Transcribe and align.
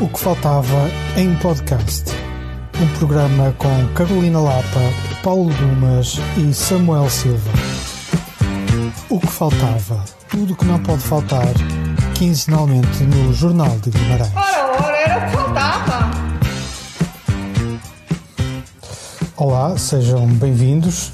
O 0.00 0.08
que 0.08 0.18
faltava 0.18 0.90
em 1.16 1.36
podcast. 1.36 2.10
Um 2.82 2.98
programa 2.98 3.54
com 3.58 3.68
Carolina 3.94 4.40
Lapa, 4.40 4.80
Paulo 5.22 5.54
Dumas 5.54 6.18
e 6.36 6.52
Samuel 6.52 7.08
Silva. 7.08 7.52
O 9.08 9.20
que 9.20 9.28
faltava. 9.28 10.04
Tudo 10.28 10.52
o 10.52 10.56
que 10.56 10.64
não 10.64 10.82
pode 10.82 11.00
faltar. 11.00 11.46
Quinzenalmente 12.16 13.04
no 13.04 13.32
Jornal 13.32 13.78
de 13.78 13.90
Guimarães. 13.90 14.32
Ora, 14.34 14.84
ora, 14.84 14.96
era 14.96 15.18
o 15.18 15.30
que 15.30 15.36
faltava. 15.36 16.10
Olá, 19.36 19.78
sejam 19.78 20.26
bem-vindos. 20.26 21.12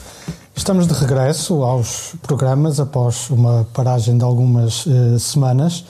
Estamos 0.57 0.87
de 0.87 0.95
regresso 0.95 1.63
aos 1.63 2.15
programas 2.23 2.81
após 2.81 3.29
uma 3.29 3.69
paragem 3.75 4.17
de 4.17 4.25
algumas 4.25 4.87
eh, 4.87 5.19
semanas. 5.19 5.85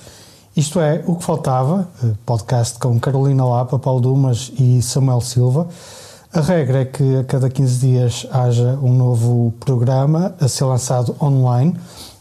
Isto 0.61 0.79
é 0.79 1.03
O 1.07 1.17
que 1.17 1.25
Faltava, 1.25 1.89
eh, 2.05 2.09
podcast 2.27 2.79
com 2.79 3.01
Carolina 3.01 3.47
Lapa, 3.47 3.79
Paulo 3.79 4.03
Dumas 4.03 4.53
e 4.59 4.83
Samuel 4.83 5.23
Silva. 5.23 5.67
A 6.35 6.43
regra 6.43 6.83
é 6.83 6.85
que 6.85 7.17
a 7.17 7.25
cada 7.25 7.49
15 7.49 7.79
dias 7.79 8.27
haja 8.31 8.79
um 8.83 8.93
novo 8.93 9.55
programa 9.59 10.35
a 10.39 10.47
ser 10.49 10.65
lançado 10.67 11.17
online 11.19 11.75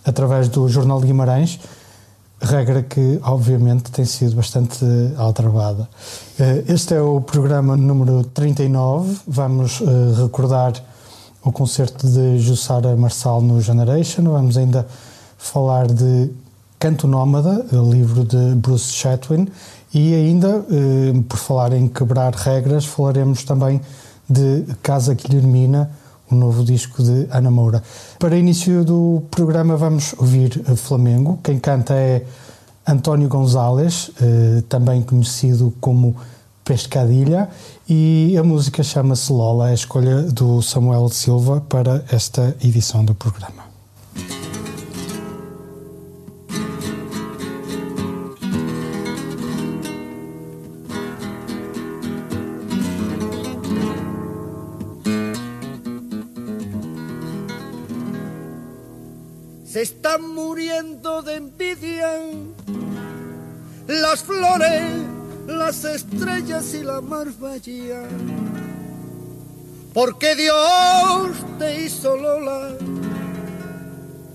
através 0.06 0.48
do 0.48 0.70
Jornal 0.70 1.02
de 1.02 1.08
Guimarães. 1.08 1.60
Regra 2.42 2.82
que, 2.82 3.20
obviamente, 3.24 3.92
tem 3.92 4.06
sido 4.06 4.38
bastante 4.38 4.86
aldrabada. 5.18 5.90
Eh, 6.40 6.64
Este 6.70 6.94
é 6.94 7.02
o 7.02 7.20
programa 7.20 7.76
número 7.76 8.24
39. 8.24 9.18
Vamos 9.28 9.82
eh, 9.82 10.22
recordar 10.22 10.82
o 11.44 11.52
concerto 11.52 12.08
de 12.08 12.40
Jussara 12.40 12.96
Marçal 12.96 13.42
no 13.42 13.60
Generation. 13.60 14.24
Vamos 14.24 14.56
ainda 14.56 14.88
falar 15.38 15.88
de 15.88 16.32
Canto 16.80 17.08
Nómada, 17.08 17.66
o 17.74 17.92
livro 17.92 18.24
de 18.24 18.56
Bruce 18.56 18.94
Chatwin, 18.94 19.50
e 19.94 20.16
ainda, 20.16 20.66
eh, 20.72 21.22
por 21.28 21.38
falar 21.38 21.74
em 21.74 21.90
quebrar 21.90 22.34
regras, 22.34 22.86
falaremos 22.86 23.44
também 23.44 23.82
de 24.30 24.64
Casa 24.82 25.14
Guilhermina, 25.14 25.92
o 26.32 26.36
novo 26.36 26.64
disco 26.64 27.04
de 27.04 27.28
Ana 27.32 27.52
Moura. 27.52 27.84
Para 28.18 28.38
início 28.38 28.86
do 28.86 29.24
programa 29.30 29.76
vamos 29.76 30.16
ouvir 30.18 30.64
eh, 30.66 30.76
Flamengo. 30.78 31.38
Quem 31.44 31.60
canta 31.60 31.94
é 31.96 32.26
António 32.88 33.28
Gonzalez, 33.28 34.12
eh, 34.22 34.64
também 34.70 35.02
conhecido 35.02 35.74
como 35.82 36.16
Pescadilha, 36.64 37.50
e 37.90 38.38
a 38.38 38.44
música 38.44 38.84
chama-se 38.84 39.34
Lola, 39.34 39.68
é 39.68 39.72
a 39.72 39.74
escolha 39.74 40.22
do 40.22 40.62
Samuel 40.62 41.10
Silva 41.10 41.62
para 41.68 42.06
esta 42.10 42.56
edição 42.64 43.04
do 43.04 43.14
programa. 43.14 43.68
De 60.82 61.36
envidia 61.36 62.10
las 63.86 64.24
flores, 64.24 64.82
las 65.46 65.84
estrellas 65.84 66.74
y 66.74 66.84
la 66.84 67.02
marbella. 67.02 68.04
Porque 69.94 70.36
Dios 70.38 71.32
te 71.58 71.84
hizo 71.84 72.16
Lola 72.16 72.78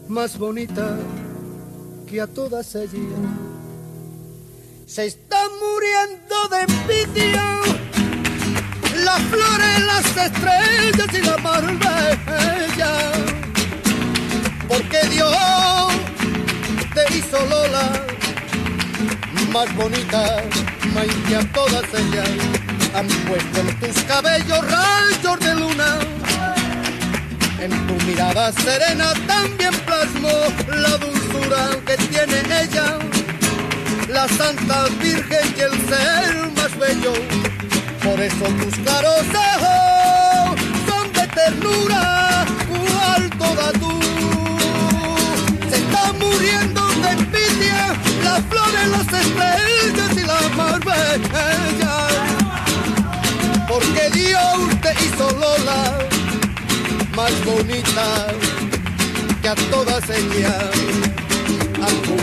más 0.08 0.36
bonita 0.36 0.98
que 2.06 2.20
a 2.20 2.26
todas 2.26 2.74
ellas. 2.74 2.92
Se 4.86 5.06
están 5.06 5.48
muriendo 5.62 6.48
de 6.50 6.60
envidia 6.60 7.60
las 9.02 9.22
flores, 9.22 9.80
las 9.86 10.26
estrellas 10.26 11.08
y 11.14 11.22
la 11.22 11.38
marbella 11.38 13.14
porque 14.68 14.98
Dios 15.08 15.73
hizo 17.26 17.46
Lola 17.46 17.92
más 19.52 19.72
bonita, 19.76 20.42
más 20.94 21.06
que 21.28 21.36
a 21.36 21.52
todas 21.52 21.84
ellas 21.94 22.28
han 22.94 23.06
puesto 23.06 23.60
en 23.60 23.78
tus 23.78 24.02
cabellos 24.02 24.60
rayos 24.68 25.40
de 25.40 25.54
luna. 25.54 25.98
En 27.60 27.70
tu 27.86 27.94
mirada 28.04 28.50
serena 28.52 29.12
también 29.28 29.72
plasmó 29.86 30.36
la 30.66 30.96
dulzura 30.98 31.68
que 31.86 31.96
tiene 32.08 32.42
ella, 32.62 32.98
la 34.08 34.26
Santa 34.28 34.86
Virgen 35.00 35.54
y 35.56 35.60
el 35.60 35.72
ser 35.88 36.50
más 36.56 36.76
bello. 36.76 37.12
Por 38.02 38.20
eso 38.20 38.44
tus 38.60 38.74
claros 38.84 39.24
ojos 39.52 40.60
son 40.88 41.12
de 41.12 41.26
ternura, 41.28 42.44
cual 42.68 43.30
toda 43.38 43.72
se 43.72 44.13
muriendo 46.12 46.86
de 47.02 47.10
envidia 47.10 47.94
las 48.22 48.40
flores, 48.44 48.88
las 48.88 49.06
estrellas 49.06 50.16
y 50.16 50.26
la 50.26 50.48
marbella. 50.56 52.08
Porque 53.68 54.10
Dios 54.12 54.80
te 54.82 54.92
hizo 55.04 55.30
Lola 55.32 55.98
más 57.16 57.44
bonita 57.44 58.26
que 59.42 59.48
a 59.48 59.54
todas 59.70 60.04
ellas. 60.10 60.70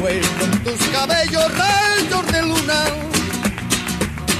Puesto 0.01 0.45
en 0.45 0.63
tus 0.63 0.87
cabellos 0.87 1.51
rayos 1.57 2.31
de 2.31 2.41
luna. 2.41 2.83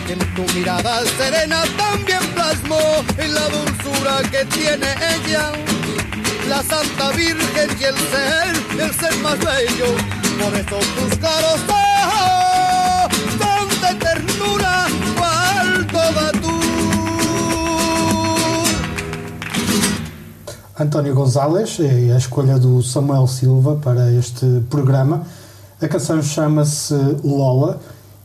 En 0.10 0.20
tu 0.36 0.44
mirada 0.54 1.02
serena 1.18 1.64
también 1.78 2.20
plasmó 2.34 3.04
en 3.18 3.34
la 3.34 3.48
dulzura 3.50 4.22
que 4.32 4.46
tiene 4.46 4.88
ella 5.16 5.52
la 6.52 6.62
Santa 6.64 7.12
Virgen 7.16 7.70
y 7.80 7.84
el 7.86 7.96
ser, 8.12 8.82
el 8.84 8.94
ser 8.94 9.16
más 9.24 9.40
bello. 9.40 9.90
Por 10.38 10.54
eso 10.54 10.78
tus 10.98 11.18
claros 11.18 11.62
ojos 11.70 13.10
son 13.40 13.70
de 13.84 13.92
ternura, 14.06 14.86
cual 15.18 15.88
toda 15.88 16.32
tú. 16.42 16.56
António 20.76 21.16
Gonzalez 21.16 21.80
é 21.80 22.12
a 22.12 22.18
escolha 22.18 22.60
do 22.60 22.84
Samuel 22.84 23.28
Silva 23.28 23.78
para 23.78 24.12
este 24.12 24.46
programa. 24.70 25.26
A 25.82 25.88
canção 25.88 26.22
chama-se 26.22 26.94
Lola, 27.24 27.80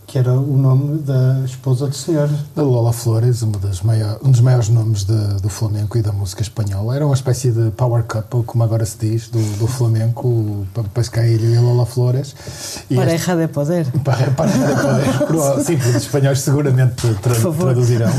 que 0.07 0.19
era 0.19 0.33
o 0.33 0.57
nome 0.57 0.99
da 0.99 1.41
esposa 1.45 1.89
do 1.89 1.95
senhor. 1.95 2.31
A 2.57 2.63
Lola 2.63 2.93
Flores, 2.93 3.43
uma 3.43 3.59
das 3.59 3.83
maior, 3.83 4.19
um 4.23 4.31
dos 4.31 4.41
maiores 4.41 4.69
nomes 4.69 5.03
de- 5.05 5.41
do 5.43 5.49
flamenco 5.49 5.99
e 5.99 6.03
da 6.03 6.13
música 6.13 6.43
espanhola. 6.43 6.95
Era 6.95 7.05
uma 7.05 7.15
espécie 7.15 7.51
de 7.51 7.71
power 7.73 8.05
couple, 8.05 8.45
como 8.45 8.63
agora 8.63 8.87
se 8.87 8.97
diz, 8.99 9.29
do, 9.29 9.41
do 9.59 9.67
flamenco, 9.67 10.65
Pascaílio 10.95 11.53
e 11.53 11.59
Lola 11.59 11.85
Flores. 11.85 12.37
E 12.89 12.95
este- 12.95 12.97
Pareja 12.97 13.37
de 13.37 13.49
poder. 13.53 13.87
para, 14.05 14.31
para 14.31 14.49
poder. 15.27 15.65
Sim, 15.65 15.75
os 15.75 15.97
espanhóis 15.97 16.39
seguramente 16.39 16.95
tra- 17.17 17.35
traduzirão. 17.59 18.11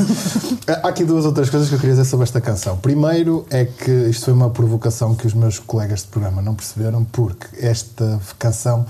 Há 0.83 0.89
aqui 0.89 1.05
duas 1.05 1.25
outras 1.25 1.49
coisas 1.49 1.69
que 1.69 1.75
eu 1.75 1.79
queria 1.79 1.95
dizer 1.95 2.05
sobre 2.09 2.25
esta 2.25 2.41
canção. 2.41 2.75
Primeiro 2.77 3.45
é 3.49 3.63
que 3.63 3.91
isto 4.09 4.25
foi 4.25 4.33
uma 4.33 4.49
provocação 4.49 5.15
que 5.15 5.25
os 5.25 5.33
meus 5.33 5.57
colegas 5.57 6.01
de 6.01 6.07
programa 6.07 6.41
não 6.41 6.53
perceberam, 6.53 7.05
porque 7.05 7.47
esta 7.65 8.19
canção 8.37 8.85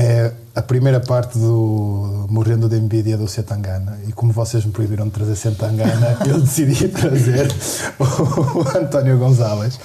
é 0.00 0.30
a 0.54 0.62
primeira 0.62 1.00
parte 1.00 1.36
do 1.38 2.26
Morrendo 2.30 2.68
de 2.68 2.76
Envidia 2.76 3.16
do 3.16 3.26
Setangana. 3.26 3.98
E 4.06 4.12
como 4.12 4.32
vocês 4.32 4.64
me 4.64 4.70
proibiram 4.70 5.06
de 5.06 5.10
trazer 5.10 5.34
Setangana, 5.34 6.16
eu 6.26 6.40
decidi 6.40 6.86
trazer 6.88 7.48
o 7.98 8.78
António 8.78 9.18
Gonzalez. 9.18 9.78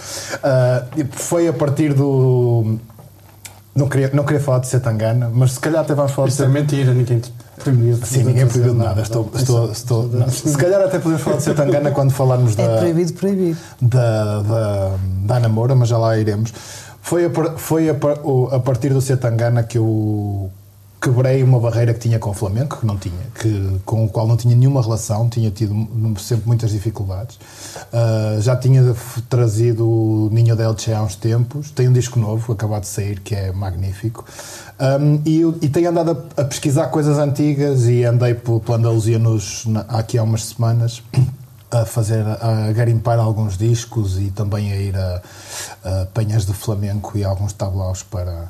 E 0.96 1.03
foi 1.12 1.47
a 1.47 1.53
partir 1.53 1.94
do. 1.94 2.78
Não 3.75 3.90
queria, 3.90 4.12
não 4.13 4.24
queria 4.24 4.40
falar 4.40 4.59
de 4.59 4.68
Setangana, 4.68 5.31
mas 5.34 5.53
se 5.53 5.59
calhar 5.59 5.81
até 5.81 5.96
vamos 5.96 6.12
falar 6.12 6.28
de 6.28 6.34
Isto 6.34 6.44
é 6.44 6.47
mentira, 6.47 6.94
ninguém 6.94 7.19
te 7.19 7.34
proibiu. 7.57 7.97
de- 7.97 8.06
Sim, 8.07 8.24
ninguém 8.24 8.45
proibiu 8.45 8.75
nada. 8.75 9.01
Estou, 9.01 9.31
estou, 9.36 9.71
estou, 9.71 10.07
não. 10.10 10.30
Se 10.30 10.56
calhar 10.56 10.80
até 10.80 11.00
podemos 11.00 11.24
falar 11.24 11.38
de 11.38 11.44
Setangana 11.44 11.89
quando 11.89 12.12
falarmos 12.12 12.56
da, 12.56 12.62
É 12.63 12.77
proibido 12.77 13.13
proibir. 13.13 13.57
da, 13.81 14.42
da, 14.44 14.92
da 15.25 15.36
Ana 15.38 15.50
Moura, 15.50 15.74
mas 15.74 15.89
já 15.89 15.98
lá 15.98 16.15
iremos. 16.19 16.54
Foi 17.03 17.25
a, 17.25 17.57
foi 17.57 17.89
a, 17.89 17.95
a 18.51 18.59
partir 18.59 18.94
do 18.94 19.01
Setangana 19.01 19.61
que 19.61 19.77
eu 19.77 20.50
quebrei 21.01 21.44
uma 21.44 21.59
barreira 21.59 21.94
que 21.94 22.00
tinha 22.00 22.17
com 22.17 22.29
o 22.29 22.33
Flamengo, 22.33 22.77
que 22.77 22.85
não 22.85 22.97
tinha, 22.97 23.19
que, 23.38 23.81
com 23.83 24.05
o 24.05 24.09
qual 24.09 24.25
não 24.25 24.38
tinha 24.38 24.55
nenhuma 24.55 24.81
relação, 24.81 25.27
tinha 25.27 25.51
tido 25.51 25.75
sempre 26.17 26.47
muitas 26.47 26.71
dificuldades. 26.71 27.38
Ah, 27.91 28.38
já 28.39 28.55
tinha 28.55 28.95
trazido 29.29 29.85
o 29.85 30.29
Ninho 30.31 30.55
de 30.55 30.63
Elche 30.63 30.94
há 30.94 31.03
uns 31.03 31.17
tempos, 31.17 31.71
tem 31.71 31.89
um 31.89 31.94
disco 31.94 32.17
novo, 32.17 32.53
acabado 32.53 32.83
de 32.83 32.88
sair, 32.88 33.19
que 33.19 33.35
é 33.35 33.51
magnífico. 33.51 34.23
Um, 34.79 35.21
e, 35.25 35.41
e 35.61 35.69
tenho 35.69 35.89
andado 35.89 36.25
a, 36.38 36.41
a 36.41 36.45
pesquisar 36.45 36.88
coisas 36.88 37.17
antigas 37.17 37.85
e 37.85 38.05
andei 38.05 38.33
pela 38.33 38.77
Andaluzia 38.77 39.19
nos, 39.19 39.65
na, 39.65 39.81
aqui 39.81 40.17
há 40.17 40.23
umas 40.23 40.45
semanas 40.45 41.03
a 41.74 41.86
fazer, 41.86 42.24
a 42.25 42.72
garimpar 42.72 43.20
alguns 43.20 43.58
discos 43.58 44.20
e 44.20 44.30
também 44.31 44.72
a 44.72 44.75
ir 44.78 44.96
a, 44.96 45.22
a 45.84 46.06
penhas 46.14 46.46
de 46.46 46.54
flamenco 46.54 47.18
e 47.18 47.24
alguns 47.24 47.54
tablaus 47.54 48.04
para, 48.04 48.50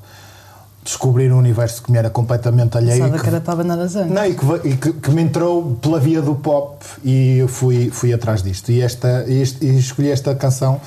descobrir 0.84 1.32
um 1.32 1.38
universo 1.38 1.82
que 1.82 1.92
me 1.92 1.98
era 1.98 2.10
completamente 2.10 2.78
alheio. 2.78 3.04
Pensava 3.04 3.22
que 3.24 3.30
era 3.30 3.40
para 3.40 3.54
abanar 3.54 3.80
as 3.80 3.96
não, 3.96 4.26
e, 4.26 4.36
que, 4.36 4.68
e 4.68 4.76
que- 4.76 4.92
que 4.94 5.12
me 5.12 5.22
entrou 5.22 5.76
pela 5.82 5.98
via 6.00 6.22
do 6.22 6.36
pop 6.36 6.84
e 7.04 7.38
eu 7.38 7.48
fui, 7.48 7.90
fui 7.90 8.12
atrás 8.14 8.44
disto. 8.44 8.70
E, 8.70 8.82
esta, 8.82 9.24
e, 9.28 9.42
este- 9.42 9.66
e 9.66 9.78
escolhi 9.80 10.12
esta 10.12 10.36
canção 10.36 10.82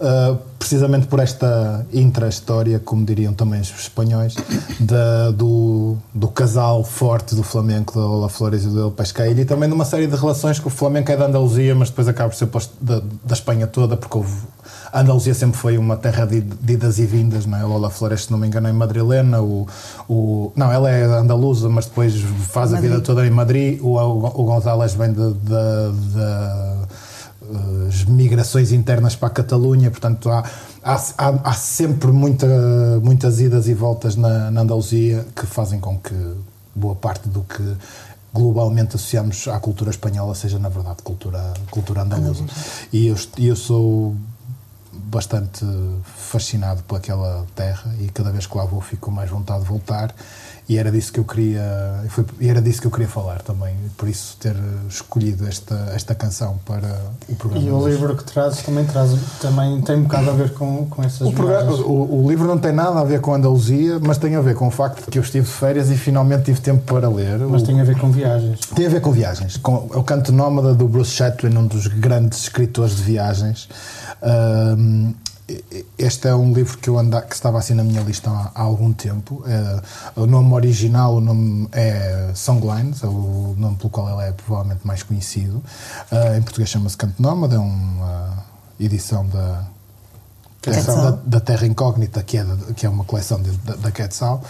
ah, 0.00 0.36
precisamente 0.58 1.06
por 1.06 1.20
esta 1.20 1.86
intra-história, 1.92 2.78
como 2.78 3.04
diriam 3.04 3.32
também 3.32 3.60
os 3.60 3.70
espanhóis, 3.70 4.34
da- 4.80 5.30
do, 5.30 5.96
do 6.14 6.28
casal 6.28 6.82
forte 6.82 7.34
do 7.34 7.42
Flamengo, 7.42 7.92
da 7.94 8.00
Ola 8.00 8.28
Flores 8.28 8.64
e 8.64 8.68
do 8.68 8.80
El 8.80 8.90
Pesqueiro, 8.90 9.38
e 9.40 9.44
também 9.44 9.68
de 9.68 9.74
uma 9.74 9.84
série 9.84 10.06
de 10.06 10.16
relações 10.16 10.58
que 10.58 10.66
o 10.66 10.70
Flamengo 10.70 11.10
é 11.10 11.16
da 11.16 11.26
Andaluzia, 11.26 11.74
mas 11.74 11.88
depois 11.90 12.08
acaba 12.08 12.30
por 12.30 12.36
ser 12.36 12.48
da, 12.80 13.00
da 13.24 13.34
Espanha 13.34 13.66
toda, 13.66 13.96
porque 13.96 14.16
houve. 14.18 14.34
A 14.92 15.00
Andaluzia 15.00 15.34
sempre 15.34 15.58
foi 15.58 15.76
uma 15.76 15.96
terra 15.96 16.24
de, 16.24 16.40
de 16.40 16.72
idas 16.72 16.98
e 16.98 17.04
vindas, 17.06 17.44
não 17.44 17.58
é? 17.58 17.62
A 17.62 17.66
Lola 17.66 17.90
Flores, 17.90 18.24
se 18.24 18.30
não 18.30 18.38
me 18.38 18.46
engano, 18.46 18.66
é 18.68 18.72
madrilena. 18.72 19.42
O, 19.42 19.66
o, 20.08 20.52
não, 20.56 20.72
ela 20.72 20.90
é 20.90 21.04
andaluza, 21.04 21.68
mas 21.68 21.86
depois 21.86 22.14
faz 22.48 22.72
a 22.72 22.76
vida 22.76 22.90
Madrid. 22.94 23.04
toda 23.06 23.26
em 23.26 23.30
Madrid. 23.30 23.80
O, 23.82 23.96
o, 23.98 24.26
o 24.26 24.44
González 24.44 24.94
vem 24.94 25.12
de, 25.12 25.32
de- 25.32 25.92
de- 26.12 26.85
as 27.88 28.04
migrações 28.04 28.72
internas 28.72 29.14
para 29.16 29.28
a 29.28 29.30
Catalunha, 29.30 29.90
portanto 29.90 30.30
há, 30.30 30.44
há, 30.82 31.00
há- 31.44 31.52
sempre 31.54 32.10
muita, 32.12 32.46
muitas 33.02 33.40
idas 33.40 33.68
e 33.68 33.74
voltas 33.74 34.16
na, 34.16 34.50
na 34.50 34.60
Andaluzia 34.62 35.26
que 35.34 35.46
fazem 35.46 35.78
com 35.80 35.98
que 35.98 36.14
boa 36.74 36.94
parte 36.94 37.28
do 37.28 37.42
que 37.42 37.62
globalmente 38.34 38.96
associamos 38.96 39.48
à 39.48 39.58
cultura 39.58 39.90
espanhola 39.90 40.34
seja 40.34 40.58
na 40.58 40.68
verdade 40.68 40.98
cultura, 41.02 41.54
cultura 41.70 42.02
andaluza. 42.02 42.44
E 42.92 43.06
eu, 43.06 43.16
eu 43.38 43.56
sou 43.56 44.14
bastante 44.92 45.64
fascinado 46.04 46.82
por 46.82 46.96
aquela 46.96 47.46
terra 47.54 47.94
e 48.00 48.08
cada 48.08 48.30
vez 48.30 48.46
que 48.46 48.56
lá 48.56 48.64
vou 48.64 48.80
fico 48.80 49.06
com 49.06 49.10
mais 49.10 49.30
vontade 49.30 49.60
de 49.60 49.66
voltar 49.68 50.14
e 50.68 50.76
era 50.78 50.90
disso 50.90 51.12
que 51.12 51.20
eu 51.20 51.24
queria 51.24 51.62
e 52.04 52.08
foi- 52.08 52.24
e 52.40 52.48
era 52.48 52.60
disso 52.60 52.80
que 52.80 52.86
eu 52.88 52.90
queria 52.90 53.06
falar 53.08 53.40
também 53.42 53.74
por 53.96 54.08
isso 54.08 54.36
ter 54.40 54.56
escolhido 54.88 55.46
esta 55.46 55.74
esta 55.94 56.14
canção 56.14 56.58
para 56.66 57.00
o 57.28 57.36
programa 57.36 57.64
E 57.64 57.70
o 57.70 57.88
livro 57.88 58.16
que 58.16 58.24
trazes 58.24 58.62
também, 58.62 58.84
traz, 58.84 59.10
também 59.40 59.80
tem 59.82 59.96
um 59.96 60.02
bocado 60.02 60.30
a 60.30 60.32
ver 60.32 60.52
com, 60.54 60.86
com 60.86 61.02
essas 61.04 61.20
o, 61.28 61.32
programa- 61.32 61.72
o- 61.72 62.24
o 62.24 62.28
livro 62.28 62.48
não 62.48 62.58
tem 62.58 62.72
nada 62.72 62.98
a 63.00 63.04
ver 63.04 63.20
com 63.20 63.32
a 63.32 63.36
Andaluzia, 63.36 64.00
mas 64.00 64.18
tem 64.18 64.34
a 64.34 64.40
ver 64.40 64.54
com 64.56 64.66
o 64.66 64.70
facto 64.70 65.04
de 65.04 65.10
que 65.10 65.18
eu 65.18 65.22
estive 65.22 65.46
de 65.46 65.52
férias 65.52 65.88
e 65.90 65.96
finalmente 65.96 66.44
tive 66.44 66.60
tempo 66.60 66.82
para 66.82 67.08
ler. 67.08 67.38
Mas 67.38 67.62
O- 67.62 67.64
tem 67.66 67.80
a 67.80 67.84
ver 67.84 67.96
com 67.98 68.10
viagens. 68.10 68.58
Tem 68.74 68.86
a 68.86 68.90
ver 68.90 69.00
com 69.00 69.12
viagens, 69.12 69.56
com 69.56 69.74
o 69.94 70.02
canto 70.02 70.32
nómada 70.32 70.74
do 70.74 70.88
Bruce 70.88 71.12
Chatwin, 71.12 71.56
um 71.56 71.66
dos 71.66 71.86
grandes 71.86 72.40
escritores 72.40 72.96
de 72.96 73.02
viagens. 73.02 73.68
Ahm, 74.22 75.12
este 75.96 76.26
é 76.28 76.34
um 76.34 76.52
livro 76.52 76.76
que 76.78 76.88
eu 76.90 76.98
anda, 76.98 77.22
que 77.22 77.34
estava 77.34 77.58
assim 77.58 77.74
na 77.74 77.84
minha 77.84 78.02
lista 78.02 78.28
há, 78.30 78.50
há 78.54 78.62
algum 78.62 78.92
tempo. 78.92 79.44
É, 79.46 79.80
o 80.20 80.26
nome 80.26 80.52
original 80.54 81.14
o 81.16 81.20
nome 81.20 81.68
é 81.72 82.30
Songlines, 82.34 83.02
é 83.02 83.06
o 83.06 83.54
nome 83.56 83.76
pelo 83.76 83.90
qual 83.90 84.08
ele 84.10 84.28
é 84.28 84.32
provavelmente 84.32 84.84
mais 84.86 85.02
conhecido. 85.02 85.62
Ah, 86.10 86.36
em 86.36 86.42
português 86.42 86.68
chama-se 86.68 86.96
Canto 86.96 87.20
Nómada, 87.22 87.54
é 87.54 87.58
uma 87.58 88.44
edição 88.80 89.24
da, 89.28 89.64
da, 90.96 91.10
da 91.24 91.40
Terra 91.40 91.64
Incógnita, 91.64 92.22
que 92.24 92.38
é, 92.38 92.46
que 92.74 92.84
é 92.84 92.88
uma 92.88 93.04
coleção 93.04 93.40
de- 93.40 93.56
da, 93.58 93.76
da 93.76 93.90
Quetzal. 93.92 94.42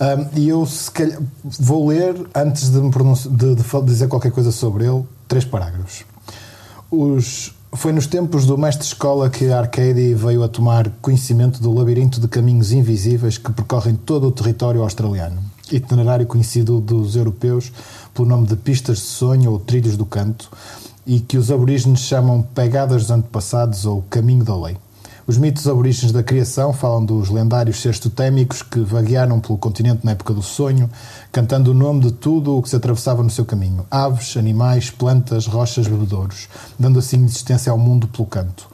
Um, 0.00 0.38
e 0.38 0.48
eu, 0.48 0.66
se 0.66 0.90
calhar, 0.90 1.20
vou 1.44 1.86
ler, 1.86 2.16
antes 2.34 2.68
de, 2.68 2.78
me 2.80 2.90
de- 2.90 3.54
de 3.54 3.82
dizer 3.84 4.08
qualquer 4.08 4.32
coisa 4.32 4.50
sobre 4.50 4.86
ele, 4.86 5.04
três 5.28 5.44
parágrafos. 5.44 6.04
Os, 6.90 7.54
foi 7.74 7.90
nos 7.90 8.06
tempos 8.06 8.44
do 8.44 8.58
mestre-escola 8.58 9.30
que 9.30 9.50
a 9.50 9.60
Arcady 9.60 10.14
veio 10.14 10.42
a 10.42 10.48
tomar 10.48 10.90
conhecimento 11.00 11.60
do 11.60 11.72
labirinto 11.72 12.20
de 12.20 12.28
caminhos 12.28 12.70
invisíveis 12.70 13.38
que 13.38 13.50
percorrem 13.50 13.96
todo 13.96 14.28
o 14.28 14.32
território 14.32 14.82
australiano, 14.82 15.42
itinerário 15.70 16.26
conhecido 16.26 16.80
dos 16.80 17.16
europeus 17.16 17.72
pelo 18.12 18.28
nome 18.28 18.46
de 18.46 18.56
pistas 18.56 18.98
de 18.98 19.04
sonho 19.04 19.50
ou 19.50 19.58
trilhos 19.58 19.96
do 19.96 20.04
canto, 20.04 20.50
e 21.06 21.18
que 21.18 21.38
os 21.38 21.50
aborígenes 21.50 22.00
chamam 22.00 22.42
pegadas 22.42 23.02
dos 23.02 23.10
antepassados 23.10 23.86
ou 23.86 24.02
caminho 24.02 24.44
da 24.44 24.54
lei. 24.54 24.76
Os 25.24 25.38
mitos 25.38 25.68
aborígenes 25.68 26.10
da 26.10 26.20
criação 26.20 26.72
falam 26.72 27.04
dos 27.04 27.30
lendários 27.30 27.80
seres 27.80 28.00
totémicos 28.00 28.60
que 28.60 28.80
vaguearam 28.80 29.38
pelo 29.38 29.56
continente 29.56 30.04
na 30.04 30.10
época 30.12 30.34
do 30.34 30.42
sonho, 30.42 30.90
cantando 31.30 31.70
o 31.70 31.74
nome 31.74 32.00
de 32.00 32.12
tudo 32.12 32.56
o 32.56 32.62
que 32.62 32.68
se 32.68 32.74
atravessava 32.74 33.22
no 33.22 33.30
seu 33.30 33.44
caminho: 33.44 33.86
aves, 33.88 34.36
animais, 34.36 34.90
plantas, 34.90 35.46
rochas, 35.46 35.86
bebedouros, 35.86 36.48
dando 36.76 36.98
assim 36.98 37.24
existência 37.24 37.70
ao 37.70 37.78
mundo 37.78 38.08
pelo 38.08 38.26
canto. 38.26 38.71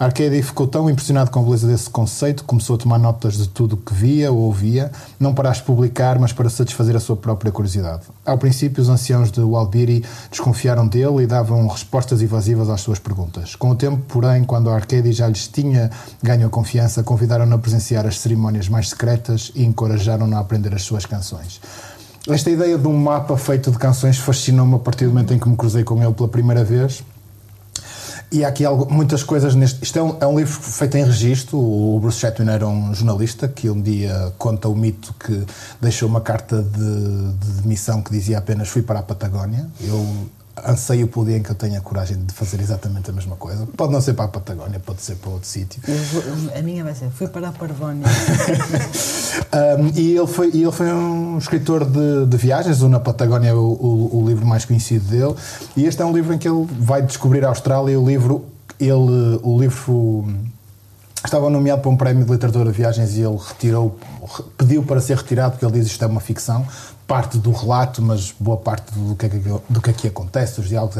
Arcady 0.00 0.42
ficou 0.42 0.68
tão 0.68 0.88
impressionado 0.88 1.28
com 1.28 1.40
a 1.40 1.42
beleza 1.42 1.66
desse 1.66 1.90
conceito 1.90 2.44
que 2.44 2.46
começou 2.46 2.76
a 2.76 2.78
tomar 2.78 2.98
notas 3.00 3.36
de 3.36 3.48
tudo 3.48 3.76
que 3.76 3.92
via 3.92 4.30
ou 4.30 4.38
ouvia, 4.38 4.92
não 5.18 5.34
para 5.34 5.50
as 5.50 5.60
publicar, 5.60 6.20
mas 6.20 6.32
para 6.32 6.48
satisfazer 6.48 6.94
a 6.94 7.00
sua 7.00 7.16
própria 7.16 7.50
curiosidade. 7.50 8.02
Ao 8.24 8.38
princípio, 8.38 8.80
os 8.80 8.88
anciãos 8.88 9.32
de 9.32 9.40
Walbiri 9.40 10.04
desconfiaram 10.30 10.86
dele 10.86 11.24
e 11.24 11.26
davam 11.26 11.66
respostas 11.66 12.22
evasivas 12.22 12.70
às 12.70 12.80
suas 12.80 13.00
perguntas. 13.00 13.56
Com 13.56 13.70
o 13.70 13.74
tempo, 13.74 14.00
porém, 14.06 14.44
quando 14.44 14.70
Arcady 14.70 15.10
já 15.10 15.26
lhes 15.26 15.48
tinha 15.48 15.90
ganho 16.22 16.46
a 16.46 16.50
confiança, 16.50 17.02
convidaram-no 17.02 17.56
a 17.56 17.58
presenciar 17.58 18.06
as 18.06 18.20
cerimónias 18.20 18.68
mais 18.68 18.90
secretas 18.90 19.50
e 19.56 19.64
encorajaram-no 19.64 20.36
a 20.36 20.38
aprender 20.38 20.72
as 20.76 20.82
suas 20.82 21.06
canções. 21.06 21.60
Esta 22.28 22.50
ideia 22.50 22.76
de 22.76 22.86
um 22.86 22.96
mapa 22.96 23.36
feito 23.36 23.70
de 23.70 23.78
canções 23.78 24.18
fascinou-me 24.18 24.74
a 24.74 24.78
partir 24.78 25.06
do 25.06 25.10
momento 25.10 25.32
em 25.32 25.38
que 25.38 25.48
me 25.48 25.56
cruzei 25.56 25.82
com 25.82 26.00
ele 26.02 26.12
pela 26.12 26.28
primeira 26.28 26.62
vez. 26.62 27.02
E 28.30 28.44
há 28.44 28.48
aqui 28.48 28.64
algo, 28.64 28.92
muitas 28.92 29.22
coisas 29.22 29.54
neste. 29.54 29.82
Isto 29.82 29.98
é 29.98 30.02
um, 30.02 30.16
é 30.20 30.26
um 30.26 30.38
livro 30.38 30.52
feito 30.52 30.96
em 30.98 31.04
registro. 31.04 31.58
O 31.58 31.98
Bruce 31.98 32.18
Chatwin 32.18 32.48
era 32.48 32.66
um 32.66 32.94
jornalista 32.94 33.48
que 33.48 33.70
um 33.70 33.80
dia 33.80 34.32
conta 34.36 34.68
o 34.68 34.76
mito 34.76 35.14
que 35.18 35.44
deixou 35.80 36.08
uma 36.08 36.20
carta 36.20 36.62
de, 36.62 37.32
de 37.32 37.62
demissão 37.62 38.02
que 38.02 38.10
dizia 38.10 38.38
apenas 38.38 38.68
fui 38.68 38.82
para 38.82 38.98
a 38.98 39.02
Patagónia. 39.02 39.66
Eu 39.80 40.28
anseio 40.66 41.06
pelo 41.08 41.26
dia 41.26 41.36
em 41.36 41.42
que 41.42 41.50
eu 41.50 41.54
tenha 41.54 41.80
coragem 41.80 42.16
de 42.24 42.32
fazer 42.32 42.60
exatamente 42.60 43.10
a 43.10 43.12
mesma 43.12 43.36
coisa. 43.36 43.66
Pode 43.76 43.92
não 43.92 44.00
ser 44.00 44.14
para 44.14 44.24
a 44.26 44.28
Patagónia, 44.28 44.80
pode 44.80 45.02
ser 45.02 45.16
para 45.16 45.30
outro 45.30 45.48
sítio. 45.48 45.80
A 46.56 46.62
minha 46.62 46.82
vai 46.84 46.94
ser, 46.94 47.10
fui 47.10 47.28
para 47.28 47.48
a 47.48 47.52
Parvónia. 47.52 48.04
Um, 49.48 49.86
e 49.94 50.16
ele 50.16 50.26
foi, 50.26 50.48
ele 50.48 50.70
foi 50.72 50.92
um 50.92 51.38
escritor 51.38 51.84
de, 51.84 52.26
de 52.26 52.36
viagens, 52.36 52.82
o 52.82 52.88
Na 52.88 53.00
Patagónia 53.00 53.48
é 53.50 53.54
o, 53.54 53.58
o, 53.58 54.20
o 54.22 54.28
livro 54.28 54.46
mais 54.46 54.64
conhecido 54.64 55.06
dele, 55.08 55.34
e 55.76 55.84
este 55.86 56.02
é 56.02 56.04
um 56.04 56.12
livro 56.12 56.34
em 56.34 56.38
que 56.38 56.46
ele 56.48 56.66
vai 56.80 57.00
descobrir 57.02 57.44
a 57.44 57.48
Austrália. 57.48 57.98
O 57.98 58.06
livro, 58.06 58.44
ele, 58.78 59.40
o 59.42 59.58
livro 59.58 59.92
hum, 59.92 60.44
estava 61.24 61.48
nomeado 61.48 61.80
para 61.80 61.90
um 61.90 61.96
prémio 61.96 62.24
de 62.24 62.30
literatura 62.30 62.70
de 62.70 62.76
viagens 62.76 63.16
e 63.16 63.20
ele 63.20 63.38
retirou, 63.38 63.98
re- 64.36 64.44
pediu 64.58 64.82
para 64.82 65.00
ser 65.00 65.16
retirado 65.16 65.52
porque 65.52 65.64
ele 65.64 65.72
diz 65.72 65.84
que 65.86 65.92
isto 65.92 66.04
é 66.04 66.08
uma 66.08 66.20
ficção, 66.20 66.66
parte 67.08 67.38
do 67.38 67.50
relato, 67.50 68.00
mas 68.02 68.32
boa 68.38 68.58
parte 68.58 68.92
do 68.92 69.16
que, 69.16 69.26
é 69.26 69.28
do 69.68 69.80
que 69.80 69.90
aqui 69.90 70.06
acontece, 70.06 70.60
os 70.60 70.68
diálogos, 70.68 70.98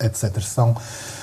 etc, 0.00 0.40
são 0.42 0.74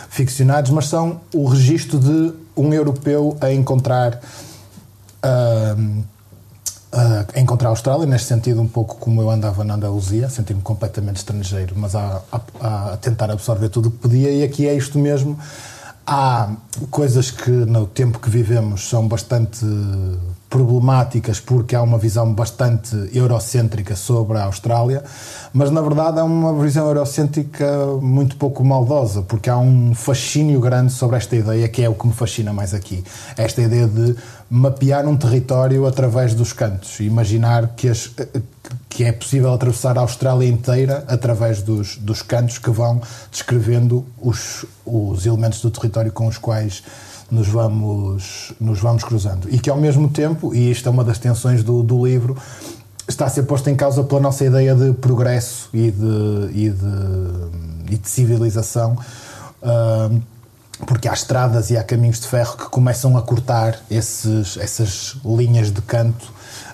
ficcionados, 0.10 0.70
mas 0.72 0.88
são 0.88 1.20
o 1.34 1.46
registro 1.48 2.00
de 2.00 2.34
um 2.56 2.72
europeu 2.72 3.36
a 3.42 3.52
encontrar 3.52 4.22
hum, 5.78 6.04
a 7.34 7.40
encontrar 7.40 7.70
a 7.70 7.72
Austrália, 7.72 8.06
neste 8.06 8.28
sentido, 8.28 8.62
um 8.62 8.68
pouco 8.68 8.96
como 8.98 9.22
eu 9.22 9.30
andava 9.32 9.64
na 9.64 9.76
Andaluzia, 9.76 10.30
senti-me 10.30 10.62
completamente 10.62 11.18
estrangeiro, 11.18 11.74
mas 11.78 11.96
a, 11.96 12.22
a- 12.32 12.94
a 12.94 12.98
tentar 12.98 13.32
absorver 13.32 13.70
tudo 13.70 13.88
o 13.88 13.92
que 13.92 13.98
podia, 13.98 14.30
e 14.30 14.44
aqui 14.44 14.68
é 14.68 14.74
isto 14.76 15.00
mesmo. 15.00 15.40
Há 16.06 16.50
coisas 16.90 17.32
que 17.32 17.50
no 17.50 17.86
tempo 17.88 18.20
que 18.20 18.30
vivemos 18.30 18.90
são 18.90 19.08
bastante 19.08 19.66
problemáticas 20.52 21.40
porque 21.40 21.74
há 21.78 21.82
uma 21.82 21.98
visão 21.98 22.32
bastante 22.34 22.94
eurocêntrica 23.14 23.96
sobre 23.96 24.38
a 24.38 24.44
Austrália, 24.44 25.02
mas 25.54 25.72
na 25.72 25.82
verdade 25.82 26.20
é 26.20 26.24
uma 26.24 26.54
visão 26.62 26.86
eurocêntrica 26.88 27.66
muito 28.02 28.36
pouco 28.36 28.62
maldosa, 28.64 29.22
porque 29.22 29.50
há 29.50 29.58
um 29.58 29.96
fascínio 29.96 30.60
grande 30.60 30.92
sobre 30.92 31.16
esta 31.16 31.38
ideia 31.38 31.70
que 31.70 31.82
é 31.82 31.88
o 31.90 31.96
que 31.96 32.06
me 32.06 32.14
fascina 32.14 32.52
mais 32.52 32.74
aqui. 32.74 33.02
Esta 33.38 33.62
ideia 33.62 33.88
de 33.88 34.14
mapear 34.50 35.08
um 35.08 35.16
território 35.16 35.88
através 35.88 36.34
dos 36.36 36.52
cantos, 36.52 37.00
imaginar 37.00 37.70
que, 37.78 37.88
as- 37.88 38.12
que 38.90 39.06
é 39.06 39.14
possível 39.14 39.54
atravessar 39.54 39.98
a 39.98 40.02
Austrália 40.02 40.50
inteira 40.50 41.06
através 41.08 41.62
dos, 41.62 41.96
dos 41.96 42.22
cantos 42.22 42.58
que 42.58 42.70
vão 42.70 43.02
descrevendo 43.32 44.06
os, 44.22 44.66
os 44.86 45.26
elementos 45.26 45.62
do 45.62 45.72
território 45.72 46.12
com 46.12 46.28
os 46.28 46.38
quais 46.38 46.84
nos 47.32 47.48
vamos, 47.48 48.54
nos 48.60 48.80
vamos 48.80 49.04
cruzando. 49.04 49.48
E 49.50 49.58
que 49.58 49.70
ao 49.70 49.78
mesmo 49.78 50.10
tempo, 50.10 50.54
e 50.54 50.70
isto 50.70 50.88
é 50.88 50.92
uma 50.92 51.04
das 51.04 51.18
tensões 51.18 51.64
do, 51.64 51.82
do 51.82 52.06
livro, 52.06 52.38
está 53.08 53.26
a 53.26 53.30
ser 53.30 53.44
posto 53.44 53.70
em 53.70 53.76
causa 53.76 54.04
pela 54.04 54.20
nossa 54.20 54.46
ideia 54.46 54.76
de 54.76 54.94
progresso 54.94 55.70
e 55.74 55.90
de, 55.90 56.50
e 56.54 56.70
de, 56.70 57.94
e 57.94 57.98
de 57.98 58.10
civilização. 58.10 58.98
ah, 59.64 60.10
porque 60.86 61.08
há 61.08 61.14
estradas 61.14 61.70
e 61.70 61.78
há 61.78 61.84
caminhos 61.84 62.20
de 62.20 62.28
ferro 62.28 62.58
que 62.58 62.66
começam 62.66 63.16
a 63.16 63.22
cortar 63.22 63.80
esses, 63.90 64.58
essas 64.58 65.16
linhas 65.24 65.72
de 65.72 65.82
canto 65.82 66.34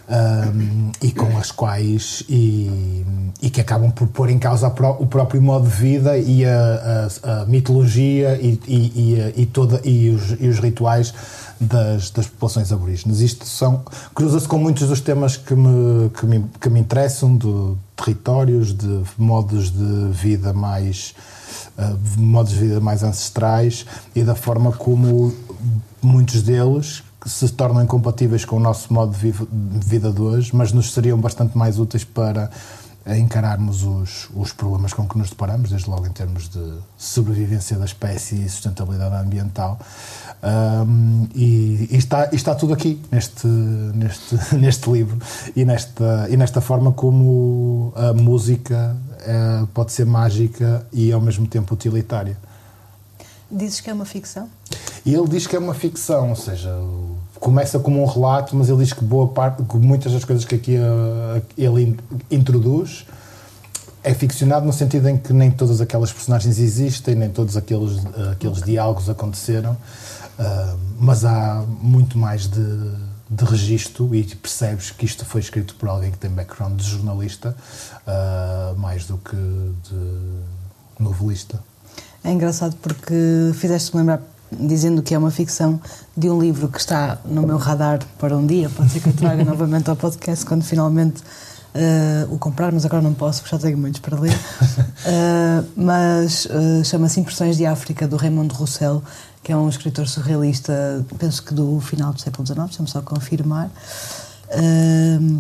um, 0.09 0.91
e 1.01 1.11
com 1.11 1.37
as 1.37 1.51
quais 1.51 2.23
e, 2.29 3.03
e 3.41 3.49
que 3.49 3.59
acabam 3.59 3.91
por 3.91 4.07
pôr 4.07 4.29
em 4.29 4.39
causa 4.39 4.67
o 4.99 5.05
próprio 5.05 5.41
modo 5.41 5.67
de 5.67 5.75
vida 5.75 6.17
e 6.17 6.45
a, 6.45 7.07
a- 7.23 7.41
a 7.41 7.45
mitologia 7.45 8.39
e, 8.41 8.59
e, 8.67 9.33
e 9.41 9.45
toda, 9.45 9.81
e, 9.83 10.09
os, 10.09 10.31
e 10.39 10.47
os 10.47 10.59
rituais 10.59 11.13
das, 11.59 12.09
das 12.11 12.27
populações 12.27 12.71
aborígenes. 12.71 13.19
Isto 13.19 13.45
são 13.45 13.81
cruza-se 14.13 14.47
com 14.47 14.57
muitos 14.57 14.87
dos 14.87 15.01
temas 15.01 15.35
que 15.37 15.55
me, 15.55 16.09
que 16.11 16.25
me, 16.25 16.45
que 16.61 16.69
me 16.69 16.79
interessam, 16.79 17.35
de 17.35 17.73
territórios, 17.95 18.73
de 18.73 19.01
modos 19.17 19.71
de 19.71 20.09
vida 20.11 20.53
mais 20.53 21.13
uh, 21.77 21.97
modos 22.21 22.53
de 22.53 22.59
vida 22.59 22.79
mais 22.79 23.03
ancestrais 23.03 23.85
e 24.15 24.23
da 24.23 24.35
forma 24.35 24.71
como 24.71 25.33
muitos 26.01 26.43
deles 26.43 27.03
se 27.27 27.49
tornam 27.49 27.83
incompatíveis 27.83 28.45
com 28.45 28.55
o 28.55 28.59
nosso 28.59 28.93
modo 28.93 29.15
de 29.15 29.31
vida 29.85 30.11
de 30.11 30.21
hoje, 30.21 30.55
mas 30.55 30.71
nos 30.71 30.93
seriam 30.93 31.19
bastante 31.19 31.57
mais 31.57 31.77
úteis 31.77 32.03
para 32.03 32.49
encararmos 33.15 33.83
os, 33.83 34.29
os 34.35 34.51
problemas 34.51 34.93
com 34.93 35.07
que 35.07 35.17
nos 35.17 35.29
deparamos, 35.29 35.69
desde 35.69 35.89
logo 35.89 36.05
em 36.05 36.11
termos 36.11 36.49
de 36.49 36.73
sobrevivência 36.97 37.77
da 37.77 37.85
espécie 37.85 38.35
e 38.35 38.49
sustentabilidade 38.49 39.15
ambiental. 39.15 39.79
Um, 40.43 41.27
e, 41.33 41.87
e, 41.91 41.97
está, 41.97 42.29
e 42.31 42.35
está 42.35 42.53
tudo 42.53 42.73
aqui 42.73 43.01
neste, 43.11 43.47
neste, 43.47 44.35
neste 44.55 44.89
livro 44.91 45.17
e 45.55 45.63
nesta, 45.63 46.27
e 46.29 46.35
nesta 46.35 46.59
forma 46.59 46.91
como 46.91 47.93
a 47.95 48.13
música 48.13 48.95
é, 49.19 49.65
pode 49.73 49.91
ser 49.93 50.05
mágica 50.05 50.85
e 50.91 51.11
ao 51.11 51.21
mesmo 51.21 51.47
tempo 51.47 51.73
utilitária. 51.73 52.37
Dizes 53.49 53.79
que 53.79 53.89
é 53.89 53.93
uma 53.93 54.05
ficção? 54.05 54.49
E 55.05 55.13
ele 55.13 55.27
diz 55.29 55.47
que 55.47 55.55
é 55.55 55.59
uma 55.59 55.73
ficção, 55.73 56.31
ou 56.31 56.35
seja, 56.35 56.69
começa 57.39 57.79
como 57.79 58.01
um 58.01 58.05
relato, 58.05 58.55
mas 58.55 58.69
ele 58.69 58.83
diz 58.83 58.93
que 58.93 59.03
boa 59.03 59.27
parte, 59.27 59.63
que 59.63 59.77
muitas 59.77 60.11
das 60.11 60.23
coisas 60.25 60.45
que 60.45 60.55
aqui 60.55 60.75
uh, 60.75 61.41
ele 61.57 61.97
introduz 62.29 63.05
é 64.03 64.13
ficcionado 64.13 64.65
no 64.65 64.73
sentido 64.73 65.09
em 65.09 65.17
que 65.17 65.33
nem 65.33 65.51
todas 65.51 65.81
aquelas 65.81 66.11
personagens 66.11 66.59
existem, 66.59 67.15
nem 67.15 67.29
todos 67.29 67.57
aqueles, 67.57 68.03
uh, 68.03 68.31
aqueles 68.31 68.61
diálogos 68.61 69.09
aconteceram, 69.09 69.73
uh, 69.73 70.77
mas 70.99 71.25
há 71.25 71.63
muito 71.81 72.17
mais 72.17 72.47
de, 72.47 72.91
de 73.29 73.45
registro 73.45 74.13
e 74.15 74.23
percebes 74.23 74.91
que 74.91 75.05
isto 75.05 75.25
foi 75.25 75.41
escrito 75.41 75.75
por 75.75 75.89
alguém 75.89 76.11
que 76.11 76.17
tem 76.17 76.29
background 76.29 76.79
de 76.79 76.87
jornalista, 76.87 77.55
mais 78.77 79.05
do 79.05 79.17
que 79.17 79.35
de 79.35 81.03
novelista. 81.03 81.59
É 82.23 82.31
engraçado 82.31 82.75
porque 82.77 83.51
fizeste-me 83.53 83.99
lembrar 83.99 84.21
dizendo 84.51 85.01
que 85.01 85.13
é 85.13 85.17
uma 85.17 85.31
ficção 85.31 85.79
de 86.15 86.29
um 86.29 86.39
livro 86.39 86.67
que 86.67 86.79
está 86.79 87.17
no 87.25 87.41
meu 87.43 87.57
radar 87.57 87.99
para 88.17 88.35
um 88.37 88.45
dia. 88.45 88.69
Pode 88.69 88.91
ser 88.91 88.99
que 89.01 89.09
eu 89.09 89.13
traga 89.13 89.43
novamente 89.45 89.89
ao 89.89 89.95
podcast 89.95 90.45
quando 90.45 90.63
finalmente 90.63 91.21
uh, 91.21 92.33
o 92.33 92.37
comprar, 92.37 92.71
mas 92.71 92.85
agora 92.85 93.01
não 93.01 93.13
posso 93.13 93.41
porque 93.41 93.55
já 93.55 93.61
tenho 93.61 93.77
muitos 93.77 93.99
para 93.99 94.19
ler. 94.19 94.33
Uh, 94.33 95.67
mas 95.75 96.45
uh, 96.45 96.83
chama-se 96.83 97.19
Impressões 97.19 97.57
de 97.57 97.65
África, 97.65 98.07
do 98.07 98.17
Raymond 98.17 98.53
Roussel, 98.53 99.03
que 99.43 99.51
é 99.51 99.57
um 99.57 99.69
escritor 99.69 100.07
surrealista, 100.07 101.05
penso 101.17 101.43
que 101.43 101.53
do 101.53 101.79
final 101.79 102.13
do 102.13 102.19
século 102.19 102.45
XIX, 102.45 102.59
deixa-me 102.65 102.89
só 102.89 103.01
confirmar. 103.01 103.69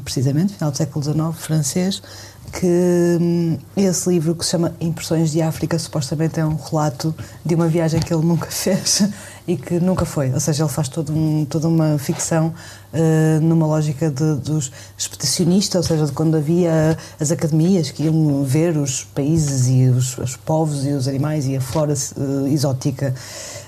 precisamente, 0.03 0.53
final 0.53 0.71
do 0.71 0.77
século 0.77 1.03
XIX, 1.03 1.19
francês, 1.33 2.01
que 2.51 3.17
hum, 3.21 3.57
esse 3.75 4.09
livro 4.09 4.35
que 4.35 4.43
se 4.43 4.51
chama 4.51 4.73
Impressões 4.79 5.31
de 5.31 5.41
África 5.41 5.77
supostamente 5.77 6.39
é 6.39 6.45
um 6.45 6.55
relato 6.55 7.13
de 7.45 7.55
uma 7.55 7.67
viagem 7.67 7.99
que 7.99 8.13
ele 8.13 8.25
nunca 8.25 8.47
fez 8.51 9.07
e 9.47 9.55
que 9.55 9.79
nunca 9.79 10.05
foi. 10.05 10.31
Ou 10.33 10.39
seja, 10.39 10.63
ele 10.63 10.71
faz 10.71 10.87
todo 10.87 11.13
um, 11.13 11.45
toda 11.45 11.67
uma 11.67 11.97
ficção 11.97 12.53
uh, 12.93 13.41
numa 13.41 13.65
lógica 13.65 14.09
de, 14.09 14.35
dos 14.35 14.71
expedicionistas, 14.97 15.75
ou 15.75 15.83
seja, 15.83 16.05
de 16.05 16.11
quando 16.11 16.35
havia 16.35 16.97
as 17.19 17.31
academias 17.31 17.91
que 17.91 18.03
iam 18.03 18.43
ver 18.43 18.75
os 18.77 19.03
países 19.03 19.67
e 19.67 19.87
os, 19.87 20.17
os 20.17 20.35
povos 20.35 20.85
e 20.85 20.89
os 20.89 21.07
animais 21.07 21.45
e 21.45 21.55
a 21.55 21.61
flora 21.61 21.93
uh, 21.93 22.47
exótica. 22.47 23.13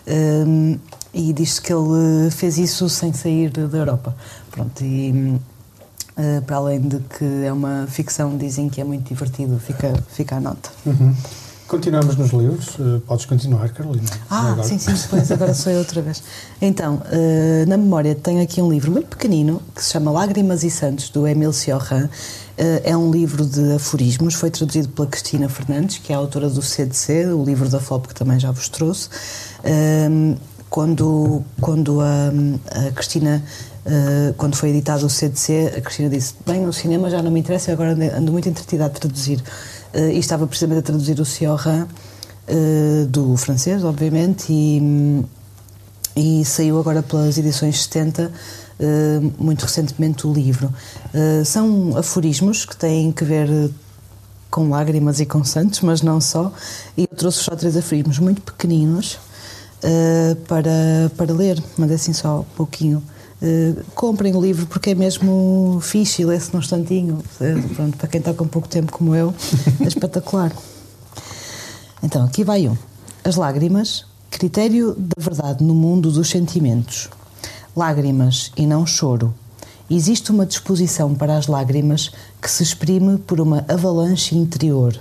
Uh, 0.08 0.80
e 1.14 1.34
diz-se 1.34 1.62
que 1.62 1.74
ele 1.74 2.30
fez 2.30 2.58
isso 2.58 2.88
sem 2.88 3.12
sair 3.14 3.50
da 3.50 3.78
Europa. 3.78 4.16
Pronto, 4.52 4.84
e 4.84 5.12
hum, 5.12 5.40
Uh, 6.20 6.42
para 6.42 6.58
além 6.58 6.82
de 6.82 7.00
que 7.00 7.46
é 7.46 7.54
uma 7.54 7.88
ficção, 7.88 8.36
dizem 8.36 8.68
que 8.68 8.82
é 8.82 8.84
muito 8.84 9.08
divertido, 9.08 9.58
fica, 9.58 9.94
fica 10.10 10.36
a 10.36 10.42
nota. 10.42 10.70
Uhum. 10.86 11.16
Continuamos 11.66 12.18
nos 12.18 12.32
livros, 12.32 12.78
uh, 12.78 13.02
podes 13.08 13.26
continuar, 13.26 13.70
Carolina. 13.70 14.06
Ah, 14.30 14.58
sim, 14.62 14.78
sim, 14.78 14.92
depois, 14.92 15.32
agora 15.32 15.54
sou 15.54 15.72
eu 15.72 15.80
outra 15.80 16.02
vez. 16.02 16.22
Então, 16.62 16.96
uh, 16.96 17.70
na 17.70 17.78
memória 17.78 18.14
tenho 18.16 18.44
aqui 18.44 18.62
um 18.62 18.70
livro 18.70 18.92
muito 18.92 19.08
pequenino 19.08 19.62
que 19.74 19.82
se 19.82 19.94
chama 19.94 20.12
Lágrimas 20.12 20.62
e 20.66 20.70
Santos, 20.70 21.08
do 21.10 21.26
Emile 21.26 21.54
Cioran. 21.54 22.10
é 22.58 22.98
um 22.98 23.10
livro 23.10 23.46
de 23.46 23.76
aforismos, 23.76 24.34
foi 24.34 24.52
traduzido 24.52 24.90
pela 24.90 25.08
Cristina 25.08 25.48
Fernandes, 25.48 26.00
que 26.00 26.12
é 26.12 26.18
a 26.18 26.20
autora 26.20 26.50
do 26.50 26.62
CDC, 26.62 27.28
o 27.28 27.46
livro 27.46 27.70
da 27.70 27.80
FLOP 27.80 28.10
que 28.10 28.14
também 28.14 28.38
já 28.38 28.52
vos 28.52 28.68
trouxe. 28.68 29.08
quando, 30.70 31.44
quando 31.62 32.02
a, 32.02 32.88
a 32.88 32.92
Cristina 32.92 33.42
Uh, 33.86 34.34
quando 34.36 34.56
foi 34.56 34.70
editado 34.70 35.06
o 35.06 35.10
CDC, 35.10 35.74
a 35.78 35.82
Cristina 35.82 36.10
disse: 36.10 36.36
Bem, 36.46 36.66
o 36.68 36.74
cinema 36.74 37.10
já 37.10 37.22
não 37.22 37.32
me 37.32 37.40
interessa, 37.40 37.72
agora 37.72 37.92
ando 37.92 38.32
muito 38.32 38.50
entretida 38.50 38.86
a 38.86 38.90
traduzir. 38.90 39.42
Uh, 39.94 40.10
e 40.12 40.20
estava 40.20 40.46
precisamente 40.46 40.80
a 40.80 40.84
traduzir 40.84 41.20
o 41.20 41.26
Cioran, 41.26 41.88
uh, 41.88 43.06
do 43.08 43.38
francês, 43.38 43.84
obviamente, 43.84 44.52
e, 44.52 45.26
e 46.16 46.46
saiu 46.46 46.80
agora 46.80 47.02
pelas 47.02 47.38
edições 47.38 47.84
70, 47.84 48.32
muito 49.38 49.64
recentemente, 49.64 50.26
o 50.26 50.32
livro. 50.32 50.74
são 51.46 51.98
aforismos 51.98 52.64
que 52.64 52.78
têm 52.78 53.12
que 53.12 53.26
ver 53.26 53.70
com 54.50 54.70
lágrimas 54.70 55.20
e 55.20 55.26
com 55.26 55.44
santos, 55.44 55.82
mas 55.82 56.02
não 56.02 56.22
só. 56.22 56.52
E 56.96 57.02
eu 57.02 57.18
trouxe 57.18 57.44
só 57.44 57.56
três 57.58 57.76
aforismos 57.76 58.20
muito 58.20 58.42
pequeninos 58.42 59.20
para, 60.48 61.12
para 61.18 61.34
ler, 61.34 61.62
mas 61.78 61.92
assim 61.92 62.14
só 62.14 62.40
um 62.40 62.56
pouquinho. 62.56 63.04
Uh, 63.42 63.84
comprem 63.96 64.36
o 64.36 64.42
livro 64.42 64.68
porque 64.68 64.90
é 64.90 64.96
mesmo 64.96 65.80
fixe 65.82 66.22
e 66.22 66.26
lê-se 66.26 66.54
num 66.54 66.60
instantinho. 66.60 67.20
Uh, 67.40 67.76
pronto, 67.76 67.98
para 67.98 68.08
quem 68.08 68.22
toca 68.22 68.44
um 68.44 68.48
pouco 68.48 68.68
tempo 68.68 68.92
como 68.92 69.16
eu, 69.16 69.34
é 69.80 69.88
espetacular. 69.88 70.52
Então, 72.04 72.26
aqui 72.26 72.44
vai 72.44 72.68
um. 72.68 72.78
As 73.24 73.36
lágrimas, 73.36 74.06
critério 74.30 74.94
da 74.98 75.22
verdade 75.22 75.64
no 75.64 75.74
mundo 75.74 76.12
dos 76.12 76.30
sentimentos. 76.30 77.10
Lágrimas 77.76 78.52
e 78.58 78.66
não 78.66 78.86
choro. 78.86 79.34
Existe 79.90 80.32
uma 80.32 80.46
disposição 80.46 81.16
para 81.16 81.38
as 81.38 81.48
lágrimas 81.48 82.12
que 82.42 82.52
se 82.52 82.62
exprime 82.62 83.18
por 83.18 83.42
uma 83.42 83.66
avalanche 83.68 84.36
interior. 84.36 84.96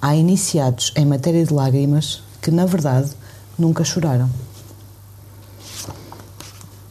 Há 0.00 0.14
iniciados 0.14 0.92
em 0.94 1.04
matéria 1.04 1.44
de 1.44 1.52
lágrimas 1.52 2.22
que, 2.40 2.50
na 2.50 2.66
verdade, 2.66 3.10
nunca 3.58 3.82
choraram. 3.82 4.30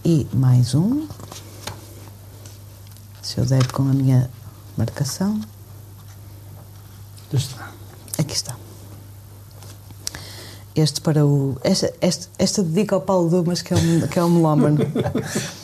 E 0.06 0.28
mais 0.32 0.76
um. 0.76 1.08
Se 3.24 3.40
eu 3.40 3.46
der 3.46 3.72
com 3.72 3.82
a 3.82 3.92
minha 3.92 4.30
marcação. 4.78 5.42
Está. 7.34 7.72
Aqui 8.20 8.36
está. 8.36 8.56
Este 10.76 11.02
para 11.02 11.26
o. 11.26 11.58
Esta, 11.64 11.92
esta, 12.00 12.28
esta 12.38 12.62
dedica 12.62 12.94
ao 12.94 13.02
Paulo 13.02 13.32
Dumas, 13.32 13.64
que 13.64 13.74
é 13.74 13.78
um, 13.78 14.08
que 14.08 14.20
é 14.20 14.24
um 14.24 14.30
melómano. 14.30 14.78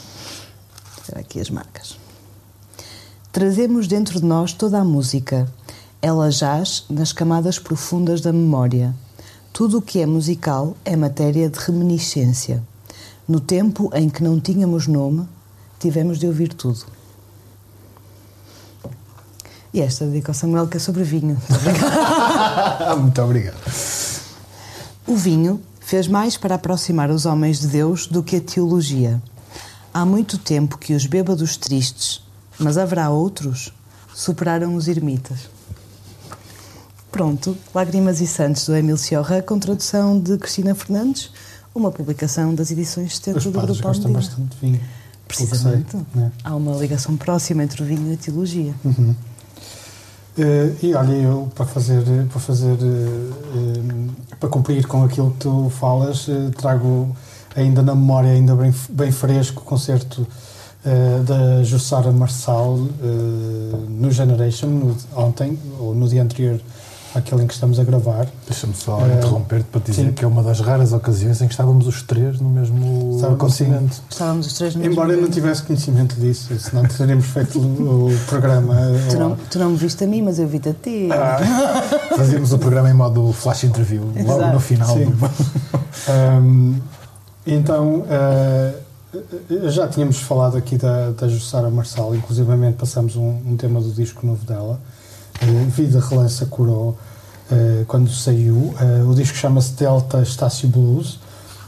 aqui 1.14 1.40
as 1.40 1.52
marcas. 1.52 2.00
Trazemos 3.32 3.88
dentro 3.88 4.20
de 4.20 4.26
nós 4.26 4.54
toda 4.54 4.80
a 4.80 4.84
música. 4.84 5.48
Ela 6.02 6.32
jaz 6.32 6.86
nas 6.90 7.14
camadas 7.14 7.60
profundas 7.60 8.22
da 8.22 8.34
memória. 8.34 8.96
Tudo 9.54 9.78
o 9.78 9.82
que 9.84 10.00
é 10.00 10.08
musical 10.08 10.76
é 10.84 10.96
matéria 10.96 11.48
de 11.48 11.60
reminiscência. 11.60 12.71
No 13.32 13.40
tempo 13.40 13.90
em 13.94 14.10
que 14.10 14.22
não 14.22 14.42
tínhamos 14.42 14.88
nome, 14.88 15.26
tivemos 15.80 16.20
de 16.20 16.28
ouvir 16.28 16.54
tudo. 16.54 16.82
E 19.74 19.80
esta 19.80 20.06
dedica 20.06 20.32
ao 20.32 20.34
Samuel, 20.34 20.68
que 20.68 20.76
é 20.76 20.80
sobre 20.82 21.02
vinho. 21.04 21.42
Muito 23.00 23.22
obrigado. 23.22 23.56
O 25.08 25.16
vinho 25.16 25.62
fez 25.80 26.10
mais 26.10 26.36
para 26.36 26.56
aproximar 26.56 27.10
os 27.10 27.26
homens 27.26 27.62
de 27.62 27.68
Deus 27.68 28.06
do 28.06 28.22
que 28.22 28.36
a 28.36 28.42
teologia. 28.42 29.24
Há 29.94 30.06
muito 30.06 30.38
tempo 30.38 30.78
que 30.78 30.94
os 30.94 31.06
bêbados 31.06 31.56
tristes, 31.56 32.22
mas 32.60 32.78
haverá 32.78 33.10
outros, 33.12 33.72
superaram 34.14 34.76
os 34.76 34.90
ermitas. 34.90 35.50
Pronto, 37.10 37.58
Lágrimas 37.74 38.20
e 38.20 38.28
Santos, 38.28 38.66
do 38.66 38.76
Emílio 38.76 38.98
Ciorra, 38.98 39.42
com 39.42 39.58
tradução 39.58 40.20
de 40.20 40.38
Cristina 40.38 40.76
Fernandes 40.76 41.32
uma 41.74 41.92
publicação 41.92 42.54
das 42.54 42.72
edições 42.72 43.18
70 43.18 43.38
Os 43.38 43.44
do 43.46 43.52
Grupo 43.52 43.68
gostam 43.68 43.90
Almedina. 43.90 44.14
bastante 44.14 44.56
de 44.56 44.58
vinho. 44.60 44.82
Precisamente. 45.28 45.92
Sei, 45.92 46.02
né? 46.14 46.32
Há 46.44 46.56
uma 46.56 46.76
ligação 46.76 47.16
próxima 47.16 47.64
entre 47.64 47.82
o 47.82 47.86
vinho 47.86 48.12
e 48.12 48.14
a 48.14 48.18
teologia. 48.18 48.74
Uhum. 48.84 49.16
Uh, 50.38 50.76
e 50.82 50.94
olha, 50.94 51.12
eu 51.12 51.52
para 51.54 51.66
fazer, 51.66 52.04
para 52.30 52.40
fazer, 52.40 52.74
uh, 52.74 54.10
para 54.40 54.50
cumprir 54.50 54.88
com 54.88 55.04
aquilo 55.04 55.32
que 55.32 55.40
tu 55.40 55.70
falas, 55.70 56.28
uh, 56.28 56.52
trago 56.58 57.14
ainda 57.54 57.82
na 57.82 57.94
memória, 57.94 58.32
ainda 58.32 58.56
bem, 58.56 58.74
bem 58.90 59.12
fresco, 59.12 59.62
o 59.62 59.66
concerto 59.66 60.26
da 61.28 61.62
Jussara 61.62 62.12
Marçal 62.12 62.76
no 63.88 64.10
Generation, 64.10 64.66
no, 64.66 64.98
ontem, 65.16 65.56
ou 65.80 65.94
no 65.94 66.08
dia 66.08 66.24
anterior, 66.24 66.60
àquele 67.14 67.44
em 67.44 67.48
que 67.48 67.54
estamos 67.54 67.80
a 67.80 67.84
gravar. 67.84 68.28
Deixa-me 68.48 68.74
só 68.74 69.00
Eh, 69.02 69.16
interromper-te 69.18 69.66
para 69.66 69.82
dizer 69.82 70.06
sim. 70.06 70.12
que 70.14 70.24
é 70.24 70.28
uma 70.28 70.42
das 70.44 70.60
raras 70.60 70.94
ocasiões 70.94 71.42
em 71.42 71.48
que 71.48 71.54
estávamos 71.54 71.88
os 71.88 72.02
três 72.04 72.40
no 72.40 72.50
mesmo 72.50 73.16
Estava 73.16 73.36
continente. 73.36 74.02
Estávamos 74.10 74.48
os 74.48 74.54
três 74.54 74.74
no 74.76 74.82
mesmo 74.82 74.94
Embora 74.94 75.14
eu 75.14 75.22
não 75.22 75.30
tivesse 75.30 75.64
conhecimento 75.64 76.16
disso, 76.20 76.58
senão 76.60 76.84
teríamos 76.86 77.26
feito 77.26 77.60
o, 77.60 78.10
programa. 78.28 78.76
Tu 79.10 79.18
não, 79.18 79.36
tu 79.50 79.60
não 79.60 79.70
me 79.72 79.78
viste 79.78 80.04
a 80.04 80.08
mim, 80.08 80.22
mas 80.22 80.40
eu 80.40 80.48
vi-te 80.48 80.70
a 80.70 80.74
ti. 80.74 81.10
Ah, 81.12 81.38
fazíamos 82.18 82.54
o 82.54 82.58
programa 82.60 82.90
em 82.90 82.94
modo 82.94 83.32
flash 83.34 83.64
interview, 83.66 84.04
logo 84.06 84.20
Exato. 84.20 84.54
no 84.54 84.60
final. 84.60 84.96
Sim. 84.96 85.06
do- 85.06 85.30
Um, 86.10 86.80
então, 87.46 88.04
uh, 88.06 89.70
já 89.70 89.88
tínhamos 89.88 90.18
falado 90.20 90.58
aqui 90.58 90.78
da, 90.78 91.12
da 91.12 91.28
Jussara 91.28 91.70
Marçal, 91.70 92.16
inclusivamente 92.16 92.78
passamos 92.78 93.16
um, 93.16 93.38
um 93.46 93.56
tema 93.58 93.80
do 93.82 93.92
disco 93.92 94.26
novo 94.26 94.44
dela, 94.46 94.80
uh, 94.80 95.01
Vida 95.70 96.00
Relança 96.00 96.46
Curou, 96.46 96.98
uh, 97.52 97.86
quando 97.86 98.10
saiu. 98.12 98.56
Uh, 98.56 99.10
o 99.10 99.16
disco 99.16 99.36
chama-se 99.38 99.74
Delta 99.74 100.22
Estácio 100.22 100.68
Blues 100.70 101.20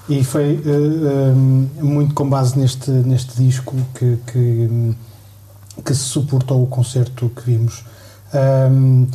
e 0.10 0.24
foi 0.24 0.62
um, 0.66 1.68
muito 1.82 2.14
com 2.14 2.28
base 2.30 2.58
neste, 2.60 2.92
neste 2.92 3.42
disco 3.42 3.76
que, 3.96 4.18
que, 4.28 4.96
que 5.84 5.94
se 5.96 6.02
suportou 6.04 6.62
o 6.64 6.68
concerto 6.68 7.30
que 7.30 7.42
vimos. 7.44 7.84
Um, 8.72 9.08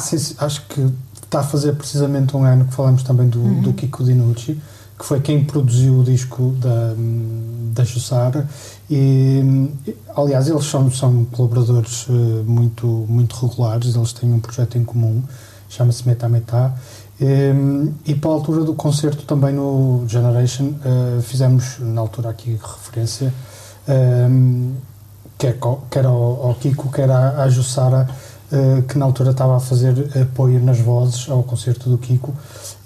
sens- 0.00 0.34
acho 0.38 0.62
que 0.66 0.92
está 1.24 1.40
a 1.40 1.42
fazer 1.42 1.74
precisamente 1.74 2.36
um 2.36 2.44
ano 2.44 2.66
que 2.66 2.74
falamos 2.74 3.02
também 3.02 3.28
do, 3.28 3.62
do 3.62 3.72
Kiko 3.72 4.04
Dinucci, 4.04 4.60
que 4.98 5.04
foi 5.04 5.20
quem 5.20 5.44
produziu 5.44 6.00
o 6.00 6.04
disco 6.04 6.52
da, 6.60 6.94
da 7.74 7.84
Jussara. 7.84 8.48
E, 8.90 9.68
aliás, 10.16 10.48
eles 10.48 10.64
são, 10.66 10.90
são 10.90 11.24
colaboradores 11.26 12.06
eh, 12.08 12.12
muito, 12.46 12.86
muito 13.08 13.34
regulares, 13.46 13.94
eles 13.96 14.12
têm 14.12 14.32
um 14.32 14.38
projeto 14.40 14.78
em 14.78 14.84
comum, 14.84 15.22
chama-se 15.68 16.06
Metá 16.06 16.28
Metá. 16.28 16.74
E, 17.20 17.52
e 18.06 18.14
para 18.14 18.30
a 18.30 18.34
altura 18.34 18.64
do 18.64 18.74
concerto 18.74 19.24
também 19.24 19.52
no 19.54 20.04
Generation, 20.06 20.74
eh, 20.84 21.20
fizemos 21.22 21.76
na 21.80 22.00
altura 22.00 22.30
aqui 22.30 22.58
referência, 22.62 23.32
eh, 23.88 24.28
quer, 25.38 25.58
co- 25.58 25.82
quer 25.90 26.04
ao, 26.06 26.46
ao 26.46 26.54
Kiko, 26.54 26.90
quer 26.90 27.10
à, 27.10 27.42
à 27.42 27.48
Jussara, 27.48 28.08
eh, 28.08 28.14
que 28.88 28.98
na 28.98 29.04
altura 29.04 29.30
estava 29.32 29.56
a 29.56 29.60
fazer 29.60 30.10
apoio 30.20 30.62
nas 30.62 30.78
vozes 30.78 31.28
ao 31.28 31.42
concerto 31.42 31.88
do 31.90 31.98
Kiko, 31.98 32.34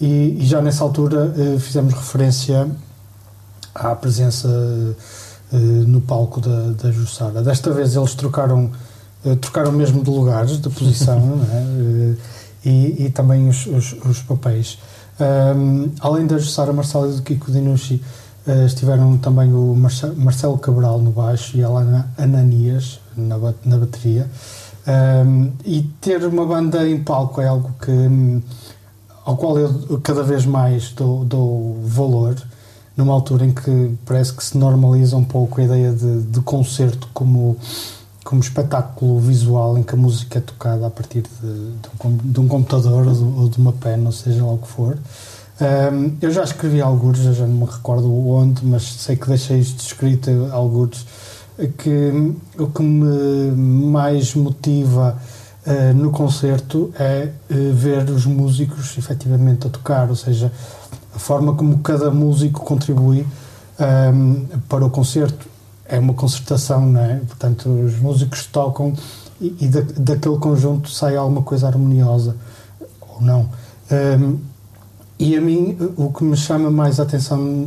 e, 0.00 0.36
e 0.40 0.46
já 0.46 0.60
nessa 0.62 0.82
altura 0.84 1.32
eh, 1.36 1.58
fizemos 1.58 1.92
referência 1.94 2.68
à 3.74 3.94
presença 3.94 4.48
eh, 5.52 5.56
no 5.56 6.00
palco 6.00 6.40
da, 6.40 6.72
da 6.82 6.90
Jussara. 6.90 7.42
Desta 7.42 7.70
vez 7.72 7.94
eles 7.96 8.14
trocaram, 8.14 8.70
eh, 9.24 9.34
trocaram 9.36 9.72
mesmo 9.72 10.02
de 10.02 10.10
lugares, 10.10 10.60
de 10.60 10.68
posição, 10.70 11.40
é? 11.52 11.56
Eh, 11.56 12.14
e, 12.64 13.04
e 13.06 13.10
também 13.10 13.48
os, 13.48 13.66
os, 13.66 13.94
os 14.04 14.18
papéis. 14.22 14.78
Ahm, 15.20 15.90
além 16.00 16.26
da 16.26 16.38
Jussara 16.38 16.72
Marcelo 16.72 17.10
e 17.12 17.16
do 17.16 17.22
Kiko 17.22 17.50
Dinucci, 17.52 18.02
eh, 18.46 18.66
estiveram 18.66 19.16
também 19.18 19.52
o 19.52 19.74
Marce- 19.74 20.12
Marcelo 20.16 20.58
Cabral 20.58 20.98
no 20.98 21.10
baixo 21.10 21.56
e 21.56 21.62
a 21.62 21.68
Ana 21.68 22.08
Ananias 22.18 23.00
na, 23.16 23.36
na 23.64 23.76
bateria. 23.78 24.28
Um, 24.88 25.52
e 25.66 25.82
ter 26.00 26.24
uma 26.24 26.46
banda 26.46 26.88
em 26.88 26.98
palco 27.02 27.42
é 27.42 27.46
algo 27.46 27.74
que 27.78 28.42
ao 29.22 29.36
qual 29.36 29.58
eu 29.58 30.00
cada 30.02 30.22
vez 30.22 30.46
mais 30.46 30.92
dou, 30.92 31.26
dou 31.26 31.78
valor 31.84 32.34
numa 32.96 33.12
altura 33.12 33.44
em 33.44 33.52
que 33.52 33.94
parece 34.06 34.32
que 34.32 34.42
se 34.42 34.56
normaliza 34.56 35.14
um 35.14 35.24
pouco 35.24 35.60
a 35.60 35.64
ideia 35.64 35.92
de, 35.92 36.22
de 36.22 36.40
concerto 36.40 37.06
como 37.12 37.58
como 38.24 38.42
espetáculo 38.42 39.18
visual 39.20 39.78
em 39.78 39.82
que 39.82 39.94
a 39.94 39.96
música 39.96 40.38
é 40.38 40.40
tocada 40.42 40.86
a 40.86 40.90
partir 40.90 41.22
de, 41.22 41.48
de, 41.48 42.06
um, 42.06 42.16
de 42.16 42.40
um 42.40 42.46
computador 42.46 43.06
ou 43.06 43.14
de, 43.14 43.22
ou 43.22 43.48
de 43.48 43.56
uma 43.56 43.72
pen, 43.72 44.04
ou 44.04 44.12
seja 44.12 44.44
lá 44.44 44.52
o 44.52 44.58
que 44.58 44.68
for. 44.68 44.98
Um, 45.60 46.12
eu 46.20 46.30
já 46.30 46.44
escrevi 46.44 46.80
alguns, 46.80 47.18
já 47.18 47.46
não 47.46 47.54
me 47.54 47.64
recordo 47.64 48.14
onde, 48.28 48.64
mas 48.66 48.82
sei 48.82 49.16
que 49.16 49.26
deixei 49.26 49.58
isto 49.58 49.80
escrito 49.80 50.30
alguns 50.52 51.06
que 51.66 52.34
o 52.58 52.68
que 52.68 52.82
me 52.82 53.50
mais 53.90 54.34
motiva 54.34 55.18
eh, 55.66 55.92
no 55.92 56.10
concerto 56.10 56.92
é 56.98 57.30
eh, 57.50 57.54
ver 57.72 58.08
os 58.10 58.24
músicos 58.24 58.96
efetivamente 58.96 59.66
a 59.66 59.70
tocar, 59.70 60.08
ou 60.08 60.16
seja, 60.16 60.52
a 61.14 61.18
forma 61.18 61.54
como 61.54 61.78
cada 61.78 62.10
músico 62.10 62.60
contribui 62.64 63.26
ehm, 63.78 64.46
para 64.68 64.86
o 64.86 64.90
concerto 64.90 65.46
é 65.84 65.98
uma 65.98 66.14
concertação, 66.14 66.86
não 66.86 67.00
é? 67.00 67.16
Portanto, 67.26 67.68
os 67.68 67.98
músicos 67.98 68.46
tocam 68.46 68.92
e, 69.40 69.56
e 69.60 69.68
da, 69.68 69.80
daquele 69.80 70.38
conjunto 70.38 70.90
sai 70.90 71.16
alguma 71.16 71.42
coisa 71.42 71.66
harmoniosa 71.66 72.36
ou 73.00 73.20
não. 73.20 73.48
Ehm, 73.90 74.36
e 75.18 75.36
a 75.36 75.40
mim, 75.40 75.76
o 75.96 76.12
que 76.12 76.22
me 76.22 76.36
chama 76.36 76.70
mais 76.70 77.00
a 77.00 77.02
atenção 77.02 77.66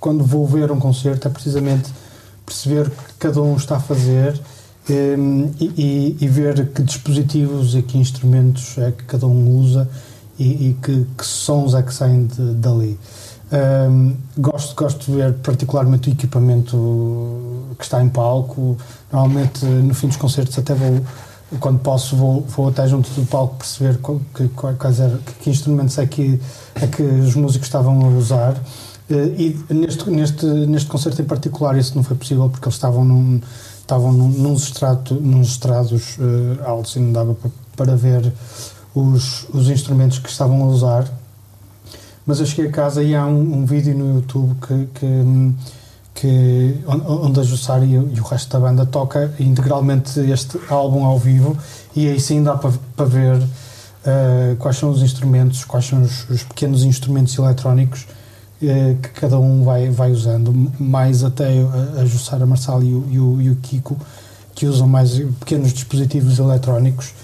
quando 0.00 0.24
vou 0.24 0.46
ver 0.46 0.72
um 0.72 0.80
concerto 0.80 1.28
é 1.28 1.30
precisamente 1.30 1.92
perceber 2.50 2.86
o 2.88 2.90
que 2.90 3.14
cada 3.18 3.40
um 3.40 3.56
está 3.56 3.76
a 3.76 3.80
fazer 3.80 4.40
hum, 4.90 5.50
e, 5.60 6.16
e- 6.20 6.28
ver 6.28 6.68
que 6.72 6.82
dispositivos 6.82 7.74
e 7.76 7.82
que 7.82 7.96
instrumentos 7.96 8.76
é 8.78 8.90
que 8.90 9.04
cada 9.04 9.26
um 9.26 9.56
usa 9.60 9.88
e, 10.38 10.68
e 10.70 10.76
que, 10.82 11.06
que 11.16 11.24
sons 11.24 11.74
é 11.74 11.82
que 11.82 11.94
saem 11.94 12.26
de- 12.26 12.54
dali. 12.54 12.98
Hum, 13.52 14.14
gosto, 14.38 14.74
gosto 14.76 15.10
de 15.10 15.16
ver 15.16 15.32
particularmente 15.34 16.08
o 16.08 16.12
equipamento 16.12 16.76
que 17.78 17.84
está 17.84 18.02
em 18.02 18.08
palco. 18.08 18.76
Normalmente, 19.12 19.64
no 19.64 19.94
fim 19.94 20.06
dos 20.08 20.16
concertos, 20.16 20.56
até 20.58 20.74
vou, 20.74 21.00
quando 21.58 21.78
posso, 21.80 22.16
vou, 22.16 22.42
vou 22.42 22.68
até 22.68 22.86
junto 22.86 23.10
do 23.10 23.26
palco 23.26 23.56
perceber 23.56 23.98
que, 24.34 24.48
qual- 24.50 24.74
quais 24.74 25.00
era, 25.00 25.18
que, 25.18 25.32
que 25.34 25.50
instrumentos 25.50 25.98
é 25.98 26.06
que, 26.06 26.40
é 26.76 26.86
que 26.86 27.02
os 27.02 27.34
músicos 27.34 27.66
estavam 27.66 28.00
a 28.04 28.08
usar. 28.08 28.54
Eh, 29.10 29.56
E 29.70 29.74
neste, 29.74 30.08
neste, 30.10 30.46
neste 30.46 30.88
concerto 30.88 31.20
em 31.20 31.24
particular 31.24 31.76
isso 31.76 31.94
não 31.96 32.02
foi 32.02 32.16
possível 32.16 32.48
porque 32.48 32.64
eles 32.66 32.74
estavam 32.76 33.04
num, 33.04 33.40
estavam 33.80 34.12
num, 34.12 34.28
nos, 34.28 34.64
estrato, 34.64 35.14
nos 35.14 35.48
estrados 35.48 36.16
eh, 36.20 36.64
altos 36.64 36.94
e 36.96 37.00
não 37.00 37.12
dava 37.12 37.34
pa- 37.34 37.48
para 37.76 37.96
ver 37.96 38.32
os, 38.94 39.46
os 39.52 39.68
instrumentos 39.68 40.18
que 40.18 40.28
estavam 40.28 40.62
a 40.62 40.66
usar. 40.66 41.04
Mas 42.26 42.38
eu 42.38 42.46
cheguei 42.46 42.68
a 42.68 42.72
casa 42.72 43.02
e 43.02 43.14
há 43.14 43.26
um, 43.26 43.58
um 43.60 43.64
vídeo 43.66 43.96
no 43.96 44.14
YouTube 44.16 44.54
que, 44.66 44.88
que, 44.94 45.54
que 46.14 46.78
on- 46.86 47.26
onde 47.26 47.40
a 47.40 47.42
Jussara 47.42 47.84
e, 47.84 47.98
o- 47.98 48.10
resto 48.22 48.50
da 48.52 48.60
banda 48.60 48.86
toca 48.86 49.32
integralmente 49.40 50.20
este 50.20 50.58
álbum 50.68 51.04
ao 51.04 51.18
vivo 51.18 51.56
e 51.96 52.06
aí 52.08 52.20
sim 52.20 52.42
dá 52.44 52.56
para, 52.56 52.72
para 52.96 53.06
ver 53.06 53.42
eh, 54.04 54.54
quais 54.58 54.76
são 54.76 54.90
os 54.90 55.02
instrumentos, 55.02 55.64
quais 55.64 55.86
são 55.86 56.00
os, 56.02 56.28
os 56.30 56.42
pequenos 56.44 56.84
instrumentos 56.84 57.36
eletrónicos 57.36 58.06
que 58.60 59.08
cada 59.20 59.38
um 59.38 59.64
vai, 59.64 59.88
vai 59.90 60.12
usando, 60.12 60.52
mais 60.78 61.24
até 61.24 61.48
a, 61.62 62.02
a 62.02 62.04
Jussara 62.04 62.44
Marçal 62.46 62.82
e 62.82 62.94
o, 62.94 63.06
e, 63.10 63.18
o, 63.18 63.42
e 63.42 63.50
o 63.50 63.56
Kiko, 63.56 63.96
que 64.54 64.66
usam 64.66 64.86
mais 64.86 65.18
pequenos 65.40 65.72
dispositivos 65.72 66.38
eletrónicos 66.38 67.14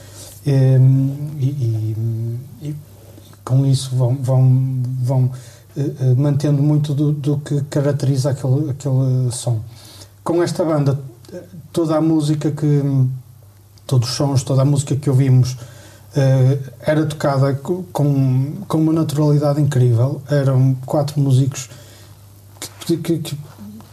eh, 0.47 0.79
e, 1.39 1.45
e- 1.45 2.37
e 2.63 2.77
com 3.45 3.67
isso 3.67 3.95
vão, 3.95 4.15
vão, 4.17 4.83
vão 5.03 5.31
eh, 5.77 5.91
eh, 6.01 6.15
mantendo 6.17 6.63
muito 6.63 6.95
do, 6.95 7.13
do 7.13 7.39
que 7.39 7.61
caracteriza 7.65 8.31
aquele, 8.31 8.71
aquele 8.71 9.31
som. 9.31 9.61
Com 10.25 10.43
esta 10.43 10.65
banda, 10.65 10.99
eh, 11.33 11.43
toda 11.73 11.97
a 11.97 12.01
música 12.01 12.51
que. 12.51 12.83
todos 13.87 14.09
os 14.09 14.15
sons, 14.17 14.43
toda 14.43 14.63
a 14.63 14.65
música 14.65 14.97
que 14.97 15.11
ouvimos 15.11 15.57
eh, 15.61 15.65
era 16.81 17.05
tocada 17.07 17.55
co- 17.55 17.85
com, 17.93 18.53
com 18.67 18.79
uma 18.79 18.93
naturalidade 18.93 19.61
incrível. 19.61 20.23
Eram 20.31 20.75
quatro 20.87 21.21
músicos 21.21 21.69
que, 22.87 22.97
que- 22.97 23.19
que 23.19 23.39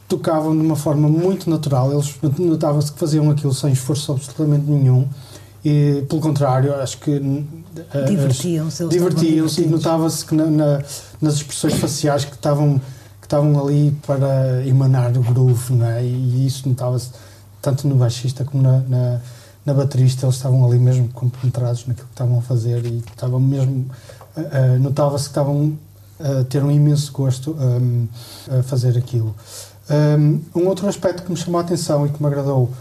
tocavam 0.08 0.56
de 0.56 0.64
uma 0.66 0.76
forma 0.76 1.08
muito 1.10 1.50
natural. 1.50 1.92
Eles 1.92 2.16
notava-se 2.40 2.92
que 2.92 3.00
faziam 3.00 3.30
aquilo 3.30 3.54
sem 3.54 3.72
esforço 3.74 4.12
absolutamente 4.12 4.70
nenhum. 4.70 5.08
E, 5.66 6.04
pelo 6.10 6.22
contrário, 6.22 6.74
acho 6.76 6.98
que 7.00 7.12
eh, 7.94 8.04
Divertiam-se, 8.06 8.84
divertiam-se 8.88 9.62
e 9.62 9.68
notava-se 9.68 10.26
que 10.26 10.36
na- 10.36 10.46
na- 10.46 10.82
nas 11.22 11.36
expressões 11.36 11.74
faciais 11.76 12.26
que 12.26 12.34
estavam 12.36 12.80
que 13.22 13.26
estavam 13.26 13.66
ali 13.66 13.96
para 14.06 14.62
emanar 14.68 15.18
o 15.18 15.22
groove 15.24 15.74
não 15.74 15.88
é? 15.88 16.04
e 16.04 16.46
isso 16.46 16.68
notava-se 16.68 17.10
tanto 17.62 17.88
no 17.88 17.96
baixista 17.96 18.44
como 18.44 18.62
na, 18.62 18.80
na, 18.82 19.22
na 19.66 19.74
baterista 19.74 20.26
eles 20.26 20.36
estavam 20.36 20.66
ali 20.66 20.80
mesmo 20.80 21.08
compenetrados 21.10 21.86
naquilo 21.88 22.08
que 22.08 22.14
estavam 22.14 22.40
a 22.40 22.42
fazer 22.42 22.86
e 22.86 22.98
estavam 22.98 23.40
mesmo 23.40 23.86
ah, 24.36 24.78
notava-se 24.80 25.26
que 25.26 25.30
estavam 25.32 25.78
a 26.20 26.44
ter 26.44 26.64
um 26.64 26.72
imenso 26.72 27.12
gosto 27.12 27.52
hum, 27.60 28.08
a 28.50 28.64
fazer 28.64 28.98
aquilo 28.98 29.36
Hum, 29.90 30.40
um 30.56 30.68
outro 30.68 30.88
aspecto 30.88 31.24
que 31.24 31.32
me 31.32 31.36
chamou 31.36 31.60
a 31.60 31.64
atenção 31.64 32.06
e 32.06 32.10
que 32.10 32.22
me 32.22 32.28
agradou 32.28 32.72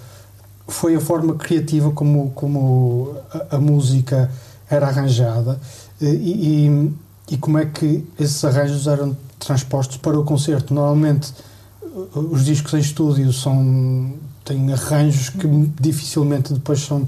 foi 0.69 0.95
a 0.95 1.01
forma 1.01 1.35
criativa 1.35 1.91
como, 1.91 2.31
como 2.31 3.17
a, 3.51 3.57
a 3.57 3.59
música 3.59 4.31
era 4.71 4.87
arranjada 4.87 5.59
eh, 6.01 6.07
e, 6.07 6.69
e, 6.69 6.93
e 7.33 7.37
como 7.37 7.59
é 7.59 7.67
que 7.67 8.07
esses 8.19 8.45
arranjos 8.45 8.87
eram 8.87 9.17
transpostos 9.39 9.97
para 9.97 10.19
o 10.19 10.25
concerto. 10.25 10.73
Normalmente 10.73 11.35
eh, 11.83 11.87
os 12.15 12.45
discos 12.45 12.73
em 12.75 12.79
estúdio 12.79 13.33
são 13.33 14.15
têm 14.53 14.73
arranjos 14.73 15.31
que 15.31 15.47
dificilmente 15.81 16.53
depois 16.53 16.81
são 16.81 17.07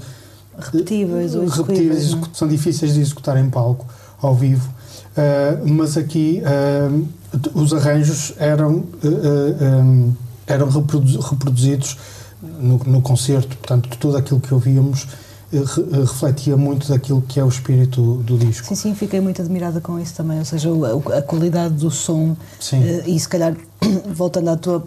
Repetíveis 0.57 1.35
ou 1.35 1.43
eh, 1.43 1.47
repetíveis, 1.49 2.15
são 2.33 2.47
difíceis 2.47 2.93
de 2.93 3.01
executar 3.01 3.37
em 3.37 3.49
palco, 3.49 3.85
ao 4.21 4.33
vivo. 4.33 4.69
Uh, 5.11 5.67
mas 5.67 5.97
aqui 5.97 6.41
uh, 6.41 7.07
os 7.53 7.73
arranjos 7.73 8.33
eram, 8.37 8.85
um, 9.03 10.13
eram 10.47 10.69
reprodu- 10.69 11.19
reproduzidos 11.19 11.97
no, 12.41 12.77
no 12.85 13.01
concerto, 13.01 13.57
portanto, 13.57 13.89
tudo 13.99 14.15
aquilo 14.17 14.39
que 14.39 14.53
ouvíamos 14.53 15.07
re- 15.51 16.01
refletia 16.01 16.55
muito 16.55 16.87
daquilo 16.87 17.21
que 17.21 17.39
é 17.39 17.43
o 17.43 17.49
espírito 17.49 18.15
do 18.23 18.37
disco. 18.37 18.67
Sim, 18.67 18.75
sim, 18.75 18.95
fiquei 18.95 19.19
muito 19.19 19.41
admirada 19.41 19.81
com 19.81 19.99
isso 19.99 20.13
também, 20.15 20.39
ou 20.39 20.45
seja, 20.45 20.69
a, 21.17 21.21
qualidade 21.21 21.75
do 21.75 21.91
som 21.91 22.35
Sim. 22.59 22.81
eh, 22.83 23.03
e 23.07 23.19
se 23.19 23.27
calhar 23.27 23.55
voltando 24.13 24.49
à 24.49 24.57
tua, 24.57 24.85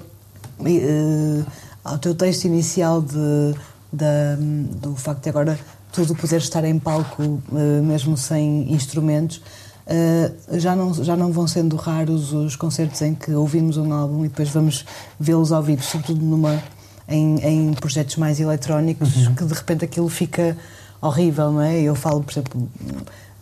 eh, 0.65 1.43
ao 1.91 1.99
teu 1.99 2.15
texto 2.15 2.45
inicial 2.45 3.01
de, 3.03 3.55
da- 3.93 4.37
do 4.81 4.95
facto 4.97 5.23
de 5.25 5.29
agora 5.31 5.59
tudo 5.93 6.15
poder 6.15 6.37
estar 6.39 6.65
em 6.65 6.79
palco 6.79 7.23
eh, 7.55 7.81
mesmo 7.83 8.17
sem 8.17 8.71
instrumentos 8.73 9.41
eh, 9.87 10.31
já, 10.53 10.77
não, 10.77 10.93
já 10.93 11.17
não 11.17 11.33
vão 11.33 11.47
sendo 11.47 11.75
raros 11.77 12.33
os 12.33 12.55
concertos 12.57 13.01
em 13.03 13.15
que 13.15 13.33
ouvimos 13.33 13.77
um 13.79 13.93
álbum 13.93 14.25
e 14.25 14.29
depois 14.29 14.51
vamos 14.51 14.85
vê-los 15.19 15.51
ao 15.51 15.63
vivo, 15.63 15.83
sobretudo 15.83 16.23
numa, 16.25 16.63
em, 17.09 17.39
em 17.43 17.73
projetos 17.75 18.17
mais 18.17 18.39
eletrónicos, 18.39 19.09
que 19.35 19.45
de 19.45 19.55
repente 19.55 19.85
aquilo 19.87 20.09
fica 20.11 20.55
horrível, 21.01 21.51
não 21.53 21.63
é? 21.63 21.81
Eu 21.81 21.95
falo, 21.95 22.23
por 22.23 22.33
exemplo, 22.33 22.69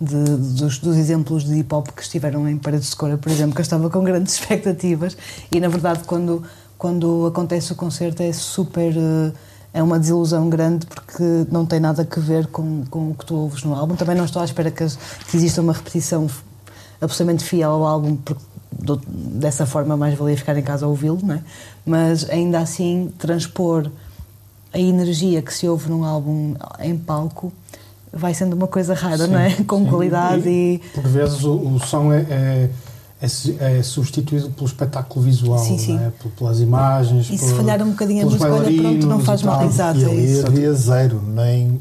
de- 0.00 0.36
dos, 0.60 0.78
dos 0.78 0.96
exemplos 0.96 1.42
de 1.44 1.54
hip 1.58 1.74
hop 1.74 1.88
que 1.88 2.02
estiveram 2.02 2.48
em 2.48 2.56
Paredes 2.58 2.90
de 2.90 2.96
por 2.96 3.32
exemplo, 3.32 3.54
que 3.54 3.60
eu 3.60 3.64
estava 3.64 3.90
com 3.90 4.04
grandes 4.04 4.34
expectativas 4.38 5.16
e 5.50 5.58
na 5.58 5.68
verdade 5.68 6.02
quando, 6.06 6.44
quando 6.78 7.26
acontece 7.26 7.72
o 7.72 7.74
concerto 7.76 8.22
é 8.22 8.32
super. 8.32 8.92
eh, 8.96 9.32
é 9.74 9.82
uma 9.82 9.98
desilusão 9.98 10.48
grande 10.48 10.86
porque 10.86 11.22
não 11.50 11.66
tem 11.66 11.78
nada 11.78 12.06
a 12.10 12.20
ver 12.20 12.46
com, 12.46 12.82
com 12.88 13.10
o 13.10 13.14
que 13.14 13.26
tu 13.26 13.34
ouves 13.34 13.62
no 13.62 13.74
álbum. 13.74 13.94
Também 13.94 14.16
não 14.16 14.24
estou 14.24 14.40
à 14.40 14.44
espera 14.46 14.70
que, 14.70 14.86
que 14.86 15.36
exista 15.36 15.60
uma 15.60 15.74
repetição 15.74 16.26
absolutamente 16.98 17.44
fiel 17.44 17.72
ao 17.72 17.84
álbum, 17.86 18.16
porque 18.16 18.42
do- 18.72 19.00
dessa 19.06 19.66
forma 19.66 19.94
mais 19.94 20.14
valia 20.18 20.34
ficar 20.34 20.56
em 20.56 20.62
casa 20.62 20.86
a 20.86 20.88
ouvi-lo, 20.88 21.18
não 21.22 21.34
é? 21.34 21.40
Mas 21.84 22.28
ainda 22.30 22.58
assim, 22.58 23.12
transpor 23.18 23.90
a 24.72 24.78
energia 24.78 25.42
que 25.42 25.52
se 25.52 25.68
ouve 25.68 25.90
num 25.90 26.04
álbum 26.04 26.54
em 26.80 26.96
palco 26.96 27.52
vai 28.10 28.32
sendo 28.32 28.54
uma 28.54 28.66
coisa 28.66 28.94
rara, 28.94 29.26
não 29.26 29.38
é? 29.38 29.50
Com 29.68 29.84
Sim, 29.84 29.90
qualidade 29.90 30.48
e. 30.48 30.80
Por 30.94 31.06
vezes 31.06 31.44
o, 31.44 31.52
o 31.52 31.78
som 31.80 32.10
é, 32.14 32.20
é, 32.30 32.70
é 33.20 33.78
é 33.78 33.82
substituído 33.82 34.50
pelo 34.50 34.66
espetáculo 34.66 35.24
visual, 35.24 35.58
Sim, 35.58 35.78
sim. 35.78 35.96
é? 35.98 36.10
Pel- 36.22 36.30
pelas 36.38 36.60
imagens. 36.60 37.30
E 37.30 37.38
se 37.38 37.46
por- 37.48 37.56
falhar 37.56 37.82
um 37.82 37.90
bocadinho 37.90 38.22
a 38.22 38.24
música, 38.26 38.52
olha, 38.52 38.82
pronto, 38.82 39.06
não 39.06 39.20
faz 39.20 39.42
mal, 39.42 39.58
tal. 39.58 39.66
exato. 39.68 39.98
E 40.00 40.04
é 40.04 40.06
ali 40.08 40.32
isso. 40.38 40.46
havia 40.46 40.72
zero, 40.74 41.22
nem 41.22 41.78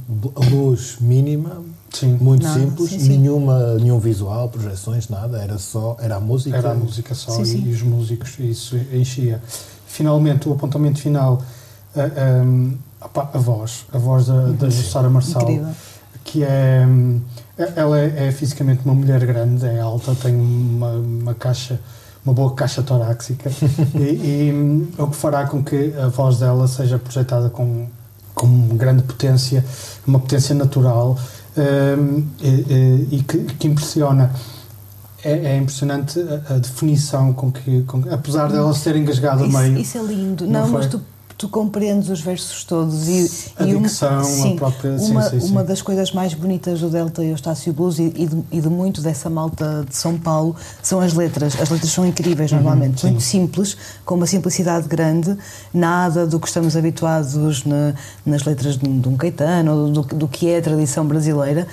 luz 0.51 0.95
mínima, 1.01 1.61
Sim. 1.93 2.17
muito 2.21 2.43
Nada, 2.43 2.59
simples, 2.59 2.89
sim, 2.89 2.99
sim. 2.99 3.09
Nenhuma, 3.17 3.75
nenhum 3.75 3.99
visual, 3.99 4.47
projeções, 4.49 5.09
nada, 5.09 5.37
era 5.41 5.57
só 5.57 5.97
era 5.99 6.15
a 6.15 6.19
música. 6.19 6.55
Era 6.57 6.71
a 6.71 6.75
música 6.75 7.13
só 7.13 7.31
Sim, 7.31 7.41
e, 7.41 7.45
sim. 7.45 7.63
e 7.67 7.73
os 7.73 7.81
músicos, 7.81 8.33
e 8.39 8.49
isso 8.51 8.77
enchia. 8.93 9.41
Finalmente, 9.87 10.47
o 10.47 10.53
apontamento 10.53 10.99
final, 10.99 11.41
a, 11.95 13.05
opá, 13.05 13.29
a 13.33 13.37
voz, 13.37 13.85
a 13.93 13.97
voz 13.97 14.27
da, 14.27 14.47
da 14.51 14.69
Jussara 14.69 15.09
Marçal, 15.09 15.41
Incrível. 15.43 15.67
que 16.23 16.43
é. 16.43 16.85
Hum, 17.57 17.65
Ela 17.75 17.99
é, 17.99 18.27
é 18.27 18.31
fisicamente 18.31 18.81
uma 18.85 18.93
mulher 18.93 19.25
grande, 19.25 19.65
é 19.65 19.79
alta, 19.79 20.13
tem 20.15 20.35
uma, 20.35 20.91
uma 20.91 21.33
caixa, 21.33 21.79
uma 22.25 22.33
boa 22.33 22.53
caixa 22.53 22.81
torácica, 22.83 23.49
e, 23.95 24.49
e, 24.49 24.51
hum, 24.53 24.87
o 24.97 25.07
que 25.07 25.15
fará 25.15 25.45
com 25.47 25.63
que 25.63 25.93
a 25.97 26.07
voz 26.07 26.39
dela 26.39 26.67
seja 26.67 26.97
projetada 26.99 27.49
com, 27.49 27.87
com 28.33 28.67
grande 28.75 29.03
potência, 29.03 29.63
uma 30.05 30.19
potência 30.19 30.53
natural, 30.55 31.17
hum, 31.57 32.23
e, 32.41 33.07
e- 33.11 33.23
que, 33.23 33.37
que 33.55 33.67
impressiona. 33.67 34.31
É, 35.23 35.53
é 35.53 35.57
impressionante 35.57 36.19
a, 36.19 36.53
a 36.53 36.57
definição 36.59 37.33
com 37.33 37.51
que, 37.51 37.81
com 37.83 38.03
apesar 38.11 38.47
dela 38.51 38.71
se 38.75 38.83
ter 38.83 38.95
engasgado 38.95 39.43
a 39.43 39.47
Isso, 39.47 39.57
meio, 39.57 39.77
isso 39.79 39.97
é 39.97 40.01
lindo. 40.03 40.45
Não 40.45 40.61
Não, 40.61 40.69
mas 40.69 40.85
tu, 40.85 41.01
tu 41.37 41.49
compreendes 41.49 42.09
os 42.09 42.21
versos 42.21 42.63
todos 42.63 43.07
e, 43.09 43.29
A 43.57 43.65
e 43.65 43.75
uma- 43.75 43.87
dicção, 43.87 44.19
a 44.19 44.23
sim, 44.23 44.55
própria- 44.55 44.97
sim, 44.97 45.11
uma, 45.11 45.21
sim, 45.29 45.39
sim. 45.41 45.51
uma 45.51 45.63
das 45.65 45.81
coisas 45.81 46.11
mais 46.13 46.33
bonitas 46.33 46.79
do 46.79 46.89
Delta 46.89 47.23
e 47.23 47.29
Eustácio 47.31 47.73
Blues 47.73 47.99
e, 47.99 48.03
e, 48.15 48.25
de, 48.25 48.43
e 48.53 48.61
de 48.61 48.69
muito 48.69 49.01
dessa 49.01 49.29
malta 49.29 49.85
de 49.87 49.95
São 49.95 50.17
Paulo 50.17 50.55
são 50.81 51.01
as 51.01 51.13
letras. 51.13 51.59
As 51.59 51.69
letras 51.69 51.91
são 51.91 52.05
incríveis 52.05 52.51
normalmente, 52.53 52.91
Uhum, 52.93 52.97
sim. 52.97 53.07
muito 53.09 53.23
simples, 53.23 53.75
com 54.05 54.15
uma 54.15 54.25
simplicidade 54.27 54.87
grande, 54.87 55.37
nada 55.73 56.25
do 56.25 56.39
que 56.39 56.47
estamos 56.47 56.75
habituados 56.77 57.65
na- 57.65 57.93
nas 58.25 58.43
letras 58.45 58.77
de, 58.77 58.87
um- 58.87 58.99
de 58.99 59.09
um 59.09 59.17
Caetano, 59.17 59.71
ou 59.75 59.91
do, 59.91 60.01
do 60.03 60.27
que 60.29 60.49
é 60.49 60.59
a 60.59 60.61
tradição 60.61 61.05
brasileira. 61.05 61.67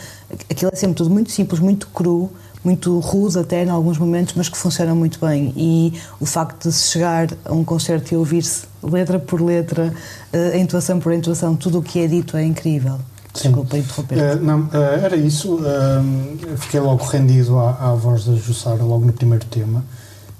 Aquilo 0.51 0.70
é 0.72 0.77
sempre 0.77 0.96
tudo 0.96 1.11
muito 1.11 1.31
simples, 1.31 1.61
muito 1.61 1.87
cru, 1.88 2.31
muito 2.64 2.98
rude 3.01 3.38
até 3.38 3.64
em 3.64 3.68
alguns 3.70 3.98
momentos, 3.98 4.35
mas 4.37 4.48
que 4.48 4.57
funciona 4.57 4.94
muito 4.94 5.18
bem. 5.20 5.53
E 5.57 5.92
o 6.20 6.27
facto 6.27 6.68
de 6.68 6.75
se 6.75 6.90
chegar 6.90 7.29
a 7.44 7.53
um 7.53 7.64
concerto 7.64 8.14
e 8.14 8.16
ouvir-se 8.16 8.64
letra 8.83 9.18
por 9.18 9.40
letra, 9.40 9.92
eh, 10.33 10.59
intuação 10.59 10.98
por 11.01 11.12
intuação, 11.12 11.57
tudo 11.57 11.79
o 11.79 11.83
que 11.83 11.98
é 12.01 12.07
dito 12.07 12.37
é 12.37 12.44
incrível. 12.44 12.98
Sim. 13.35 13.48
Desculpa 13.48 13.79
interromper. 13.79 14.18
Eh, 14.18 14.35
não, 14.37 14.68
eh, 14.72 15.01
era 15.05 15.16
isso. 15.16 15.59
eu 16.48 16.57
fiquei 16.59 16.81
logo 16.81 17.05
rendido 17.05 17.59
à, 17.59 17.90
à 17.90 17.94
voz 17.94 18.25
da 18.27 18.35
Jussara, 18.35 18.83
logo 18.83 19.05
no 19.07 19.12
primeiro 19.12 19.44
tema, 19.46 19.85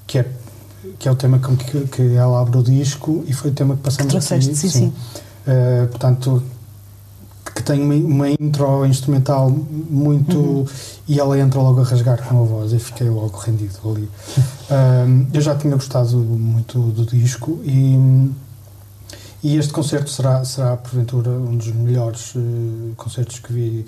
que 0.07 0.19
é, 0.19 0.27
que 0.99 1.09
é 1.09 1.11
o 1.11 1.15
tema 1.17 1.39
com 1.39 1.57
que, 1.57 1.87
que 1.87 2.15
ela 2.15 2.41
abre 2.41 2.59
o 2.59 2.63
disco 2.63 3.25
e 3.27 3.33
foi 3.33 3.51
o 3.51 3.55
tema 3.55 3.77
que 3.77 3.83
passamos 3.83 4.13
Que 4.13 4.19
trouxeste, 4.19 4.51
aqui. 4.51 4.59
sim, 4.59 4.69
sim. 4.69 4.93
Eh, 5.47 5.87
portanto, 5.91 6.43
que 7.55 7.63
tem 7.63 7.83
uma, 7.83 7.95
uma 7.95 8.31
intro 8.31 8.87
instrumental 8.87 9.51
muito. 9.51 10.39
Uhum. 10.39 10.67
e 11.09 11.21
ela 11.21 11.39
entra 11.39 11.61
logo 11.61 11.81
a 11.81 11.85
rasgar 11.85 12.23
com 12.27 12.43
a 12.43 12.45
voz 12.45 12.73
e 12.73 12.79
fiquei 12.79 13.09
logo 13.09 13.37
rendido 13.39 13.79
ali. 13.85 14.09
Eh, 14.73 15.27
eu 15.35 15.41
já 15.43 15.55
tinha 15.55 15.75
gostado 15.75 16.17
muito 16.17 16.79
do 16.79 17.05
disco 17.05 17.61
e. 17.63 18.31
E 19.45 19.57
este 19.59 19.73
concerto 19.73 20.09
será, 20.09 20.43
será 20.45 20.77
porventura, 20.77 21.29
um 21.31 21.57
dos 21.57 21.67
melhores 21.73 22.33
eh, 22.37 22.93
concertos 22.97 23.41
que 23.41 23.53
vi 23.53 23.85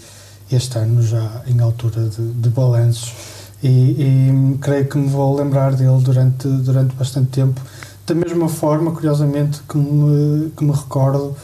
este 0.51 0.77
ano, 0.79 1.01
já 1.01 1.43
em 1.47 1.59
altura 1.61 2.09
de, 2.09 2.33
de 2.33 2.49
balanços. 2.51 3.15
E, 3.63 3.69
e 3.69 4.59
creio 4.61 4.87
que 4.87 4.99
me 4.99 5.09
vou 5.09 5.35
lembrar 5.35 5.75
dele 5.75 6.03
durante, 6.03 6.47
durante 6.49 6.95
bastante 6.97 7.29
tempo, 7.29 7.61
da 8.07 8.15
mesma 8.15 8.49
forma, 8.49 8.91
curiosamente, 8.93 9.63
que 9.67 9.79
me, 9.79 10.51
que 10.51 10.65
me 10.65 10.73
recordo 10.73 11.35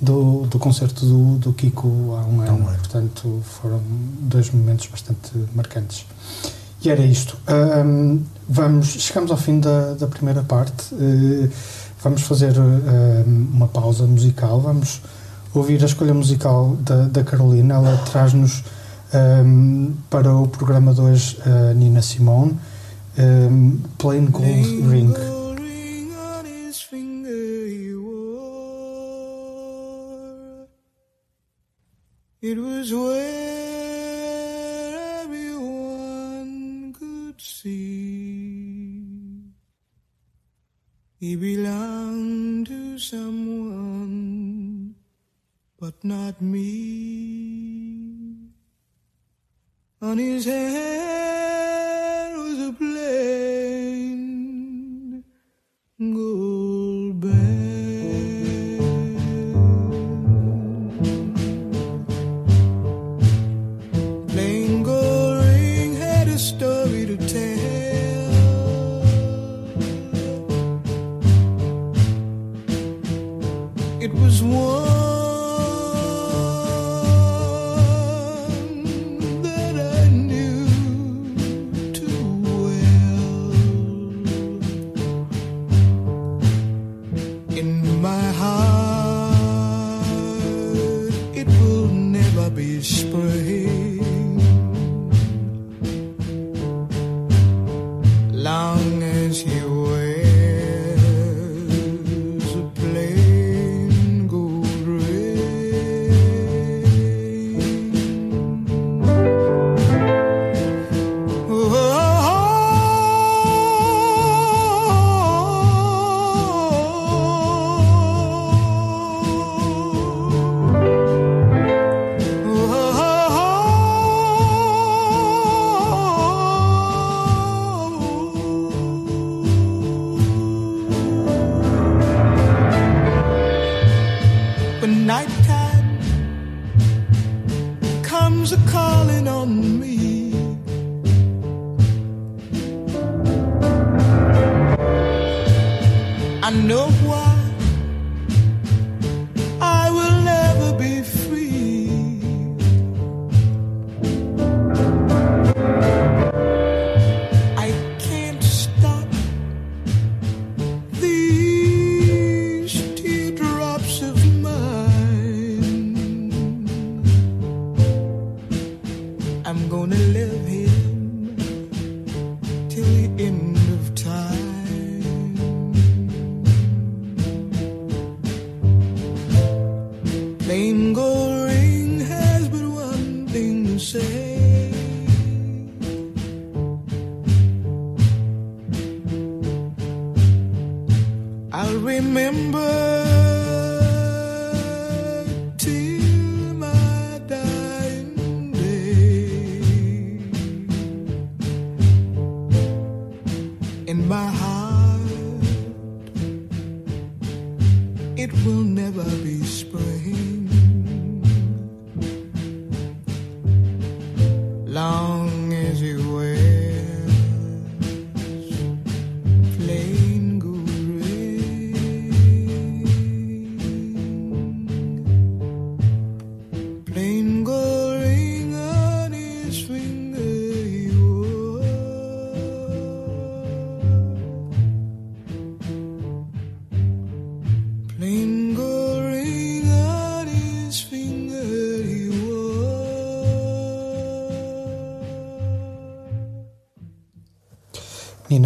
do, 0.00 0.46
do 0.46 0.58
concerto 0.58 1.04
do, 1.04 1.38
do 1.38 1.52
Kiko 1.52 1.88
há 2.16 2.24
um 2.26 2.40
ano. 2.40 2.64
Portanto, 2.64 3.40
foram 3.42 3.80
dois 4.20 4.50
momentos 4.50 4.86
bastante 4.86 5.32
marcantes. 5.54 6.06
E 6.82 6.90
era 6.90 7.02
isto. 7.02 7.36
Ahm, 7.46 8.20
vamos, 8.48 8.86
chegamos 8.86 9.30
ao 9.30 9.36
fim 9.36 9.58
da, 9.58 9.94
da 9.94 10.06
primeira 10.06 10.42
parte. 10.42 10.94
Eh, 10.94 11.48
vamos 12.02 12.22
fazer 12.22 12.54
uma 13.26 13.66
pausa 13.66 14.06
musical. 14.06 14.60
Vamos 14.60 15.00
ouvir 15.52 15.82
a 15.82 15.86
escolha 15.86 16.14
musical 16.14 16.76
da, 16.80 17.08
da 17.08 17.24
Carolina. 17.24 17.74
Ela 17.74 17.96
traz-nos 18.10 18.62
ahm, 19.12 19.90
para 20.08 20.32
o 20.32 20.46
programa 20.46 20.94
de 20.94 21.00
hoje 21.00 21.38
a 21.44 21.74
Nina 21.74 22.00
Simone, 22.00 22.56
Plain 23.98 24.26
Gold 24.26 24.46
Ring. 24.46 25.12
ring 25.12 25.37
It 32.40 32.56
was 32.56 32.94
where 32.94 34.22
everyone 35.22 36.94
could 36.96 37.40
see. 37.40 39.02
He 41.18 41.34
belonged 41.34 42.68
to 42.68 42.96
someone, 43.00 44.94
but 45.80 46.04
not 46.04 46.40
me. 46.40 47.74
On 50.00 50.16
his 50.16 50.44
hand 50.44 52.07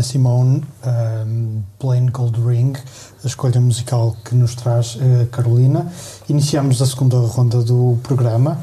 Nina 0.03 0.05
Simone, 0.05 0.65
um, 0.85 1.62
Plain 1.79 2.07
Gold 2.07 2.41
Ring, 2.41 2.73
a 3.23 3.27
escolha 3.27 3.61
musical 3.61 4.17
que 4.25 4.35
nos 4.35 4.55
traz 4.55 4.99
a 5.01 5.27
Carolina. 5.27 5.87
Iniciamos 6.29 6.83
a 6.83 6.87
segunda 6.87 7.17
ronda 7.19 7.62
do 7.62 7.99
programa. 8.03 8.59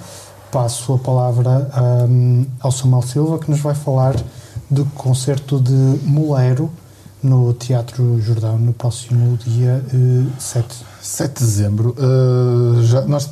Passo 0.51 0.93
a 0.93 0.97
palavra 0.97 1.69
um, 2.09 2.45
ao 2.59 2.71
Samuel 2.71 3.03
Silva, 3.03 3.39
que 3.39 3.49
nos 3.49 3.61
vai 3.61 3.73
falar 3.73 4.15
do 4.69 4.85
concerto 4.85 5.59
de 5.59 5.71
Mulero 6.03 6.69
no 7.23 7.53
Teatro 7.53 8.19
Jordão 8.21 8.57
no 8.57 8.73
próximo 8.73 9.37
dia 9.37 9.83
uh, 9.93 10.31
7. 10.39 10.67
7 11.01 11.39
de 11.39 11.45
dezembro. 11.45 11.95
Uh, 11.97 12.83
já, 12.83 13.01
nós 13.03 13.29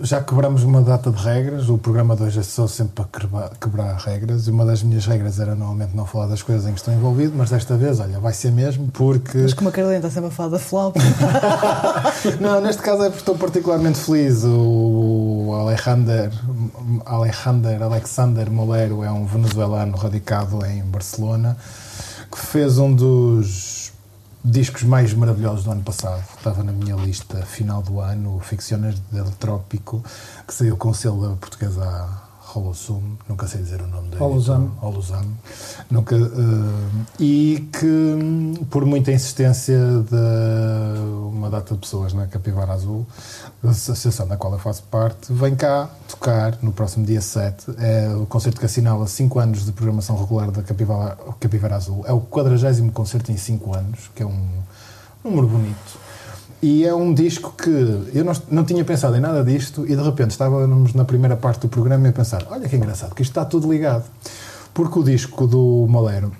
já 0.00 0.20
quebramos 0.22 0.62
uma 0.62 0.82
data 0.82 1.10
de 1.10 1.22
regras. 1.22 1.68
O 1.68 1.78
programa 1.78 2.16
de 2.16 2.22
hoje 2.22 2.40
é 2.40 2.42
só 2.42 2.66
sempre 2.66 2.92
para 2.94 3.04
quebrar, 3.04 3.50
quebrar 3.60 3.96
regras. 3.96 4.46
E 4.46 4.50
uma 4.50 4.64
das 4.64 4.82
minhas 4.82 5.06
regras 5.06 5.38
era 5.40 5.54
normalmente 5.54 5.96
não 5.96 6.06
falar 6.06 6.26
das 6.26 6.42
coisas 6.42 6.66
em 6.66 6.72
que 6.72 6.78
estou 6.78 6.92
envolvido, 6.92 7.32
mas 7.36 7.50
desta 7.50 7.76
vez, 7.76 8.00
olha, 8.00 8.18
vai 8.18 8.32
ser 8.32 8.52
mesmo 8.52 8.88
porque. 8.92 9.38
Mas 9.38 9.54
como 9.54 9.68
a 9.68 9.72
Carolina 9.72 9.98
está 9.98 10.10
sempre 10.10 10.28
a 10.28 10.32
falar 10.32 10.50
da 10.50 10.58
flauta. 10.58 11.00
não, 12.40 12.60
neste 12.60 12.82
caso 12.82 13.02
é 13.02 13.06
porque 13.06 13.20
estou 13.20 13.36
particularmente 13.36 13.98
feliz. 13.98 14.44
O 14.44 15.52
Alejandro, 15.58 16.30
Alejandro 17.04 17.84
Alexander 17.84 18.50
Molero 18.50 19.02
é 19.02 19.10
um 19.10 19.24
venezuelano 19.26 19.96
radicado 19.96 20.64
em 20.66 20.82
Barcelona 20.82 21.56
que 22.30 22.38
fez 22.38 22.78
um 22.78 22.92
dos 22.92 23.75
discos 24.48 24.84
mais 24.84 25.12
maravilhosos 25.12 25.64
do 25.64 25.72
ano 25.72 25.82
passado. 25.82 26.22
Estava 26.38 26.62
na 26.62 26.72
minha 26.72 26.94
lista 26.94 27.44
final 27.44 27.82
do 27.82 28.00
ano, 28.00 28.38
Ficciones 28.40 28.98
del 29.10 29.30
Trópico, 29.32 30.04
que 30.46 30.54
saiu 30.54 30.76
com 30.76 30.94
selo 30.94 31.36
portuguesa 31.36 32.25
Holosum, 32.58 33.02
nunca 33.28 33.46
sei 33.46 33.62
dizer 33.62 33.80
o 33.80 33.86
nome 33.86 34.08
dele. 34.08 34.22
Holosam. 34.22 34.72
Holosam. 34.80 35.24
Nunca, 35.90 36.16
uh, 36.16 37.06
e 37.18 37.68
que, 37.72 38.64
por 38.70 38.84
muita 38.84 39.12
insistência 39.12 39.78
de 39.78 41.00
uma 41.28 41.50
data 41.50 41.74
de 41.74 41.80
pessoas 41.80 42.12
na 42.12 42.26
Capivara 42.26 42.72
Azul, 42.72 43.06
a 43.64 43.70
associação 43.70 44.26
da 44.26 44.36
qual 44.36 44.52
eu 44.52 44.58
faço 44.58 44.82
parte, 44.84 45.32
vem 45.32 45.54
cá 45.54 45.88
tocar 46.08 46.58
no 46.62 46.72
próximo 46.72 47.04
dia 47.04 47.20
7. 47.20 47.74
É 47.78 48.14
o 48.14 48.26
concerto 48.26 48.58
que 48.58 48.66
assinala 48.66 49.06
5 49.06 49.38
anos 49.38 49.64
de 49.64 49.72
programação 49.72 50.16
regular 50.18 50.50
da 50.50 50.62
Capivara, 50.62 51.16
Capivara 51.38 51.76
Azul. 51.76 52.04
É 52.06 52.12
o 52.12 52.20
40 52.20 52.90
concerto 52.92 53.30
em 53.30 53.36
5 53.36 53.74
anos, 53.74 54.10
que 54.14 54.22
é 54.22 54.26
um 54.26 54.48
número 55.24 55.46
bonito. 55.46 56.05
E 56.62 56.84
é 56.84 56.94
um 56.94 57.12
disco 57.12 57.52
que 57.52 57.70
eu 58.14 58.24
não, 58.24 58.32
não 58.50 58.64
tinha 58.64 58.84
pensado 58.84 59.16
em 59.16 59.20
nada 59.20 59.44
disto 59.44 59.84
e 59.84 59.94
de 59.94 60.02
repente 60.02 60.30
estávamos 60.30 60.94
na 60.94 61.04
primeira 61.04 61.36
parte 61.36 61.60
do 61.60 61.68
programa 61.68 62.06
e 62.06 62.10
a 62.10 62.12
pensar: 62.12 62.46
olha 62.50 62.68
que 62.68 62.76
engraçado, 62.76 63.14
que 63.14 63.22
isto 63.22 63.30
está 63.30 63.44
tudo 63.44 63.70
ligado. 63.70 64.04
Porque 64.72 64.98
o 64.98 65.02
disco 65.02 65.46
do 65.46 65.86
Molero 65.88 66.32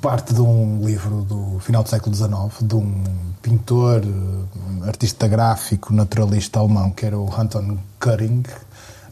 parte 0.00 0.34
de 0.34 0.40
um 0.40 0.84
livro 0.84 1.22
do 1.22 1.58
final 1.60 1.82
do 1.82 1.88
século 1.88 2.14
XIX, 2.14 2.32
de 2.62 2.74
um 2.74 3.02
pintor, 3.40 4.02
artista 4.86 5.28
gráfico, 5.28 5.92
naturalista 5.92 6.58
alemão, 6.58 6.90
que 6.90 7.06
era 7.06 7.18
o 7.18 7.32
Anton 7.32 7.78
Köring, 8.00 8.42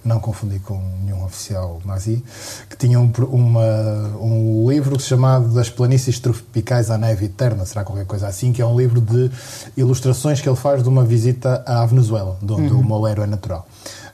não 0.04 0.20
confundi 0.20 0.58
com 0.58 0.80
nenhum 1.04 1.24
oficial 1.24 1.80
nazi, 1.84 2.22
que 2.68 2.76
tinha 2.76 3.00
um, 3.00 3.10
uma, 3.30 4.16
um 4.20 4.70
livro 4.70 5.00
chamado 5.00 5.48
Das 5.54 5.70
Planícies 5.70 6.18
Tropicais 6.18 6.90
à 6.90 6.98
Neve 6.98 7.26
Eterna, 7.26 7.64
será 7.64 7.84
qualquer 7.84 8.06
coisa 8.06 8.28
assim, 8.28 8.52
que 8.52 8.60
é 8.60 8.66
um 8.66 8.76
livro 8.76 9.00
de 9.00 9.30
ilustrações 9.76 10.40
que 10.40 10.48
ele 10.48 10.56
faz 10.56 10.82
de 10.82 10.88
uma 10.88 11.04
visita 11.04 11.62
à 11.66 11.84
Venezuela, 11.86 12.36
de 12.42 12.52
onde 12.52 12.72
uhum. 12.72 12.80
o 12.80 12.84
Molero 12.84 13.22
é 13.22 13.26
natural. 13.26 13.66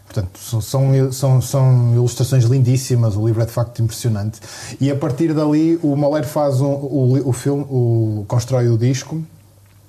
Portanto, 0.07 0.40
são, 0.40 1.12
são, 1.12 1.40
são 1.40 1.94
ilustrações 1.94 2.44
lindíssimas, 2.44 3.16
o 3.16 3.24
livro 3.24 3.42
é 3.42 3.46
de 3.46 3.53
facto 3.53 3.81
impressionante. 3.81 4.40
E 4.81 4.90
a 4.90 4.96
partir 4.96 5.33
dali, 5.33 5.79
o 5.83 5.94
Molero 5.94 6.26
faz 6.26 6.61
um, 6.61 6.66
o, 6.66 7.29
o 7.29 7.33
filme, 7.33 7.64
o, 7.70 8.24
constrói 8.26 8.68
o 8.68 8.76
disco 8.76 9.22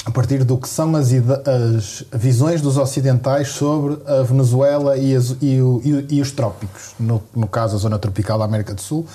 a 0.03 0.09
partir 0.09 0.43
do 0.43 0.57
que 0.57 0.67
são 0.67 0.95
as, 0.95 1.09
as 1.11 2.03
visões 2.11 2.61
dos 2.61 2.77
ocidentais 2.77 3.49
sobre 3.49 4.01
a 4.07 4.23
Venezuela 4.23 4.97
e, 4.97 5.15
as, 5.15 5.35
e, 5.41 5.57
e, 5.83 6.15
e 6.15 6.21
os 6.21 6.31
trópicos, 6.31 6.95
no, 6.99 7.21
no, 7.35 7.47
caso 7.47 7.75
a 7.75 7.79
zona 7.79 7.99
tropical 7.99 8.39
da 8.39 8.45
América 8.45 8.73
do 8.73 8.81
Sul, 8.81 9.05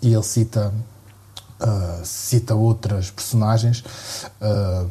e 0.00 0.14
ele 0.14 0.22
cita, 0.22 0.72
uh, 1.60 2.04
cita 2.04 2.54
outras 2.54 3.10
personagens, 3.10 3.82
uh, 4.40 4.88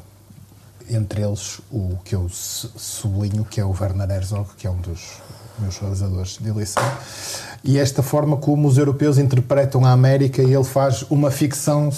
entre 0.89 1.22
eles 1.22 1.62
o 1.72 1.98
que 2.04 2.15
eu 2.15 2.28
sublinho, 2.30 3.46
que 3.46 3.62
é 3.62 3.65
o 3.65 3.72
Werner 3.72 4.10
Herzog, 4.10 4.50
que 4.58 4.67
é 4.67 4.70
um 4.70 4.78
dos 4.78 5.22
meus 5.58 5.78
realizadores 5.78 6.38
de 6.39 6.50
eleição, 6.50 6.84
e 7.63 7.80
esta 7.80 8.04
forma 8.04 8.38
como 8.38 8.67
os 8.67 8.78
europeus 8.78 9.17
interpretam 9.17 9.86
a 9.86 9.91
América 9.91 10.41
ele 10.41 10.63
faz 10.63 11.04
uma 11.10 11.32
ficção, 11.32 11.89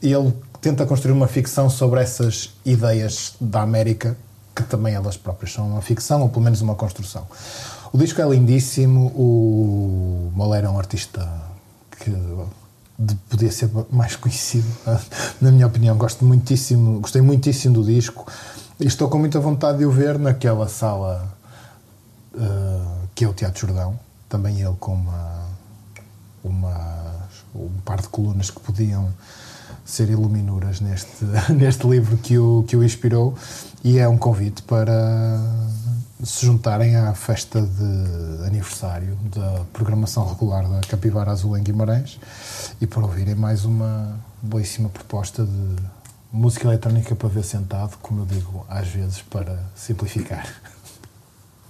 ele 0.00 0.32
tenta 0.62 0.86
construir 0.86 1.12
uma 1.12 1.26
ficção 1.26 1.68
sobre 1.68 2.00
essas 2.00 2.50
ideias 2.64 3.34
da 3.40 3.62
América, 3.62 4.16
que 4.54 4.62
também 4.62 4.94
elas 4.94 5.16
próprias 5.16 5.52
são 5.52 5.66
uma 5.68 5.82
ficção, 5.82 6.22
ou 6.22 6.28
pelo 6.28 6.44
menos 6.44 6.60
uma 6.60 6.76
construção. 6.76 7.26
O 7.92 7.98
disco 7.98 8.22
é 8.22 8.28
lindíssimo, 8.28 9.08
o 9.08 10.30
Moller 10.34 10.64
é 10.64 10.68
um 10.68 10.78
artista 10.78 11.28
que 11.98 12.14
podia 13.28 13.50
ser 13.50 13.68
mais 13.90 14.14
conhecido, 14.14 14.68
na 15.42 15.50
minha 15.50 15.66
opinião. 15.66 15.96
Gosto 15.96 16.24
muitíssimo, 16.24 17.00
gostei 17.00 17.20
muitíssimo 17.20 17.74
do 17.74 17.84
disco 17.84 18.24
e 18.78 18.86
estou 18.86 19.08
com 19.08 19.18
muita 19.18 19.40
vontade 19.40 19.78
de 19.78 19.84
o 19.84 19.90
ver 19.90 20.16
naquela 20.16 20.68
sala 20.68 21.28
uh, 22.34 23.08
que 23.16 23.24
é 23.24 23.28
o 23.28 23.34
Teatro 23.34 23.66
Jordão. 23.66 23.98
Também 24.28 24.60
ele 24.60 24.76
com 24.78 24.94
uma, 24.94 25.48
uma 26.44 27.02
um 27.52 27.80
par 27.84 28.00
de 28.00 28.08
colunas 28.08 28.48
que 28.48 28.60
podiam 28.60 29.12
ser 29.92 30.08
iluminuras 30.08 30.80
neste, 30.80 31.24
neste 31.52 31.86
livro 31.86 32.16
que 32.16 32.38
o, 32.38 32.64
que 32.66 32.76
o 32.76 32.82
inspirou 32.82 33.34
e 33.84 33.98
é 33.98 34.08
um 34.08 34.16
convite 34.16 34.62
para 34.62 35.38
se 36.24 36.46
juntarem 36.46 36.96
à 36.96 37.12
festa 37.14 37.60
de 37.60 38.46
aniversário 38.46 39.18
da 39.34 39.64
programação 39.72 40.26
regular 40.26 40.66
da 40.68 40.80
Capivara 40.80 41.30
Azul 41.30 41.58
em 41.58 41.62
Guimarães 41.62 42.18
e 42.80 42.86
para 42.86 43.02
ouvirem 43.02 43.34
mais 43.34 43.64
uma 43.64 44.18
boíssima 44.40 44.88
proposta 44.88 45.44
de 45.44 45.76
música 46.32 46.66
eletrónica 46.68 47.14
para 47.14 47.28
ver 47.28 47.44
sentado, 47.44 47.98
como 48.00 48.22
eu 48.22 48.26
digo 48.26 48.64
às 48.70 48.88
vezes 48.88 49.20
para 49.20 49.58
simplificar. 49.74 50.46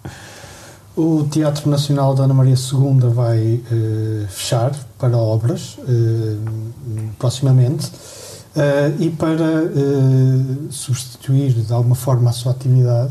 O 0.95 1.25
Teatro 1.25 1.71
Nacional 1.71 2.15
da 2.15 2.25
Ana 2.25 2.35
Maria 2.35 2.55
II 2.55 3.09
vai 3.15 3.63
eh, 3.73 4.27
fechar 4.29 4.73
para 4.99 5.17
obras 5.17 5.79
eh, 5.89 6.37
proximamente 7.19 7.91
eh, 8.55 8.93
e 8.99 9.09
para 9.09 9.71
substituir 10.71 11.55
de 11.55 11.73
alguma 11.73 11.95
forma 11.95 12.29
a 12.29 12.33
sua 12.33 12.53
atividade 12.53 13.11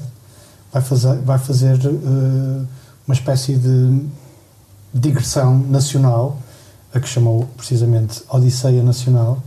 vai 0.72 0.82
fazer, 0.84 1.16
vai 1.22 1.40
fazer 1.40 1.80
uma 3.08 3.16
espécie 3.16 3.56
de 3.56 4.06
digressão 4.94 5.58
nacional, 5.58 6.38
a 6.94 7.00
que 7.00 7.10
chamou 7.10 7.48
precisamente 7.58 8.22
Odisseia 8.30 8.84
Nacional, 8.84 9.42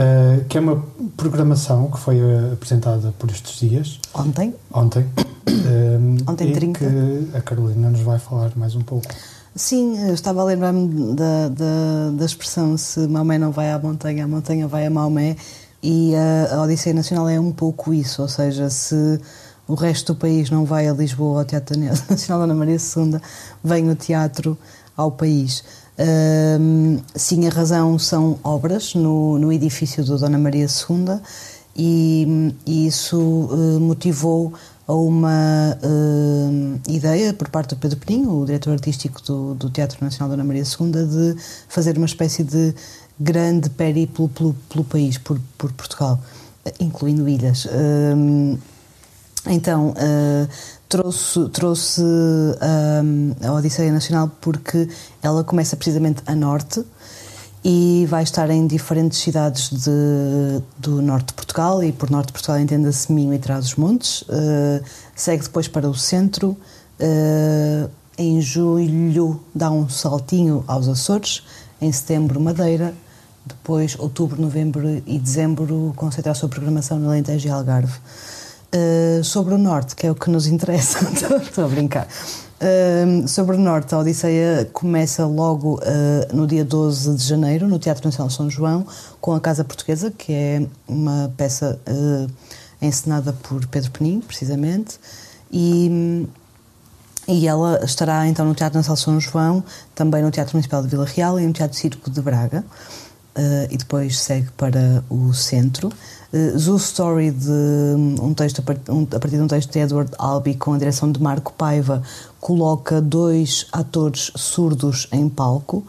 eh, 0.00 0.44
que 0.48 0.56
é 0.56 0.60
uma 0.60 0.82
programação 1.16 1.90
que 1.90 1.98
foi 1.98 2.18
eh, 2.18 2.52
apresentada 2.54 3.12
por 3.18 3.30
estes 3.30 3.58
dias, 3.60 3.98
Ontem, 4.14 4.54
ontem. 4.72 5.06
eh, 5.46 5.98
Ontem, 6.26 6.48
e 6.50 6.52
30. 6.54 6.78
que 6.78 7.36
a 7.36 7.40
Carolina 7.42 7.90
nos 7.90 8.00
vai 8.00 8.18
falar 8.18 8.50
mais 8.56 8.74
um 8.74 8.80
pouco. 8.80 9.06
sim, 9.54 9.98
eu 10.08 10.14
estava 10.14 10.40
a 10.40 10.44
lembrar-me 10.44 11.14
da, 11.14 11.48
da, 11.48 12.10
da 12.16 12.24
expressão 12.24 12.76
se 12.78 13.00
Maomé 13.06 13.38
não 13.38 13.50
vai 13.52 13.70
à 13.70 13.78
montanha, 13.78 14.24
a 14.24 14.28
montanha 14.28 14.66
vai 14.66 14.86
a 14.86 14.90
Maomé, 14.90 15.36
e 15.82 16.14
a, 16.14 16.56
a 16.56 16.62
Odisseia 16.62 16.94
Nacional 16.94 17.28
é 17.28 17.38
um 17.38 17.52
pouco 17.52 17.92
isso, 17.92 18.22
ou 18.22 18.28
seja, 18.28 18.70
se 18.70 19.20
o 19.68 19.74
resto 19.74 20.14
do 20.14 20.18
país 20.18 20.50
não 20.50 20.64
vai 20.64 20.88
a 20.88 20.92
Lisboa 20.92 21.40
ao 21.40 21.44
Teatro 21.44 21.78
Nacional 21.78 22.38
da 22.38 22.44
Ana 22.52 22.54
Maria 22.54 22.76
II, 22.76 23.20
vem 23.62 23.90
o 23.90 23.94
teatro 23.94 24.56
ao 24.96 25.10
país. 25.10 25.62
Sim, 27.14 27.46
a 27.46 27.50
razão 27.50 27.98
são 27.98 28.38
obras 28.42 28.94
no, 28.94 29.38
no 29.38 29.52
edifício 29.52 30.04
do 30.04 30.16
Dona 30.18 30.38
Maria 30.38 30.66
II 30.66 31.20
e, 31.76 32.54
e 32.66 32.86
isso 32.86 33.48
eh, 33.52 33.78
motivou 33.78 34.52
a 34.86 34.94
uma 34.94 35.78
eh, 35.82 36.92
ideia 36.92 37.32
por 37.32 37.48
parte 37.48 37.74
do 37.74 37.76
Pedro 37.76 37.98
Peninho, 37.98 38.40
o 38.40 38.44
diretor 38.44 38.72
artístico 38.72 39.22
do, 39.22 39.54
do 39.54 39.70
Teatro 39.70 39.98
Nacional 40.02 40.30
Dona 40.30 40.44
Maria 40.44 40.62
II, 40.62 41.06
de 41.06 41.40
fazer 41.68 41.96
uma 41.96 42.06
espécie 42.06 42.42
de 42.42 42.74
grande 43.18 43.70
périplo 43.70 44.28
pelo, 44.28 44.54
pelo 44.68 44.84
país, 44.84 45.16
por, 45.18 45.40
por 45.56 45.72
Portugal, 45.72 46.18
incluindo 46.80 47.28
ilhas. 47.28 47.68
Então, 49.46 49.94
eh, 49.96 50.48
trouxe, 50.90 51.48
trouxe 51.50 52.02
hum, 52.02 53.32
a 53.42 53.52
Odisseia 53.52 53.90
Nacional 53.92 54.30
porque 54.40 54.88
ela 55.22 55.42
começa 55.44 55.76
precisamente 55.76 56.22
a 56.26 56.34
norte 56.34 56.84
e 57.64 58.06
vai 58.10 58.22
estar 58.22 58.50
em 58.50 58.66
diferentes 58.66 59.18
cidades 59.18 59.70
de- 59.70 60.62
do 60.78 61.00
norte 61.00 61.28
de 61.28 61.34
Portugal 61.34 61.82
e 61.84 61.92
por 61.92 62.10
norte 62.10 62.28
de 62.28 62.32
Portugal 62.32 62.58
entenda-se 62.58 63.12
Minho 63.12 63.32
e 63.34 63.38
Trás-os-Montes. 63.38 64.24
Eh, 64.28 64.82
segue 65.14 65.42
depois 65.44 65.68
para 65.68 65.88
o 65.88 65.94
centro. 65.94 66.56
eh, 67.02 67.88
em 68.18 68.38
julho 68.42 69.40
dá 69.54 69.70
um 69.70 69.88
saltinho 69.88 70.62
aos 70.66 70.86
Açores. 70.88 71.42
Em 71.80 71.90
setembro, 71.90 72.38
Madeira. 72.38 72.92
Depois, 73.46 73.96
outubro, 73.98 74.38
novembro 74.40 74.86
e 75.06 75.18
dezembro, 75.18 75.94
concentra 75.96 76.32
a 76.32 76.34
sua 76.34 76.48
programação 76.50 76.98
no 76.98 77.08
Alentejo 77.08 77.48
e 77.48 77.50
Algarve. 77.50 77.94
Uh, 78.72 79.24
sobre 79.24 79.54
o 79.54 79.58
Norte, 79.58 79.96
que 79.96 80.06
é 80.06 80.10
o 80.10 80.14
que 80.14 80.30
nos 80.30 80.46
interessa, 80.46 80.98
estou 81.42 81.64
a 81.64 81.68
brincar. 81.68 82.06
Uh, 82.60 83.26
sobre 83.26 83.56
o 83.56 83.58
Norte, 83.58 83.94
a 83.94 83.98
Odisseia 83.98 84.68
começa 84.70 85.24
logo 85.24 85.76
uh, 85.76 86.36
no 86.36 86.46
dia 86.46 86.62
12 86.62 87.16
de 87.16 87.24
janeiro, 87.24 87.66
no 87.66 87.78
Teatro 87.78 88.04
Nacional 88.04 88.28
São 88.28 88.50
João, 88.50 88.86
com 89.18 89.32
a 89.32 89.40
Casa 89.40 89.64
Portuguesa, 89.64 90.10
que 90.10 90.30
é 90.34 90.66
uma 90.86 91.32
peça 91.38 91.80
uh, 91.88 92.30
encenada 92.82 93.32
por 93.32 93.66
Pedro 93.66 93.90
Penin, 93.92 94.20
precisamente, 94.20 95.00
e, 95.50 96.28
e 97.26 97.48
ela 97.48 97.82
estará 97.82 98.26
então 98.28 98.44
no 98.44 98.54
Teatro 98.54 98.76
Nacional 98.76 98.96
São 98.98 99.18
João, 99.18 99.64
também 99.94 100.22
no 100.22 100.30
Teatro 100.30 100.54
Municipal 100.54 100.82
de 100.82 100.88
Vila 100.88 101.06
Real 101.06 101.40
e 101.40 101.46
no 101.46 101.54
Teatro 101.54 101.78
Circo 101.78 102.10
de 102.10 102.20
Braga. 102.20 102.62
E 103.70 103.76
depois 103.76 104.18
segue 104.18 104.50
para 104.50 105.02
o 105.08 105.32
centro. 105.32 105.90
Uh, 106.32 106.58
Zoo 106.58 106.76
Story, 106.76 107.30
de 107.30 107.50
um 108.20 108.32
texto 108.32 108.60
a 108.60 109.18
partir 109.18 109.36
de 109.36 109.42
um 109.42 109.48
texto 109.48 109.72
de 109.72 109.78
Edward 109.80 110.12
Albee, 110.16 110.54
com 110.54 110.72
a 110.72 110.78
direção 110.78 111.10
de 111.10 111.20
Marco 111.20 111.52
Paiva, 111.52 112.02
coloca 112.40 113.00
dois 113.00 113.66
atores 113.72 114.30
surdos 114.36 115.08
em 115.10 115.28
palco 115.28 115.84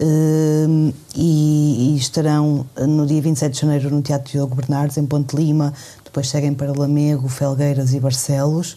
uh, 0.00 0.94
e, 1.14 1.94
e 1.94 1.96
estarão 1.96 2.66
no 2.78 3.06
dia 3.06 3.22
27 3.22 3.52
de 3.52 3.60
janeiro 3.60 3.90
no 3.90 4.02
Teatro 4.02 4.30
Diogo 4.30 4.54
Bernardes, 4.54 4.98
em 4.98 5.06
Ponte 5.06 5.34
Lima, 5.34 5.72
depois 6.04 6.28
seguem 6.28 6.52
para 6.52 6.72
Lamego, 6.72 7.28
Felgueiras 7.28 7.92
e 7.94 8.00
Barcelos. 8.00 8.76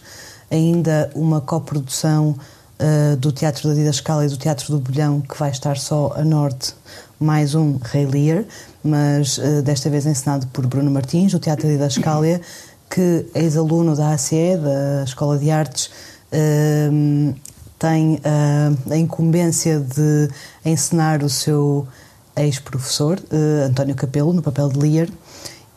Ainda 0.50 1.10
uma 1.16 1.40
coprodução 1.40 2.36
uh, 2.82 3.16
do 3.16 3.32
Teatro 3.32 3.70
da 3.70 3.76
Didascala 3.76 4.26
e 4.26 4.30
do 4.30 4.38
Teatro 4.38 4.78
do 4.78 4.80
Bolhão, 4.80 5.22
que 5.22 5.38
vai 5.38 5.50
estar 5.50 5.78
só 5.78 6.14
a 6.16 6.24
norte, 6.24 6.74
mais 7.22 7.54
um 7.54 7.78
Rei 7.84 8.06
Lear, 8.08 8.44
mas 8.84 9.38
uh, 9.38 9.62
desta 9.62 9.92
vez 9.92 10.08
encenado 10.08 10.48
por 10.48 10.66
Bruno 10.66 10.90
Martins, 10.90 11.32
do 11.32 11.40
Teatro 11.40 11.68
da 11.68 11.74
Didascália, 11.74 12.42
que 12.90 13.28
é 13.36 13.44
ex-aluno 13.44 13.96
da 13.96 14.12
ACE, 14.12 14.58
da 14.58 15.04
Escola 15.04 15.38
de 15.38 15.52
Artes, 15.52 15.92
uh, 16.34 17.36
tem 17.78 18.16
uh, 18.16 18.92
a 18.92 18.98
incumbência 18.98 19.80
de 19.80 20.30
encenar 20.66 21.24
o 21.24 21.30
seu 21.30 21.88
ex-professor, 22.36 23.20
uh, 23.20 23.68
António 23.68 23.94
Capelo, 23.94 24.34
no 24.34 24.42
papel 24.42 24.70
de 24.70 24.80
Lear, 24.80 25.08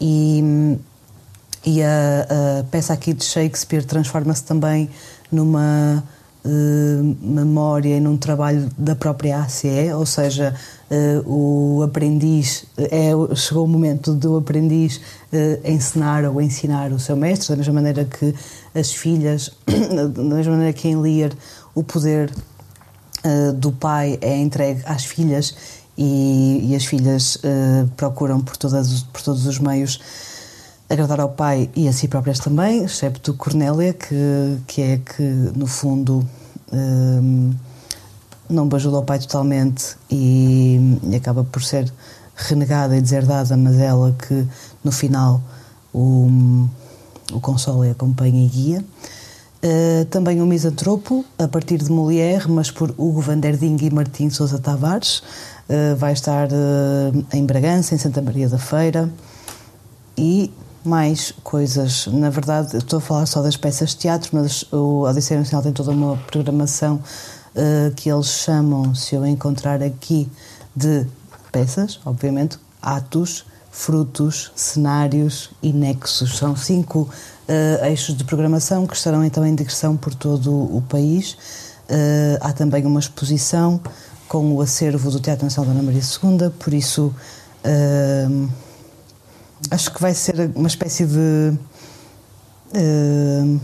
e, 0.01 0.79
e 1.65 1.83
a, 1.83 2.61
a 2.61 2.65
peça 2.65 2.95
aqui 2.95 3.13
de 3.13 3.23
Shakespeare 3.23 3.85
transforma-se 3.85 4.45
também 4.45 4.89
numa 5.31 6.03
eh, 6.45 7.17
memória 7.23 7.97
e 7.97 8.01
num 8.01 8.17
trabalho 8.17 8.69
da 8.77 8.95
própria 8.95 9.43
ACE, 9.43 9.93
ou 9.95 10.05
seja, 10.05 10.55
eh, 10.91 11.23
o 11.25 11.83
aprendiz, 11.83 12.67
é, 12.77 13.13
chegou 13.35 13.65
o 13.65 13.69
momento 13.69 14.15
do 14.15 14.37
aprendiz 14.37 15.01
eh, 15.33 15.61
ensinar 15.65 16.25
ou 16.25 16.41
ensinar 16.41 16.93
o 16.93 16.99
seu 16.99 17.17
mestre, 17.17 17.49
da 17.49 17.57
mesma 17.57 17.75
maneira 17.75 18.05
que 18.05 18.35
as 18.75 18.93
filhas, 18.93 19.51
da 19.67 20.23
mesma 20.23 20.53
maneira 20.53 20.73
que 20.73 20.89
em 20.89 21.01
Lear 21.01 21.33
o 21.75 21.83
poder 21.83 22.31
eh, 23.25 23.53
do 23.53 23.73
pai 23.73 24.19
é 24.21 24.37
entregue 24.37 24.83
às 24.85 25.07
filhas 25.07 25.55
e, 25.97 26.61
e 26.71 26.77
as 26.77 26.85
filhas 26.85 27.39
eh, 27.43 27.87
procuram 27.97 28.41
por, 28.41 28.55
todas, 28.57 29.03
por 29.05 29.23
todos 29.23 29.47
os 29.47 29.59
meios 29.59 29.99
agradar 30.89 31.21
ao 31.21 31.31
pai 31.31 31.71
e 31.75 31.89
a 31.89 31.93
si 31.93 32.09
próprias 32.09 32.39
também, 32.39 32.85
excepto 32.85 33.35
Cornélia, 33.35 33.93
que, 33.93 34.59
que 34.67 34.83
é 34.83 34.99
que, 34.99 35.23
no 35.23 35.67
fundo, 35.67 36.27
hum, 36.73 37.53
não 38.49 38.69
bajula 38.69 38.99
o 38.99 39.03
pai 39.03 39.19
totalmente 39.19 39.97
e, 40.11 40.99
e 41.03 41.17
acaba 41.17 41.45
por 41.45 41.63
ser 41.63 41.93
renegada 42.37 42.97
e 42.97 43.01
deserdada, 43.01 43.57
mas 43.57 43.79
ela 43.79 44.15
que, 44.27 44.47
no 44.83 44.93
final, 44.93 45.41
o, 45.93 46.29
o 47.33 47.41
consola 47.41 47.87
e 47.87 47.91
acompanha 47.91 48.45
e 48.45 48.49
guia. 48.49 48.85
Uh, 49.65 50.05
também 50.07 50.43
o 50.43 50.47
Misantropo, 50.47 51.25
a 51.39 51.49
partir 51.49 51.79
de 51.79 51.91
Molière, 51.91 52.51
mas 52.51 52.71
por 52.71 52.91
Hugo 52.99 53.23
van 53.23 53.39
der 53.39 53.57
Ding 53.57 53.79
e 53.81 53.89
Martim 53.89 54.29
Sousa 54.29 54.59
Tavares. 54.59 55.23
Uh, 55.67 55.97
vai 55.97 56.13
estar 56.13 56.49
uh, 56.49 57.27
em 57.33 57.47
Bragança, 57.47 57.95
em 57.95 57.99
Santa 57.99 58.21
Maria 58.21 58.47
da 58.47 58.59
Feira 58.59 59.09
e 60.19 60.53
mais 60.85 61.33
coisas. 61.43 62.07
Na 62.09 62.31
verdade, 62.31 62.77
estou 62.77 62.99
a 62.99 63.03
falar 63.03 63.27
só 63.27 63.43
das 63.43 63.57
peças 63.57 63.91
de 63.91 63.97
teatro, 63.97 64.31
mas 64.33 64.65
o 64.71 65.03
Odisseia 65.03 65.41
Nacional 65.41 65.63
tem 65.63 65.73
toda 65.73 65.91
uma 65.91 66.17
programação 66.31 66.97
uh, 66.97 67.95
que 67.95 68.11
eles 68.11 68.27
chamam, 68.27 68.95
se 68.95 69.15
eu 69.15 69.25
encontrar 69.25 69.83
aqui, 69.83 70.31
de 70.77 71.07
peças, 71.51 71.99
obviamente, 72.05 72.59
atos, 72.83 73.47
frutos, 73.71 74.53
cenários 74.55 75.51
e 75.63 75.73
nexos. 75.73 76.37
São 76.37 76.55
cinco 76.55 77.09
uh, 77.49 77.85
eixos 77.85 78.17
de 78.17 78.25
programação 78.25 78.87
que 78.87 78.95
estarão 78.95 79.25
então 79.25 79.45
em 79.47 79.55
digressão 79.55 79.97
por 79.97 80.15
todo 80.15 80.53
o 80.53 80.83
país. 80.83 81.33
Uh, 81.89 82.39
há 82.41 82.53
também 82.53 82.85
uma 82.85 83.01
exposição 83.01 83.81
com 84.29 84.53
o 84.55 84.61
acervo 84.61 85.11
do 85.11 85.21
Teatro 85.21 85.45
Nacional 85.45 85.73
da 85.73 85.79
Ana 85.81 85.87
Maria 85.87 86.01
II, 86.01 86.51
por 86.59 86.75
isso. 86.75 87.15
Uh, 87.65 88.64
acho 89.71 89.93
que 89.93 90.01
vai 90.01 90.15
ser 90.15 90.51
uma 90.55 90.69
espécie 90.69 91.07
de. 91.07 91.59
Uh, 92.75 93.61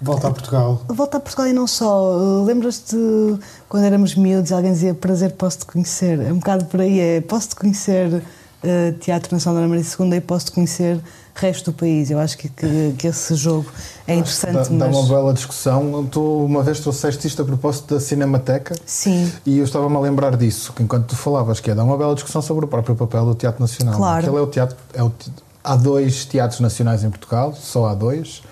Volta 0.00 0.28
a 0.28 0.30
Portugal. 0.30 0.82
volta 0.88 1.16
a 1.16 1.20
Portugal 1.20 1.48
e 1.48 1.52
não 1.52 1.66
só. 1.66 2.16
Uh, 2.16 2.44
Lembras-te 2.44 2.96
quando 3.68 3.84
éramos 3.84 4.14
miúdos 4.14 4.50
e 4.50 4.54
alguém 4.54 4.72
dizia 4.72 4.94
prazer, 4.94 5.32
posso-te 5.32 5.64
conhecer? 5.64 6.20
É 6.20 6.32
um 6.32 6.38
bocado 6.38 6.66
por 6.66 6.80
aí, 6.80 7.00
é 7.00 7.20
posso-te 7.20 7.56
conhecer 7.56 8.12
uh, 8.12 8.92
Teatro 9.00 9.34
Nacional 9.34 9.60
da 9.60 9.66
Ana 9.66 9.74
Maria 9.74 9.84
II 9.98 10.16
e 10.16 10.20
posso-te 10.20 10.52
conhecer 10.52 11.00
resto 11.36 11.70
do 11.70 11.76
país. 11.76 12.10
Eu 12.10 12.18
acho 12.18 12.36
que, 12.36 12.48
que, 12.48 12.94
que 12.98 13.06
esse 13.06 13.34
jogo 13.34 13.66
é 14.06 14.14
interessante, 14.14 14.54
Dá, 14.70 14.86
dá 14.86 14.86
mas. 14.86 14.96
uma 14.96 15.08
bela 15.08 15.32
discussão. 15.32 16.06
Tu 16.10 16.20
uma 16.44 16.62
vez 16.62 16.80
trouxeste 16.80 17.26
isto 17.26 17.42
a 17.42 17.44
propósito 17.44 17.94
da 17.94 18.00
Cinemateca 18.00 18.74
Sim. 18.84 19.30
e 19.44 19.58
eu 19.58 19.64
estava-me 19.64 19.96
a 19.96 20.00
lembrar 20.00 20.36
disso, 20.36 20.72
que 20.72 20.82
enquanto 20.82 21.06
tu 21.06 21.16
falavas, 21.16 21.60
que 21.60 21.70
é 21.70 21.74
dar 21.74 21.84
uma 21.84 21.96
bela 21.96 22.14
discussão 22.14 22.42
sobre 22.42 22.64
o 22.64 22.68
próprio 22.68 22.96
papel 22.96 23.24
do 23.26 23.34
Teatro 23.34 23.60
Nacional. 23.60 23.96
Claro. 23.96 24.18
Aquele 24.26 24.36
é 24.36 24.40
o 24.40 24.46
teatro, 24.46 24.76
é 24.94 25.02
o 25.02 25.12
há 25.62 25.74
dois 25.74 26.24
teatros 26.24 26.60
nacionais 26.60 27.02
em 27.02 27.10
Portugal, 27.10 27.52
só 27.54 27.86
há 27.86 27.94
dois. 27.94 28.42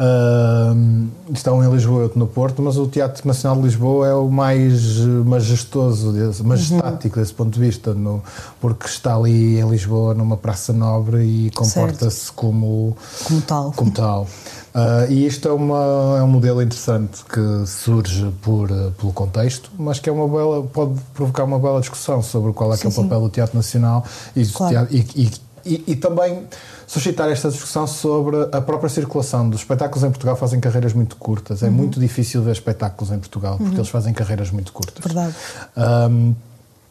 Ahm, 0.00 1.08
estão 1.34 1.62
em 1.64 1.68
Lisboa 1.70 2.00
e 2.00 2.02
outro 2.04 2.18
no 2.20 2.26
Porto, 2.28 2.62
mas 2.62 2.76
o 2.76 2.86
Teatro 2.86 3.26
Nacional 3.26 3.56
de 3.58 3.64
Lisboa 3.64 4.06
é 4.06 4.14
o 4.14 4.28
mais 4.28 5.00
eh, 5.00 5.04
majestoso, 5.24 6.12
desse, 6.12 6.42
majestático 6.44 7.18
desse 7.18 7.34
ponto 7.34 7.50
de 7.50 7.58
vista, 7.60 7.92
no- 7.94 8.22
porque 8.60 8.86
está 8.86 9.16
ali 9.16 9.58
em 9.58 9.68
Lisboa, 9.68 10.14
numa 10.14 10.36
praça 10.36 10.72
nobre 10.72 11.24
e 11.24 11.50
comporta-se 11.50 12.30
como, 12.32 12.96
Como 13.24 13.40
tal. 13.40 13.72
como 13.72 13.90
tal. 13.90 14.26
Ah, 14.72 15.06
e 15.08 15.26
isto 15.26 15.48
é, 15.48 15.52
uma, 15.52 16.16
é 16.18 16.22
um 16.22 16.28
modelo 16.28 16.62
interessante 16.62 17.24
que 17.24 17.66
surge 17.66 18.30
por, 18.42 18.70
eh, 18.70 18.90
pelo 19.00 19.12
contexto, 19.12 19.70
mas 19.76 19.98
que 19.98 20.08
é 20.08 20.12
uma 20.12 20.28
bela, 20.28 20.62
pode 20.62 20.92
provocar 21.14 21.42
uma 21.42 21.58
bela 21.58 21.80
discussão 21.80 22.22
sobre 22.22 22.52
qual 22.52 22.72
é, 22.72 22.76
que 22.76 22.86
é 22.86 22.88
o 22.88 22.92
Sim, 22.92 23.02
sim. 23.02 23.08
papel 23.08 23.20
do 23.22 23.28
Teatro 23.30 23.56
Nacional 23.56 24.04
e, 24.36 24.46
Claro. 24.46 24.72
teatro- 24.72 24.96
e- 24.96 25.22
e- 25.24 25.47
e- 25.64 25.84
e 25.86 25.96
também 25.96 26.44
suscitar 26.86 27.28
esta 27.30 27.50
discussão 27.50 27.86
sobre 27.86 28.36
a 28.52 28.60
própria 28.60 28.88
circulação 28.88 29.48
dos 29.48 29.60
espetáculos 29.60 30.02
em 30.04 30.10
Portugal 30.10 30.36
fazem 30.36 30.58
carreiras 30.60 30.92
muito 30.92 31.16
curtas. 31.16 31.62
Uhum. 31.62 31.68
É 31.68 31.70
muito 31.70 32.00
difícil 32.00 32.42
ver 32.42 32.52
espetáculos 32.52 33.12
em 33.12 33.18
Portugal 33.18 33.56
porque 33.58 33.76
eles 33.76 33.88
fazem 33.88 34.12
carreiras 34.14 34.50
muito 34.50 34.72
curtas. 34.72 35.04
Verdade. 35.04 35.34
Ahm, 35.76 36.32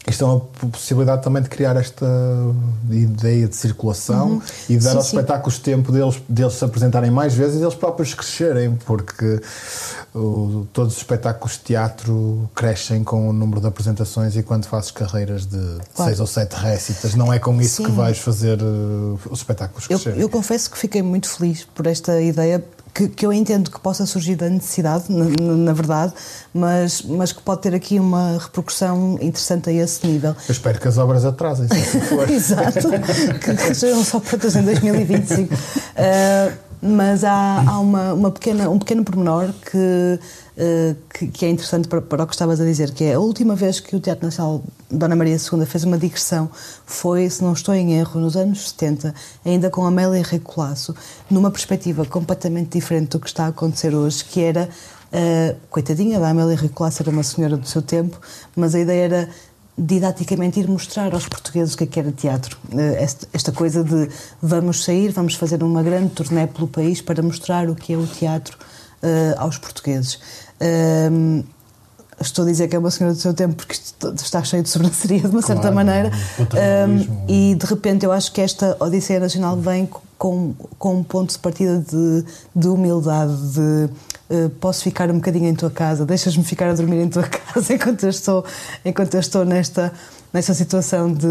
isto 0.10 0.24
é 0.24 0.28
uma 0.28 0.40
possibilidade 0.72 1.22
também 1.22 1.44
de 1.44 1.50
criar 1.50 1.76
esta 1.76 2.06
ideia 2.90 3.48
de 3.48 3.56
circulação 3.56 4.42
e 4.70 4.78
de 4.78 4.84
dar 4.84 4.92
Uhum. 4.92 4.92
Sim, 4.94 4.98
aos 4.98 5.08
sim. 5.08 5.18
espetáculos 5.18 5.60
tempo 5.60 5.92
deles, 5.92 6.22
deles 6.30 6.54
se 6.54 6.64
apresentarem 6.64 7.12
mais 7.12 7.34
vezes 7.34 7.58
e 7.58 7.60
deles 7.60 7.76
próprios 7.76 8.14
crescerem, 8.14 8.78
porque 8.86 9.42
o- 10.16 10.66
todos 10.72 10.94
os 10.94 10.98
espetáculos 11.00 11.54
de 11.54 11.60
teatro 11.60 12.50
crescem 12.56 13.04
com 13.04 13.30
o 13.30 13.34
número 13.34 13.60
de 13.62 13.68
apresentações 13.68 14.36
e 14.36 14.44
quando 14.44 14.66
fazes 14.66 14.92
carreiras 14.92 15.46
de 15.46 15.58
Claro. 15.94 16.10
seis 16.10 16.20
ou 16.20 16.28
sete 16.28 16.54
récitas, 16.56 17.14
não 17.16 17.32
é 17.34 17.40
com 17.40 17.60
isso 17.62 17.78
Sim. 17.78 17.86
que 17.86 17.92
vais 17.92 18.18
fazer 18.20 18.62
uh, 18.62 19.20
os 19.30 19.40
espetáculos 19.40 19.86
Eu, 19.90 19.98
crescerem. 20.00 20.22
eu 20.22 20.30
confesso 20.30 20.72
que 20.72 20.78
fiquei 20.78 21.02
muito 21.02 21.30
feliz 21.30 21.66
por 21.76 21.86
esta 21.88 22.22
ideia. 22.22 22.64
Que, 22.98 23.08
que 23.08 23.24
eu 23.24 23.32
entendo 23.32 23.70
que 23.70 23.80
possa 23.80 24.08
surgir 24.08 24.36
da 24.36 24.50
necessidade, 24.50 25.04
na, 25.10 25.26
na- 25.40 25.74
verdade, 25.74 26.14
mas, 26.52 27.04
mas 27.04 27.32
que 27.32 27.40
pode 27.44 27.62
ter 27.62 27.76
aqui 27.76 28.00
uma 28.00 28.40
repercussão 28.40 29.20
interessante 29.22 29.70
a 29.70 29.74
esse 29.74 30.08
nível. 30.08 30.32
Eu 30.32 30.52
espero 30.52 30.80
que 30.80 30.88
as 30.88 30.98
obras 30.98 31.24
atrasem, 31.24 31.68
se 31.68 31.76
assim 31.76 32.00
for. 32.02 32.26
Exato, 32.28 32.90
que, 33.40 33.54
que 33.56 33.76
sejam 33.76 34.04
só 34.04 34.20
prontas 34.20 34.56
em 34.56 34.64
2025. 34.64 35.54
Uh, 35.54 35.58
mas 36.82 37.24
há, 37.24 37.64
há 37.68 37.80
uma, 37.80 38.14
uma 38.14 38.32
pequena, 38.32 38.68
um 38.68 38.80
pequeno 38.80 39.04
pormenor 39.04 39.50
que, 39.70 40.20
que, 41.14 41.28
que 41.28 41.46
é 41.46 41.50
interessante 41.50 41.88
para, 41.88 42.02
para 42.02 42.24
o 42.24 42.28
que 42.28 42.34
estavas 42.34 42.60
a 42.60 42.66
dizer, 42.66 42.92
que 42.92 43.04
é 43.04 43.14
a 43.14 43.20
última 43.20 43.56
vez 43.56 43.80
que 43.80 43.96
o 43.96 44.00
Teatro 44.00 44.26
Nacional 44.26 44.64
Dona 44.90 45.16
Maria 45.16 45.36
II 45.36 45.66
fez 45.66 45.84
uma 45.84 45.98
digressão 45.98 46.50
foi, 46.86 47.30
se 47.30 47.44
não 47.44 47.54
estou 47.54 47.76
em 47.76 47.94
erro, 47.94 48.20
nos 48.20 48.36
anos 48.36 48.70
70, 48.70 49.14
ainda 49.46 49.70
com 49.70 49.86
Amélia 49.86 50.24
Rei 50.24 50.40
Colasso, 50.40 50.96
numa 51.30 51.52
perspectiva 51.52 52.06
completamente 52.06 52.72
diferente 52.72 53.10
do 53.10 53.20
que 53.20 53.28
está 53.28 53.46
a 53.46 53.50
acontecer 53.50 53.94
hoje, 53.94 54.26
que 54.26 54.42
era, 54.42 54.68
uh, 54.68 55.56
coitadinha 55.70 56.20
da 56.20 56.30
Amélia 56.30 56.56
Rei 56.56 56.70
Colasso, 56.70 57.04
era 57.04 57.12
uma 57.12 57.24
senhora 57.24 57.56
do 57.56 57.68
seu 57.68 57.82
tempo, 57.82 58.20
mas 58.56 58.74
a 58.74 58.80
ideia 58.80 59.04
era 59.04 59.30
didaticamente 59.78 60.60
ir 60.60 60.68
mostrar 60.68 61.14
aos 61.14 61.28
portugueses 61.28 61.76
o 61.76 61.78
que 61.78 61.84
é 61.84 61.88
que 61.88 62.00
era 62.00 62.12
teatro. 62.12 62.58
Eh, 62.76 63.04
Esta, 63.32 63.52
coisa 63.52 63.84
de 63.84 64.10
vamos 64.42 64.84
sair, 64.84 65.12
vamos 65.12 65.36
fazer 65.36 65.62
uma 65.62 65.84
grande 65.84 66.10
turnê 66.10 66.48
pelo 66.48 66.68
país 66.68 67.00
para 67.00 67.22
mostrar 67.22 67.70
o 67.70 67.76
que 67.76 67.94
é 67.94 67.98
o 67.98 68.08
teatro 68.08 68.58
eh, 69.04 69.36
aos 69.38 69.60
portugueses. 69.60 70.20
Ehm, 70.60 71.44
estou 72.20 72.44
a 72.44 72.48
dizer 72.48 72.68
que 72.68 72.76
é 72.76 72.80
uma 72.80 72.90
senhora 72.90 73.14
do 73.14 73.20
seu 73.20 73.34
tempo 73.34 73.56
porque 73.56 73.74
isto 73.74 74.14
está 74.16 74.44
cheio 74.44 74.64
de 74.64 74.70
sobranceria 74.70 75.20
de 75.22 75.28
uma 75.28 75.42
certa 75.42 75.62
Claro, 75.62 75.76
maneira. 75.76 76.12
um 76.40 77.26
e 77.28 77.56
de 77.56 77.66
repente 77.66 78.06
eu 78.06 78.12
acho 78.12 78.32
que 78.32 78.42
esta 78.42 78.76
Odisseia 78.80 79.20
Nacional 79.20 79.56
vem 79.58 79.88
com, 80.18 80.54
com 80.80 80.96
um 80.96 81.04
ponto 81.04 81.32
de 81.32 81.40
partida 81.40 81.78
de, 81.80 82.26
de 82.56 82.68
humildade, 82.68 83.36
de 83.54 83.90
eh, 84.30 84.50
posso 84.60 84.82
ficar 84.84 85.10
um 85.12 85.16
bocadinho 85.16 85.48
em 85.48 85.54
tua 85.56 85.70
casa, 85.70 86.06
deixas-me 86.06 86.44
ficar 86.44 86.70
a 86.70 86.74
dormir 86.74 87.02
em 87.02 87.08
tua 87.08 87.24
casa 87.30 87.74
enquanto 87.74 88.04
eu 88.04 88.10
estou, 88.10 88.44
enquanto 88.84 89.14
eu 89.14 89.20
estou 89.20 89.46
nesta, 89.46 89.94
nesta 90.34 90.54
situação 90.54 91.14
de. 91.14 91.28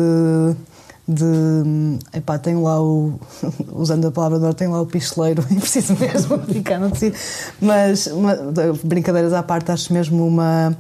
De 1.09 1.99
epá, 2.13 2.39
tenho 2.39 2.63
lá 2.63 2.83
o. 2.83 3.19
usando 3.73 4.07
a 4.07 4.11
palavra 4.11 4.39
de 4.39 4.45
ordem, 4.45 4.59
tenho 4.59 4.73
lá 4.73 4.81
o 4.81 4.87
pistoleiro 4.87 5.45
e 5.51 5.55
preciso 5.55 5.95
mesmo 5.97 6.39
ficar 6.53 6.79
no 6.79 6.91
tecido. 6.91 7.17
Mas, 7.61 8.09
mas, 8.09 8.41
brincadeiras 8.83 9.33
à 9.33 9.43
parte, 9.43 9.71
acho 9.71 9.93
mesmo 9.93 10.27
uma 10.27 10.77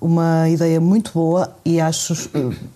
uma 0.00 0.48
ideia 0.48 0.80
muito 0.80 1.12
boa 1.12 1.54
e 1.62 1.78
acho 1.78 2.14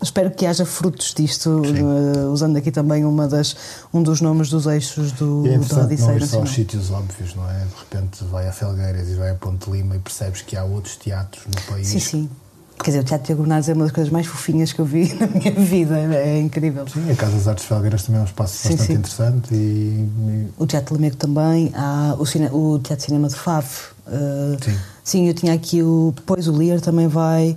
espero 0.02 0.30
que 0.30 0.44
haja 0.44 0.66
frutos 0.66 1.14
disto 1.14 1.62
uh, 1.62 2.30
usando 2.30 2.58
aqui 2.58 2.70
também 2.70 3.02
uma 3.02 3.26
das 3.26 3.56
um 3.94 4.02
dos 4.02 4.20
nomes 4.20 4.50
dos 4.50 4.66
eixos 4.66 5.10
do 5.12 5.42
é 5.46 5.50
da 5.50 5.54
interessante 5.54 5.78
não 5.78 5.84
Odisseia 5.86 6.16
ir 6.16 6.20
só 6.20 6.20
Nacional. 6.20 6.46
sítios 6.46 6.90
óbvios, 6.90 7.34
não 7.34 7.50
é? 7.50 7.60
De 7.60 7.74
repente 7.80 8.24
vai 8.24 8.46
a 8.46 8.52
Felgueiras 8.52 9.08
e 9.08 9.14
vai 9.14 9.30
a 9.30 9.34
Ponte 9.36 9.70
Lima 9.70 9.96
e 9.96 10.00
percebes 10.00 10.42
que 10.42 10.54
há 10.54 10.64
outros 10.64 10.96
teatros 10.96 11.46
no 11.46 11.62
país. 11.62 11.88
Sim, 11.88 12.00
sim. 12.00 12.30
Quer 12.82 12.90
dizer, 12.90 13.00
o 13.00 13.04
Teatro 13.04 13.26
Tiago 13.26 13.42
Bernardes 13.42 13.68
é 13.68 13.72
uma 13.72 13.84
das 13.84 13.92
coisas 13.92 14.12
mais 14.12 14.26
fofinhas 14.26 14.72
que 14.72 14.80
eu 14.80 14.84
vi 14.84 15.10
na 15.18 15.26
minha 15.26 15.52
vida, 15.52 15.98
é 15.98 16.38
incrível. 16.38 16.84
Sim, 16.86 17.10
a 17.10 17.14
Casa 17.16 17.32
das 17.36 17.48
Artes 17.48 17.64
Felgueiras 17.64 18.02
também 18.02 18.20
é 18.20 18.22
um 18.22 18.26
espaço 18.26 18.56
Sim, 18.56 18.68
bastante 18.70 18.86
sim. 18.86 18.92
interessante 18.94 19.54
e, 19.54 19.56
e- 19.56 20.48
O 20.58 20.66
Teatro 20.66 20.94
Lamego 20.94 21.16
também, 21.16 21.72
há 21.74 22.14
o, 22.18 22.26
cine, 22.26 22.48
o 22.52 22.78
Teatro 22.80 23.06
Cinema 23.06 23.28
de 23.28 23.36
Faf. 23.36 23.92
uh, 24.06 24.62
Sim. 24.62 24.76
sim, 25.02 25.28
eu 25.28 25.34
tinha 25.34 25.54
aqui 25.54 25.82
o. 25.82 26.12
Depois 26.14 26.46
o 26.46 26.52
Lear 26.52 26.80
também 26.80 27.08
vai. 27.08 27.56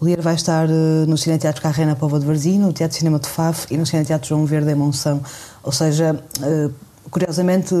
O 0.00 0.04
Lear 0.04 0.20
vai 0.22 0.34
estar 0.36 0.68
uh, 0.68 1.06
no 1.08 1.18
Cine 1.18 1.38
Teatro 1.38 1.60
Carré 1.60 1.84
na 1.84 1.96
Pova 1.96 2.20
de 2.20 2.26
Varzim, 2.26 2.58
no 2.60 2.72
Teatro 2.72 2.96
Cinema 2.96 3.18
de 3.18 3.26
Faf 3.28 3.66
e 3.72 3.76
no 3.76 3.84
Cine 3.84 4.04
Teatro 4.04 4.28
João 4.28 4.44
Verde 4.46 4.70
em 4.70 4.76
Monção. 4.76 5.20
Ou 5.64 5.72
seja, 5.72 6.22
uh, 6.40 6.72
curiosamente, 7.10 7.74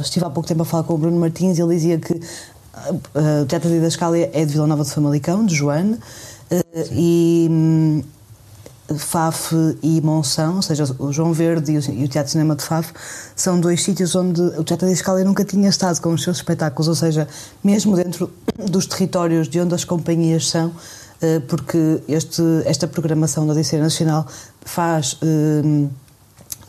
estive 0.00 0.24
há 0.24 0.30
pouco 0.30 0.48
tempo 0.48 0.62
a 0.62 0.64
falar 0.64 0.84
com 0.84 0.94
o 0.94 0.98
Bruno 0.98 1.18
Martins 1.18 1.58
e 1.58 1.62
ele 1.62 1.74
dizia 1.74 1.98
que 1.98 2.18
o 3.14 3.46
Teatro 3.46 3.68
de 3.68 3.76
Didascália 3.76 4.30
é 4.32 4.44
de 4.44 4.52
Vila 4.52 4.66
Nova 4.66 4.84
de 4.84 4.90
Famalicão, 4.90 5.44
de 5.44 5.54
Joane, 5.54 5.94
uh, 5.94 6.00
e. 6.92 7.48
hum, 7.50 8.02
Faf 8.98 9.54
e 9.82 10.00
Monção, 10.00 10.56
ou 10.56 10.62
seja, 10.62 10.84
o 10.98 11.12
João 11.12 11.32
Verde 11.32 11.72
e 11.72 12.04
o, 12.04 12.08
Teatro 12.08 12.32
Cinema 12.32 12.56
de 12.56 12.64
Faf, 12.64 12.92
são 13.36 13.60
dois 13.60 13.82
sítios 13.82 14.14
onde 14.14 14.40
o 14.40 14.64
Teatro 14.64 14.86
da 14.86 14.92
Escala 14.92 15.22
nunca 15.22 15.44
tinha 15.44 15.68
estado 15.68 16.00
com 16.00 16.12
os 16.12 16.22
seus 16.22 16.38
espetáculos, 16.38 16.88
ou 16.88 16.94
seja, 16.94 17.28
mesmo 17.62 17.94
dentro 17.94 18.32
dos 18.68 18.86
territórios 18.86 19.48
de 19.48 19.60
onde 19.60 19.74
as 19.74 19.84
companhias 19.84 20.48
são, 20.48 20.72
eh, 21.20 21.40
porque 21.46 22.02
este, 22.08 22.42
esta 22.64 22.88
programação 22.88 23.46
da 23.46 23.52
Odisseia 23.52 23.82
Nacional 23.82 24.26
faz 24.62 25.18
eh, 25.22 25.88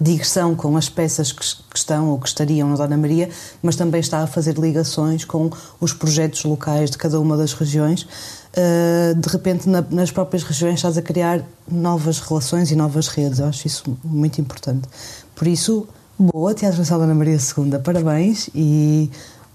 digressão 0.01 0.55
com 0.55 0.75
as 0.75 0.89
peças 0.89 1.31
que, 1.31 1.45
que 1.45 1.77
estão 1.77 2.09
ou 2.09 2.19
que 2.19 2.27
estariam 2.27 2.67
na 2.69 2.75
Dona 2.75 2.97
Maria, 2.97 3.29
mas 3.61 3.75
também 3.75 3.99
está 4.01 4.19
a 4.23 4.27
fazer 4.27 4.57
ligações 4.57 5.23
com 5.25 5.49
os 5.79 5.93
projetos 5.93 6.43
locais 6.43 6.89
de 6.89 6.97
cada 6.97 7.19
uma 7.19 7.37
das 7.37 7.53
regiões. 7.53 8.01
Uh, 8.03 9.15
de 9.15 9.29
repente, 9.29 9.69
na- 9.69 9.85
nas 9.89 10.11
próprias 10.11 10.43
regiões, 10.43 10.75
estás 10.75 10.97
a 10.97 11.01
criar 11.01 11.41
novas 11.71 12.19
relações 12.19 12.71
e 12.71 12.75
novas 12.75 13.07
redes. 13.07 13.39
Eu 13.39 13.45
acho 13.47 13.65
isso 13.67 13.97
muito 14.03 14.41
importante. 14.41 14.87
Por 15.35 15.47
isso, 15.47 15.87
boa, 16.19 16.53
Teatro 16.53 16.79
Nacional 16.79 17.07
Dona 17.07 17.15
Maria 17.15 17.37
II, 17.37 17.79
parabéns 17.83 18.49
e 18.53 19.09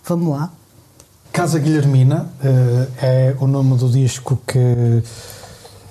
vamos 0.06 0.28
lá. 0.30 0.50
Casa 1.32 1.58
Guilhermina 1.58 2.30
eh, 2.42 2.88
é 3.02 3.36
o 3.38 3.46
nome 3.46 3.76
do 3.76 3.90
disco 3.90 4.38
que, 4.46 5.02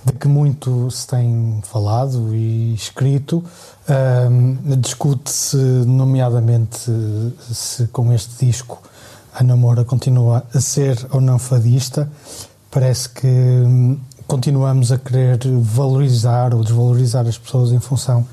de 0.03 0.13
que 0.19 0.27
muito 0.27 0.89
se 0.89 1.05
tem 1.05 1.61
falado 1.63 2.33
e 2.33 2.73
escrito. 2.73 3.43
Ahm, 3.87 4.57
Discute-se, 4.79 5.57
nomeadamente, 5.57 6.91
se 7.51 7.87
com 7.87 8.11
este 8.11 8.45
disco 8.45 8.81
a 9.33 9.43
Namora 9.43 9.83
continua 9.83 10.43
a 10.53 10.59
ser 10.59 10.97
ou 11.11 11.21
não 11.21 11.37
fadista. 11.37 12.09
Parece 12.71 13.09
que 13.09 13.27
hum, 13.27 13.99
continuamos 14.27 14.91
a 14.91 14.97
querer 14.97 15.39
valorizar 15.61 16.53
ou 16.53 16.63
desvalorizar 16.63 17.27
as 17.27 17.37
pessoas 17.37 17.71
em 17.71 17.79
função 17.79 18.25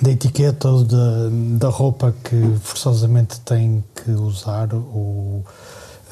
da 0.00 0.10
etiqueta 0.10 0.68
ou 0.68 0.84
da, 0.84 1.28
da 1.58 1.68
roupa 1.68 2.14
que 2.22 2.36
forçosamente 2.62 3.40
têm 3.40 3.82
que 3.94 4.10
usar. 4.10 4.72
Ou, 4.74 5.44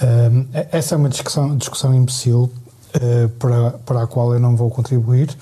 Hum, 0.02 0.46
essa 0.72 0.94
é 0.94 0.98
uma 0.98 1.08
discussão, 1.08 1.56
discussão 1.56 1.94
imbecil 1.94 2.52
eh, 2.92 3.28
para, 3.38 3.70
para 3.84 4.02
a 4.02 4.06
qual 4.06 4.34
eu 4.34 4.40
não 4.40 4.54
vou 4.54 4.70
contribuir, 4.70 5.34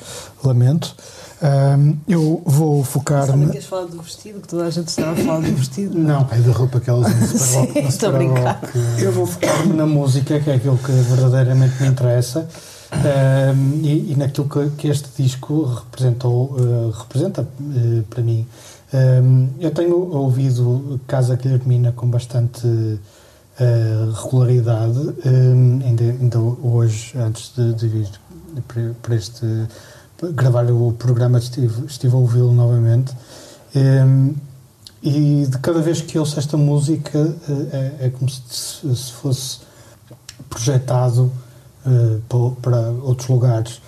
lamento. 0.45 0.95
Hum, 1.43 1.97
eu 2.09 2.43
vou 2.47 2.83
focar-me. 2.85 3.53
ias 3.55 3.65
falar 3.67 3.87
do 3.87 4.01
vestido, 4.01 4.41
que 4.41 4.49
toda 4.49 4.65
a 4.65 4.71
gente 4.71 4.89
estava 4.89 5.13
a 5.13 5.17
falar 5.17 5.41
do 5.41 5.55
vestido. 5.57 5.99
Não, 5.99 6.27
é 6.31 6.39
da 6.39 6.53
roupa 6.53 6.81
que 6.81 6.89
elas 6.89 7.07
usam 7.33 7.67
Sim, 7.73 7.79
estou 7.87 8.09
a 8.09 8.13
brincar. 8.13 8.61
que- 8.61 9.03
eu 9.03 9.13
vou 9.13 9.27
focar-me 9.27 9.73
na 9.75 9.85
música, 9.87 10.41
que 10.41 10.51
é 10.51 10.55
aquilo 10.55 10.79
que 10.79 10.91
verdadeiramente 10.93 11.83
me 11.83 11.89
interessa, 11.89 12.49
hum, 12.95 13.81
e, 13.83 14.13
e 14.13 14.17
naquilo 14.17 14.49
que, 14.49 14.71
que 14.79 14.89
este 14.89 15.09
disco 15.23 15.65
representou, 15.65 16.57
eh, 16.59 16.93
representa 16.99 17.43
eh, 17.43 18.03
para 18.09 18.23
mim. 18.23 18.47
Um, 18.93 19.49
eu 19.59 19.73
tenho 19.73 19.97
ouvido 20.15 21.01
Casa 21.09 21.35
Guilhermina 21.35 21.91
com 21.91 22.07
bastante 22.09 22.65
uh, 22.65 24.13
regularidade, 24.23 24.99
um, 25.27 25.81
ainda, 25.85 26.05
ainda 26.05 26.39
hoje, 26.39 27.13
antes 27.19 27.53
de, 27.57 27.75
de 27.75 27.89
vir 27.89 28.09
para- 29.03 29.17
este 29.17 29.45
gravar 30.33 30.71
o 30.71 30.93
programa, 30.93 31.39
estive, 31.39 31.87
estive 31.87 32.15
a 32.15 32.19
ouvi-lo 32.19 32.53
novamente. 32.53 33.13
Um, 33.75 34.35
e 35.03 35.47
de 35.47 35.59
cada 35.59 35.81
vez 35.81 36.01
que 36.01 36.19
ouço 36.19 36.39
esta 36.39 36.57
música 36.57 37.19
eh, 37.49 37.97
é, 38.01 38.07
é 38.07 38.11
como 38.11 38.31
se, 38.31 38.41
se 38.97 39.13
fosse 39.13 39.59
projetado 40.49 41.31
pa- 42.29 42.53
para 42.63 42.77
outros 43.03 43.29
lugares. 43.29 43.83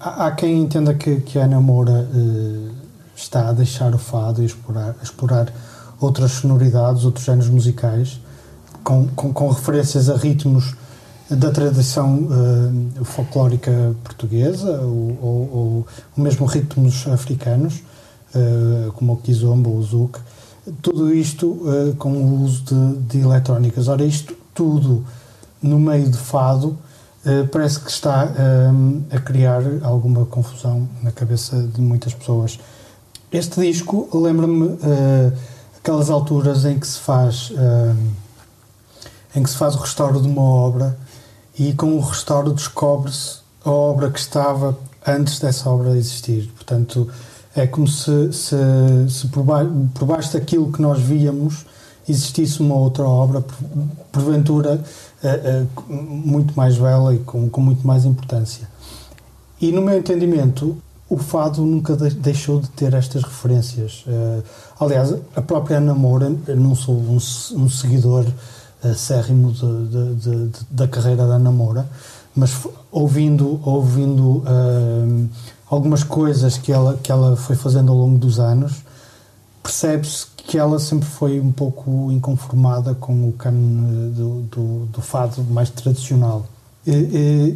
Há, 0.00 0.26
há 0.26 0.30
quem 0.32 0.62
entenda 0.62 0.94
que, 0.94 1.20
que 1.20 1.38
a 1.38 1.44
Ana 1.44 1.60
Moura 1.60 2.08
eh, 2.14 2.70
está 3.14 3.48
a 3.50 3.52
deixar 3.52 3.94
o 3.94 3.98
fado 3.98 4.42
e 4.42 4.46
explorar, 4.46 4.94
a 4.98 5.02
explorar 5.02 5.52
outras 6.00 6.32
sonoridades, 6.32 7.04
outros 7.04 7.24
géneros 7.26 7.50
musicais, 7.50 8.18
com, 8.82 9.06
com, 9.08 9.32
com 9.34 9.48
referências 9.50 10.08
a 10.08 10.16
ritmos 10.16 10.74
da 11.36 11.50
tradição 11.50 12.28
eh, 12.30 13.04
folclórica 13.04 13.94
portuguesa 14.02 14.80
ou, 14.80 15.18
ou, 15.20 15.86
ou 16.16 16.22
mesmo 16.22 16.46
ritmos 16.46 17.06
africanos, 17.08 17.82
eh, 18.34 18.90
como 18.94 19.14
o 19.14 19.16
kizomba 19.16 19.68
ou 19.68 19.78
o 19.78 19.82
zouk. 19.82 20.18
Tudo 20.82 21.14
isto 21.14 21.60
eh, 21.66 21.94
com 21.98 22.12
o 22.12 22.42
uso 22.42 22.64
de, 22.64 22.98
de 23.00 23.20
eletrónicas. 23.20 23.88
Ora, 23.88 24.04
isto 24.04 24.34
tudo 24.54 25.04
no 25.62 25.78
meio 25.78 26.08
de 26.10 26.18
fado 26.18 26.78
parece 27.50 27.80
que 27.80 27.90
está 27.90 28.30
a 29.10 29.18
criar 29.18 29.62
alguma 29.82 30.26
confusão 30.26 30.86
na 31.02 31.10
cabeça 31.10 31.56
de 31.56 31.80
muitas 31.80 32.12
pessoas. 32.12 32.58
Este 33.32 33.62
disco 33.62 34.06
lembra-me 34.12 34.76
aquelas 35.78 36.10
alturas 36.10 36.66
em 36.66 36.78
que 36.78 36.86
se 36.86 36.98
faz 36.98 37.50
em 39.34 39.42
que 39.42 39.48
se 39.48 39.56
faz 39.56 39.74
o 39.74 39.78
restauro 39.78 40.20
de 40.20 40.28
uma 40.28 40.42
obra 40.42 40.98
e 41.58 41.72
com 41.72 41.96
o 41.96 42.00
restauro 42.00 42.52
descobre-se 42.52 43.38
a 43.64 43.70
obra 43.70 44.10
que 44.10 44.18
estava 44.18 44.76
antes 45.06 45.38
dessa 45.38 45.68
obra 45.70 45.96
existir. 45.96 46.50
Portanto, 46.54 47.08
é 47.54 47.66
como 47.66 47.86
se, 47.86 48.32
se, 48.32 48.56
se 49.08 49.28
por, 49.28 49.42
ba 49.44 49.64
por 49.94 50.06
baixo 50.06 50.32
daquilo 50.32 50.72
que 50.72 50.82
nós 50.82 51.00
víamos 51.00 51.64
existisse 52.08 52.60
uma 52.60 52.74
outra 52.74 53.04
obra, 53.04 53.40
por- 53.40 53.56
porventura 54.12 54.82
eh, 55.22 55.40
eh, 55.44 55.66
muito 55.88 56.54
mais 56.54 56.76
bela 56.76 57.14
e 57.14 57.18
com, 57.20 57.48
com 57.48 57.60
muito 57.60 57.86
mais 57.86 58.04
importância. 58.04 58.68
E 59.60 59.72
no 59.72 59.80
meu 59.80 59.96
entendimento, 59.96 60.76
o 61.08 61.16
fado 61.16 61.62
nunca 61.62 61.96
de- 61.96 62.10
deixou 62.14 62.60
de 62.60 62.68
ter 62.70 62.92
estas 62.92 63.22
referências. 63.22 64.04
Eh, 64.06 64.42
aliás, 64.80 65.14
a 65.34 65.40
própria 65.40 65.78
Ana 65.78 65.94
Moura, 65.94 66.30
não 66.48 66.74
sou 66.74 66.94
um, 66.94 67.16
um 67.16 67.70
seguidor 67.70 68.26
acérrimo 68.90 69.52
de, 69.52 69.60
de- 69.88 70.14
de- 70.14 70.48
de- 70.48 70.66
da 70.70 70.86
carreira 70.88 71.26
da 71.26 71.34
Ana 71.34 71.50
Moura, 71.50 71.86
mas 72.36 72.52
ouvindo, 72.90 73.60
ouvindo 73.64 74.42
eh, 74.46 75.26
algumas 75.70 76.02
coisas 76.02 76.58
que 76.58 76.72
ela, 76.72 76.98
que 77.02 77.10
ela 77.12 77.36
foi 77.36 77.56
fazendo 77.56 77.90
ao 77.92 77.98
longo 77.98 78.18
dos 78.18 78.38
anos, 78.40 78.72
percebe-se 79.62 80.26
que 80.36 80.58
ela 80.58 80.78
sempre 80.78 81.08
foi 81.08 81.40
um 81.40 81.50
pouco 81.52 82.10
inconformada 82.12 82.94
com 82.94 83.28
o 83.28 83.32
cano 83.32 84.10
do, 84.10 84.40
do, 84.42 84.86
do 84.86 85.00
fado 85.00 85.42
mais 85.44 85.70
tradicional. 85.70 86.44
E, 86.86 86.90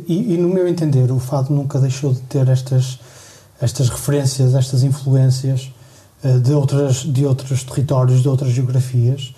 e- 0.09 0.35
e, 0.35 0.37
no 0.39 0.49
meu 0.49 0.67
entender, 0.67 1.11
o 1.13 1.19
fado 1.19 1.53
nunca 1.53 1.79
deixou 1.79 2.15
de 2.15 2.21
ter 2.21 2.49
estas, 2.49 2.99
estas 3.61 3.91
referências, 3.91 4.55
estas 4.55 4.83
influências 4.83 5.71
eh, 6.25 6.39
de, 6.39 6.53
outras, 6.55 6.97
de 7.03 7.27
outros 7.27 7.63
territórios, 7.63 8.23
de 8.23 8.29
outras 8.29 8.53
geografias, 8.53 9.35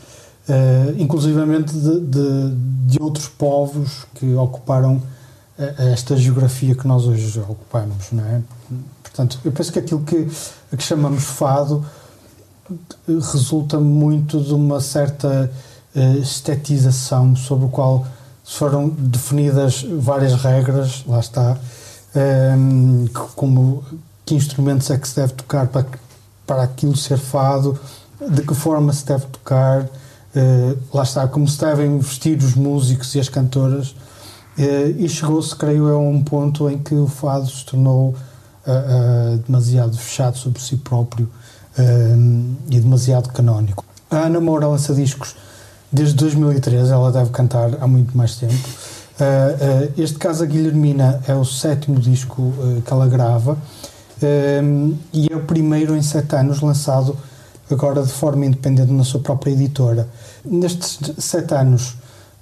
eh, 0.50 0.94
inclusivamente 0.98 1.72
de, 1.72 2.00
de, 2.00 2.54
de 2.86 3.00
outros 3.00 3.28
povos 3.28 4.04
que 4.16 4.34
ocuparam 4.34 5.00
eh, 5.56 5.92
esta 5.92 6.16
geografia 6.16 6.74
que 6.74 6.88
nós 6.88 7.06
hoje 7.06 7.38
ocupamos, 7.38 8.10
não 8.10 8.24
é? 8.24 8.42
Portanto, 9.00 9.38
eu 9.44 9.52
penso 9.52 9.72
que 9.72 9.78
aquilo 9.78 10.00
que, 10.00 10.28
que 10.76 10.82
chamamos 10.82 11.22
fado 11.22 11.86
resulta 13.06 13.78
muito 13.78 14.40
de 14.40 14.52
uma 14.52 14.80
certa 14.80 15.48
eh, 15.94 16.16
estetização 16.16 17.36
sobre 17.36 17.66
o 17.66 17.68
qual 17.68 18.04
foram 18.44 18.88
definidas 18.88 19.84
várias 19.84 20.34
regras, 20.34 21.04
lá 21.06 21.20
está, 21.20 21.56
ehm, 22.16 23.06
como 23.36 23.84
que 24.26 24.34
instrumentos 24.34 24.90
é 24.90 24.98
que 24.98 25.06
se 25.06 25.14
deve 25.14 25.34
tocar 25.34 25.68
para, 25.68 25.86
para 26.44 26.64
aquilo 26.64 26.96
ser 26.96 27.18
fado, 27.18 27.78
de 28.28 28.42
que 28.42 28.54
forma 28.54 28.92
se 28.92 29.06
deve 29.06 29.26
tocar, 29.26 29.88
eh, 30.34 30.76
lá 30.94 31.02
está, 31.02 31.26
como 31.26 31.48
se 31.48 31.58
devem 31.58 31.98
vestir 31.98 32.38
os 32.38 32.54
músicos 32.54 33.14
e 33.14 33.20
as 33.20 33.28
cantoras, 33.28 33.94
eh, 34.58 34.94
e 34.96 35.08
chegou-se, 35.08 35.54
creio 35.56 35.88
eu, 35.88 35.96
a 35.96 35.98
um 35.98 36.22
ponto 36.22 36.68
em 36.70 36.78
que 36.78 36.94
o 36.94 37.06
fado 37.06 37.46
se 37.46 37.64
tornou 37.64 38.14
ah, 38.66 39.38
demasiado 39.46 39.96
fechado 39.96 40.36
sobre 40.36 40.60
si 40.60 40.76
próprio 40.76 41.28
e 42.68 42.78
demasiado 42.78 43.30
canónico. 43.30 43.82
A 44.10 44.18
Ana 44.18 44.38
Moura 44.38 44.68
lança 44.68 44.94
discos 44.94 45.34
desde 45.90 46.14
2013, 46.14 46.92
ela 46.92 47.10
deve 47.10 47.30
cantar 47.30 47.70
há 47.80 47.86
muito 47.86 48.16
mais 48.16 48.36
tempo. 48.36 48.68
Este 49.96 50.18
caso, 50.18 50.44
a 50.44 50.46
Guilhermina, 50.46 51.22
é 51.26 51.34
o 51.34 51.44
sétimo 51.44 51.98
disco 51.98 52.52
que 52.84 52.92
ela 52.92 53.08
grava 53.08 53.56
e 55.10 55.32
é 55.32 55.36
o 55.36 55.40
primeiro 55.44 55.96
em 55.96 56.02
sete 56.02 56.36
anos 56.36 56.60
lançado 56.60 57.16
agora 57.70 58.02
de 58.02 58.12
forma 58.12 58.44
independente 58.46 58.92
na 58.92 59.04
sua 59.04 59.20
própria 59.20 59.52
editora. 59.52 60.08
Nestes 60.44 60.98
sete 61.18 61.54
anos, 61.54 61.94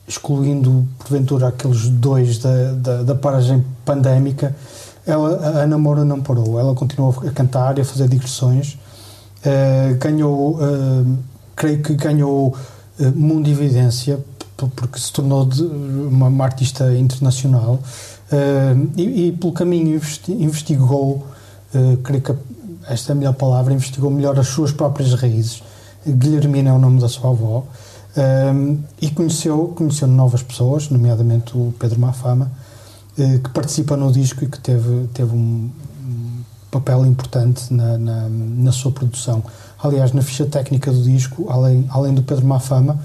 excluindo 0.07 0.87
porventura 0.99 1.49
aqueles 1.49 1.89
dois 1.89 2.39
da, 2.39 2.73
da, 2.73 3.03
da 3.03 3.15
paragem 3.15 3.65
pandémica, 3.85 4.55
ela, 5.07 5.37
a 5.39 5.49
Ana 5.63 5.79
Moura 5.79 6.05
não 6.05 6.21
parou, 6.21 6.59
ela 6.59 6.75
continuou 6.75 7.15
a 7.27 7.31
cantar 7.31 7.79
e 7.79 7.81
a 7.81 7.85
fazer 7.85 8.09
digressões, 8.09 8.79
Eh, 9.45 9.97
ganhou, 10.01 10.59
eh, 10.61 11.05
creio 11.55 11.81
que 11.81 11.95
ganhou 11.95 12.57
eh, 12.99 13.09
mundividência, 13.15 14.19
p- 14.57 14.67
porque 14.75 14.99
se 14.99 15.13
tornou 15.13 15.49
uma, 16.11 16.27
uma 16.27 16.45
artista 16.45 16.93
internacional. 16.97 17.79
Eh, 18.33 18.75
e, 18.97 19.29
e 19.29 19.33
pelo 19.33 19.53
caminho 19.53 19.95
investi- 19.95 20.33
investigou, 20.33 21.25
creio 22.03 22.21
que 22.23 22.33
esta 22.89 23.13
é 23.13 23.15
a 23.15 23.17
melhor 23.17 23.35
palavra, 23.35 23.73
investigou 23.73 24.11
melhor 24.11 24.39
as 24.39 24.49
suas 24.49 24.73
próprias 24.73 25.15
raízes. 25.15 25.63
Guilhermina 26.07 26.71
é 26.71 26.73
o 26.73 26.79
nome 26.79 27.01
da 27.01 27.09
sua 27.09 27.31
avó. 27.31 27.65
Um, 28.17 28.79
e 29.01 29.11
conheceu, 29.11 29.73
conheceu 29.77 30.09
novas 30.09 30.43
pessoas, 30.43 30.89
nomeadamente 30.89 31.57
o 31.57 31.73
Pedro 31.79 32.01
Mafama, 32.01 32.51
eh, 33.17 33.39
que 33.39 33.51
participa 33.51 33.97
no 33.97 34.11
disco 34.11 34.43
e 34.43 34.49
que 34.49 34.59
teve, 34.59 35.09
teve 35.13 35.35
um, 35.35 35.71
papel 36.71 37.07
importante 37.07 37.73
na, 37.73 37.99
na, 37.99 38.29
na 38.29 38.73
sua 38.73 38.93
produção. 38.93 39.43
Aliás, 39.83 40.13
na 40.13 40.23
ficha 40.23 40.47
técnica 40.47 40.93
do 40.93 41.03
disco, 41.03 41.47
além, 41.51 41.87
além 41.91 42.15
do 42.15 42.23
Pedro 42.23 42.47
Mafama 42.47 42.99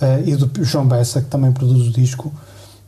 eh, 0.00 0.24
e 0.26 0.36
do 0.36 0.64
João 0.64 0.86
Bessa, 0.86 1.20
que 1.20 1.28
também 1.28 1.52
produz 1.52 1.88
o 1.88 1.92
disco, 1.92 2.32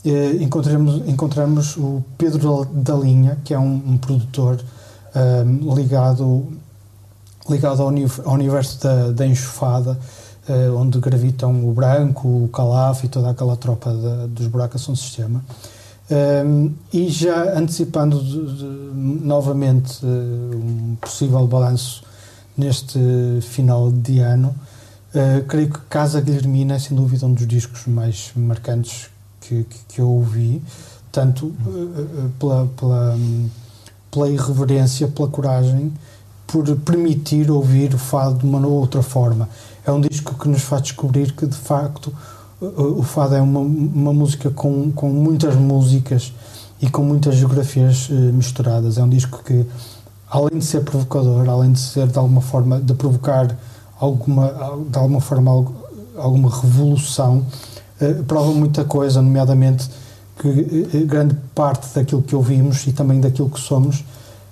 eh, 0.05 0.37
encontramos, 0.41 1.09
encontramos 1.09 1.77
o 1.77 2.05
Pedro 2.17 2.65
da 2.73 2.95
Linha, 2.95 3.39
que 3.45 3.55
é 3.55 3.59
um, 3.59 3.83
um 3.87 3.99
produtor 3.99 4.59
um, 5.15 5.75
ligado, 5.75 6.47
ligado 7.49 7.83
ao, 7.83 7.89
ao 7.89 8.35
universo 8.35 8.83
da, 8.83 9.11
da 9.13 9.27
enxofada, 9.27 9.99
eh, 10.49 10.71
onde 10.71 10.99
gravitam 10.99 11.69
o 11.69 11.73
Branco, 11.73 12.27
o 12.27 12.49
Calaf 12.49 13.05
e 13.05 13.09
toda 13.09 13.31
aquela 13.31 13.57
tropa 13.57 13.93
dos 14.29 14.47
buracos 14.47 14.83
São 14.83 14.95
Sistema. 14.97 15.43
Um, 16.11 16.73
e 16.91 17.09
já 17.11 17.53
antecipando 17.59 18.19
de- 18.23 18.57
de- 18.57 18.65
novamente 19.27 19.99
eh, 20.03 20.57
um 20.57 20.97
possível 21.01 21.47
balanço 21.47 22.03
neste 22.57 22.99
final 23.43 23.91
de 23.93 24.19
ano, 24.21 24.55
eh, 25.15 25.45
creio 25.47 25.69
que 25.71 25.79
Casa 25.81 26.19
Guilhermina 26.23 26.75
é 26.77 26.79
sem 26.79 26.97
dúvida 26.97 27.27
um 27.27 27.35
dos 27.35 27.47
discos 27.47 27.87
mais 27.87 28.31
marcantes 28.35 29.11
que, 29.41 29.65
que, 29.65 29.79
que 29.89 30.01
eu 30.01 30.09
ouvi, 30.09 30.63
tanto 31.13 31.55
eh, 31.67 31.71
eh, 31.71 32.29
pela, 32.39 32.67
pela, 32.75 33.15
hum, 33.15 33.49
pela 34.11 34.29
irreverência, 34.29 35.09
pela 35.09 35.29
coragem, 35.29 35.93
por 36.47 36.65
permitir 36.77 37.51
ouvir 37.51 37.95
o 37.95 37.99
fado 37.99 38.39
de 38.39 38.47
uma 38.47 38.67
outra 38.67 39.03
forma. 39.03 39.49
É 39.87 39.93
um 39.93 40.01
disco 40.01 40.35
que 40.35 40.49
nos 40.49 40.63
faz 40.63 40.83
descobrir 40.83 41.33
que, 41.33 41.47
de 41.47 41.57
facto, 41.57 42.13
o 42.61 43.03
fado 43.03 43.35
é 43.35 43.41
uma, 43.41 43.61
uma 43.61 44.13
música 44.13 44.51
com, 44.51 44.91
com 44.91 45.09
muitas 45.09 45.55
músicas 45.55 46.33
e 46.81 46.89
com 46.89 47.03
muitas 47.03 47.37
geografias 47.37 48.09
eh, 48.11 48.15
misturadas. 48.15 48.99
É 48.99 49.03
um 49.03 49.09
disco 49.09 49.43
que, 49.45 49.67
além 50.31 50.59
de 50.59 50.65
ser 50.65 50.83
provocador, 50.83 51.49
além 51.49 51.73
de 51.73 51.81
ser 51.81 52.07
de 52.07 52.19
alguma 52.19 52.41
forma, 52.41 52.81
de 52.81 52.95
provocar 52.95 53.57
alguma, 54.01 54.53
de 54.89 54.99
alguma 54.99 55.21
forma 55.21 55.51
alguma 56.17 56.51
revolução, 56.51 57.45
eh, 58.01 58.15
prova 58.27 58.53
muita 58.53 58.85
coisa, 58.85 59.23
nomeadamente 59.23 59.89
que 60.39 60.49
eh, 60.95 61.05
grande 61.05 61.37
parte 61.55 61.95
daquilo 61.95 62.23
que 62.23 62.35
ouvimos 62.35 62.87
e 62.87 62.93
também 62.93 63.21
daquilo 63.21 63.51
que 63.51 63.61
somos 63.61 64.05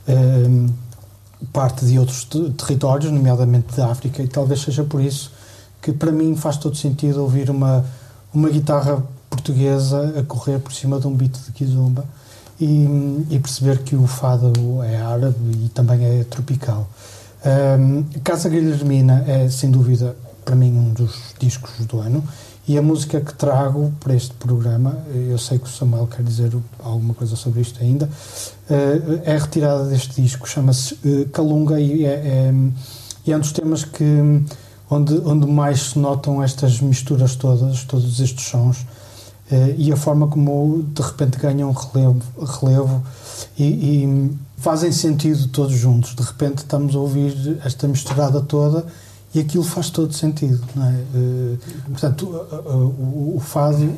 eh, 0.07 0.67
parte 1.53 1.85
de 1.87 1.99
outros 1.99 2.25
te- 2.25 2.51
territórios, 2.51 3.13
nomeadamente 3.13 3.77
da 3.77 3.91
África, 3.91 4.23
e 4.23 4.29
talvez 4.29 4.61
seja 4.61 4.85
por 4.85 5.01
isso 5.01 5.31
que 5.81 5.93
para 5.93 6.11
mim 6.11 6.35
faz 6.35 6.57
todo 6.57 6.77
sentido 6.77 7.23
ouvir 7.23 7.51
uma, 7.51 7.85
uma 8.35 8.49
guitarra 8.49 9.03
portuguesa 9.31 10.15
a 10.19 10.23
correr 10.23 10.59
por 10.59 10.73
cima 10.73 10.99
de 10.99 11.07
um 11.07 11.15
beat 11.15 11.37
de 11.45 11.53
kizomba 11.53 12.05
e, 12.61 13.27
e 13.31 13.39
perceber 13.39 13.83
que 13.83 13.95
o 13.95 14.07
fado 14.07 14.83
é 14.83 14.97
árabe 14.97 15.37
e 15.65 15.69
também 15.69 16.05
é 16.05 16.25
tropical. 16.25 16.89
Um, 17.79 18.03
Casa 18.25 18.49
Guilhermina 18.49 19.25
é, 19.27 19.49
sem 19.49 19.71
dúvida, 19.71 20.17
para 20.45 20.57
mim, 20.57 20.73
um 20.73 20.93
dos 20.93 21.35
discos 21.39 21.87
do 21.87 22.01
ano. 22.01 22.25
E 22.69 22.77
a 22.77 22.83
música 22.83 23.21
que 23.21 23.33
trago 23.33 23.93
para 24.01 24.13
este 24.15 24.35
programa, 24.35 24.99
eu 25.15 25.39
sei 25.39 25.57
que 25.57 25.67
o 25.67 25.69
Samuel 25.69 26.09
quer 26.09 26.25
dizer 26.25 26.53
alguma 26.83 27.15
coisa 27.15 27.37
sobre 27.37 27.61
isto 27.61 27.81
ainda, 27.81 28.11
eh, 28.69 29.23
é 29.25 29.39
retirada 29.39 29.85
deste 29.85 30.21
disco, 30.21 30.49
chama-se 30.49 30.99
eh, 31.05 31.29
Calunga 31.33 31.81
e 31.81 32.05
é, 32.05 32.09
é, 32.09 32.55
é 33.31 33.37
um 33.37 33.39
dos 33.39 33.53
temas 33.53 33.85
que, 33.85 34.05
onde, 34.91 35.15
onde 35.19 35.47
mais 35.47 35.91
se 35.91 35.99
notam 35.99 36.43
estas 36.43 36.81
misturas 36.81 37.37
todas, 37.37 37.85
todos 37.85 38.19
estes 38.19 38.45
sons, 38.49 38.85
eh, 39.49 39.77
e 39.79 39.93
a 39.93 39.97
forma 39.97 40.27
como 40.27 40.83
de 40.93 41.03
repente 41.03 41.39
ganham 41.39 41.71
relevo, 41.71 42.21
relevo 42.61 43.01
e, 43.57 43.65
e 43.65 44.39
fazem 44.57 44.91
sentido 44.91 45.47
todos 45.49 45.73
juntos. 45.73 46.17
De 46.17 46.23
repente 46.23 46.59
estamos 46.59 46.97
a 46.97 46.99
ouvir 46.99 47.61
esta 47.65 47.87
misturada 47.87 48.41
toda 48.41 48.85
e 49.37 49.41
aquilo 49.41 49.65
faz 49.65 49.91
todo 49.91 50.13
sentido. 50.13 50.61
Não 50.75 50.87
é? 50.87 50.95
Eh, 51.15 51.57
portanto, 51.89 52.23
uh, 52.27 52.57
uh, 52.71 52.87
o, 52.99 53.35
o 53.37 53.41
fado. 53.41 53.93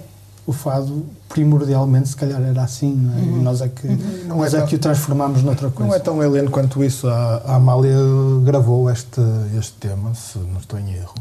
O 0.46 0.52
fado, 0.52 1.04
primordialmente, 1.28 2.08
se 2.08 2.16
calhar 2.16 2.40
era 2.40 2.62
assim, 2.62 2.94
não 2.94 3.14
é? 3.18 3.20
E 3.20 3.42
nós 3.42 3.60
é 3.60 3.68
que, 3.68 3.86
nós 4.26 4.54
é 4.54 4.58
tão- 4.60 4.66
que 4.66 4.76
o 4.76 4.78
transformamos 4.78 5.42
noutra 5.42 5.70
coisa. 5.70 5.90
Não 5.90 5.94
é 5.94 5.98
tão 5.98 6.22
heleno 6.22 6.50
quanto 6.50 6.82
isso. 6.82 7.06
A, 7.06 7.36
a 7.44 7.56
Amália 7.56 7.94
gravou 8.44 8.88
este, 8.90 9.20
este 9.58 9.72
tema, 9.74 10.14
se 10.14 10.38
não 10.38 10.58
estou 10.58 10.78
em 10.78 10.90
erro. 10.94 11.12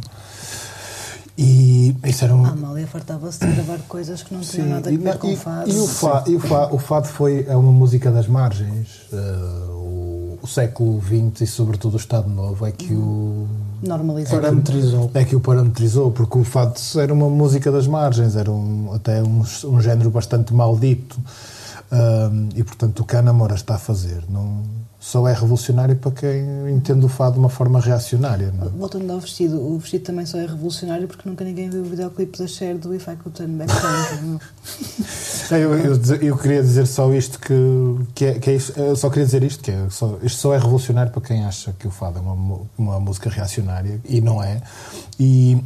E 1.37 1.93
isso 2.05 2.23
era 2.23 2.33
um. 2.33 2.45
A 2.45 2.49
Amália 2.51 2.87
fartava-se 2.87 3.39
de 3.45 3.51
gravar 3.53 3.79
coisas 3.89 4.23
que 4.23 4.33
não 4.33 4.39
tinham 4.41 4.65
Sim, 4.65 4.71
nada 4.73 4.89
a 4.89 4.97
ver 4.97 5.17
com 5.17 5.27
e- 5.29 5.35
fado. 5.35 5.69
e 5.69 5.77
o, 5.77 5.87
fa, 5.87 6.23
e 6.25 6.35
o, 6.35 6.39
fa, 6.39 6.73
o 6.73 6.79
fado 6.79 7.07
foi, 7.07 7.45
é 7.49 7.55
uma 7.57 7.71
música 7.73 8.09
das 8.09 8.27
margens. 8.27 9.01
eh, 9.11 9.17
o, 9.69 10.39
o 10.41 10.47
século 10.47 11.01
XX 11.01 11.41
e, 11.41 11.47
sobretudo, 11.47 11.95
o 11.95 11.97
Estado 11.97 12.29
Novo 12.29 12.65
é 12.65 12.71
que 12.71 12.93
o. 12.93 13.45
Normalizado. 13.81 14.41
Parametrizou. 14.41 15.11
É 15.13 15.23
que 15.23 15.35
o 15.35 15.39
parametrizou, 15.39 16.11
porque 16.11 16.37
o 16.37 16.43
fado 16.43 16.79
era 16.99 17.13
uma 17.13 17.29
música 17.29 17.71
das 17.71 17.87
margens, 17.87 18.35
era 18.35 18.51
um, 18.51 18.91
até 18.93 19.21
um, 19.21 19.43
um 19.65 19.81
género 19.81 20.09
bastante 20.09 20.53
maldito. 20.53 21.19
Ahm, 21.91 22.49
e, 22.55 22.63
portanto, 22.63 22.99
o 22.99 23.05
que 23.05 23.15
a 23.15 23.19
Ana 23.19 23.31
Moura 23.31 23.55
está 23.55 23.75
a 23.75 23.79
fazer 23.79 24.23
não, 24.29 24.61
só 25.07 25.25
é 25.25 25.31
revolucionário 25.31 25.95
para 25.95 26.11
quem 26.11 26.69
entende 26.69 27.05
o 27.05 27.07
fado 27.07 27.35
de 27.35 27.39
uma 27.39 27.47
forma 27.47 27.79
reacionária. 27.79 28.51
Não 28.51 28.67
é? 28.67 28.69
Voltando 28.71 29.09
ao 29.13 29.21
vestido, 29.21 29.57
o 29.57 29.79
vestido 29.79 30.03
também 30.03 30.25
só 30.25 30.37
é 30.37 30.45
revolucionário 30.45 31.07
porque 31.07 31.29
nunca 31.29 31.45
ninguém 31.45 31.69
viu 31.69 31.79
o 31.79 31.85
videoclipe 31.85 32.37
da 32.37 32.45
Cher 32.45 32.77
do 32.77 32.93
If 32.93 33.07
I 33.07 33.15
Could 33.15 33.37
Turn 33.37 33.53
Back 33.53 33.71
Time. 33.71 34.39
É, 35.49 35.63
Eu, 35.63 35.77
eu, 35.77 36.15
eu 36.21 36.37
queria 36.37 36.61
dizer 36.61 36.85
só 36.85 37.13
isto 37.13 37.39
que, 37.39 37.53
que, 38.13 38.25
é, 38.25 38.33
que 38.33 38.49
é 38.49 38.55
isso, 38.55 38.73
eu 38.75 38.97
só 38.97 39.09
queria 39.09 39.25
dizer 39.25 39.43
isto 39.43 39.63
que 39.63 39.71
é 39.71 39.87
só, 39.89 40.17
isto 40.21 40.39
só 40.39 40.53
é 40.53 40.57
revolucionário 40.57 41.09
para 41.09 41.21
quem 41.21 41.45
acha 41.45 41.71
que 41.79 41.87
o 41.87 41.91
fado 41.91 42.17
é 42.17 42.21
uma, 42.21 42.59
uma 42.77 42.99
música 42.99 43.29
reacionária 43.29 44.01
e 44.03 44.19
não 44.19 44.43
é 44.43 44.61
e 45.17 45.57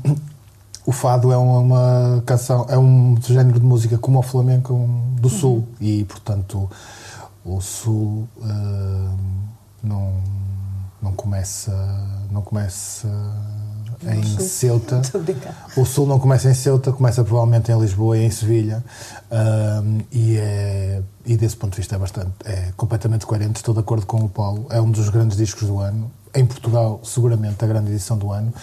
o 0.85 0.91
fado 0.91 1.31
é 1.31 1.37
uma, 1.37 2.21
canção 2.27 2.67
é 2.69 2.77
um 2.77 3.17
género 3.19 3.59
de 3.59 3.65
música 3.65 3.97
como 3.97 4.19
o 4.19 4.21
flamenco 4.21 4.87
do 5.19 5.29
sul 5.29 5.67
e 5.79 6.03
portanto 6.03 6.69
o 7.45 7.59
sul 7.61 8.27
hum, 8.37 9.17
não 9.83 10.13
não 11.01 11.13
começa 11.13 11.71
não 12.31 12.41
começa 12.41 13.07
em 14.03 14.23
Sul. 14.23 14.39
Ceuta 14.39 15.01
o 15.77 15.85
Sul 15.85 16.07
não 16.07 16.19
começa 16.19 16.49
em 16.49 16.53
Ceuta, 16.53 16.91
começa 16.91 17.23
provavelmente 17.23 17.71
em 17.71 17.79
Lisboa 17.79 18.17
e 18.17 18.25
em 18.25 18.31
Sevilha. 18.31 18.83
Ahm, 19.29 20.01
e, 20.11 20.37
é, 20.37 21.01
e 21.25 21.37
desse 21.37 21.55
ponto 21.55 21.73
de 21.73 21.77
vista 21.77 21.95
é 21.95 21.99
bastante, 21.99 22.31
é 22.45 22.71
completamente 22.75 23.25
coerente, 23.25 23.57
estou 23.57 23.73
de 23.73 23.79
acordo 23.79 24.05
com 24.05 24.23
o 24.23 24.29
Paulo. 24.29 24.65
É 24.69 24.81
um 24.81 24.89
dos 24.89 25.09
grandes 25.09 25.37
discos 25.37 25.67
do 25.67 25.79
ano. 25.79 26.11
Em 26.33 26.45
Portugal, 26.45 27.01
seguramente 27.03 27.63
a 27.63 27.67
grande 27.67 27.91
edição 27.91 28.17
do 28.17 28.31
ano. 28.31 28.53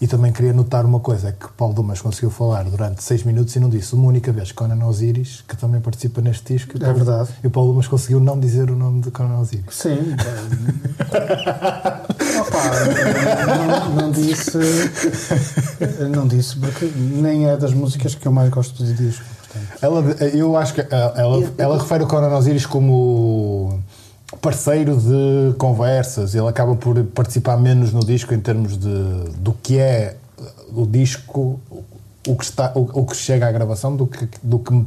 E 0.00 0.06
também 0.06 0.30
queria 0.30 0.52
notar 0.52 0.84
uma 0.84 1.00
coisa: 1.00 1.28
é 1.28 1.32
que 1.32 1.48
Paulo 1.56 1.72
Dumas 1.74 2.00
conseguiu 2.00 2.30
falar 2.30 2.64
durante 2.64 3.02
seis 3.02 3.22
minutos 3.22 3.56
e 3.56 3.60
não 3.60 3.70
disse 3.70 3.94
uma 3.94 4.06
única 4.08 4.30
vez 4.30 4.52
Conan 4.52 4.84
Osiris, 4.86 5.42
que 5.48 5.56
também 5.56 5.80
participa 5.80 6.20
neste 6.20 6.52
disco. 6.54 6.76
É 6.76 6.80
Paulo- 6.80 6.96
verdade. 6.96 7.30
E 7.42 7.46
o 7.46 7.50
Paulo 7.50 7.70
Dumas 7.70 7.88
conseguiu 7.88 8.20
não 8.20 8.38
dizer 8.38 8.70
o 8.70 8.76
nome 8.76 9.00
de 9.00 9.10
Conan 9.10 9.38
Osiris. 9.38 9.64
Sim. 9.70 9.96
Opa, 12.40 12.60
não, 13.56 13.90
não 14.02 14.10
disse. 14.10 14.58
Não 16.14 16.26
disse, 16.26 16.56
porque 16.58 16.86
nem 16.96 17.48
é 17.48 17.56
das 17.56 17.72
músicas 17.72 18.14
que 18.14 18.26
eu 18.26 18.32
mais 18.32 18.50
gosto 18.50 18.82
do 18.84 18.92
disco. 18.94 19.24
Portanto. 19.48 19.78
Ela, 19.82 20.00
eu 20.34 20.56
acho 20.56 20.74
que 20.74 20.80
ela, 20.90 21.14
ela, 21.16 21.52
ela 21.58 21.78
refere 21.78 22.04
o 22.04 22.06
Conan 22.06 22.34
Osiris 22.36 22.66
como 22.66 23.80
parceiro 24.40 24.96
de 24.96 25.54
conversas. 25.58 26.34
Ele 26.34 26.48
acaba 26.48 26.74
por 26.76 27.02
participar 27.04 27.56
menos 27.56 27.92
no 27.92 28.04
disco 28.04 28.34
em 28.34 28.40
termos 28.40 28.76
de, 28.76 29.30
do 29.38 29.52
que 29.52 29.78
é 29.78 30.16
o 30.72 30.86
disco, 30.86 31.60
o 32.26 32.36
que, 32.36 32.44
está, 32.44 32.72
o, 32.74 33.00
o 33.00 33.06
que 33.06 33.16
chega 33.16 33.48
à 33.48 33.52
gravação, 33.52 33.94
do 33.94 34.06
que, 34.06 34.28
do 34.42 34.58
que 34.58 34.84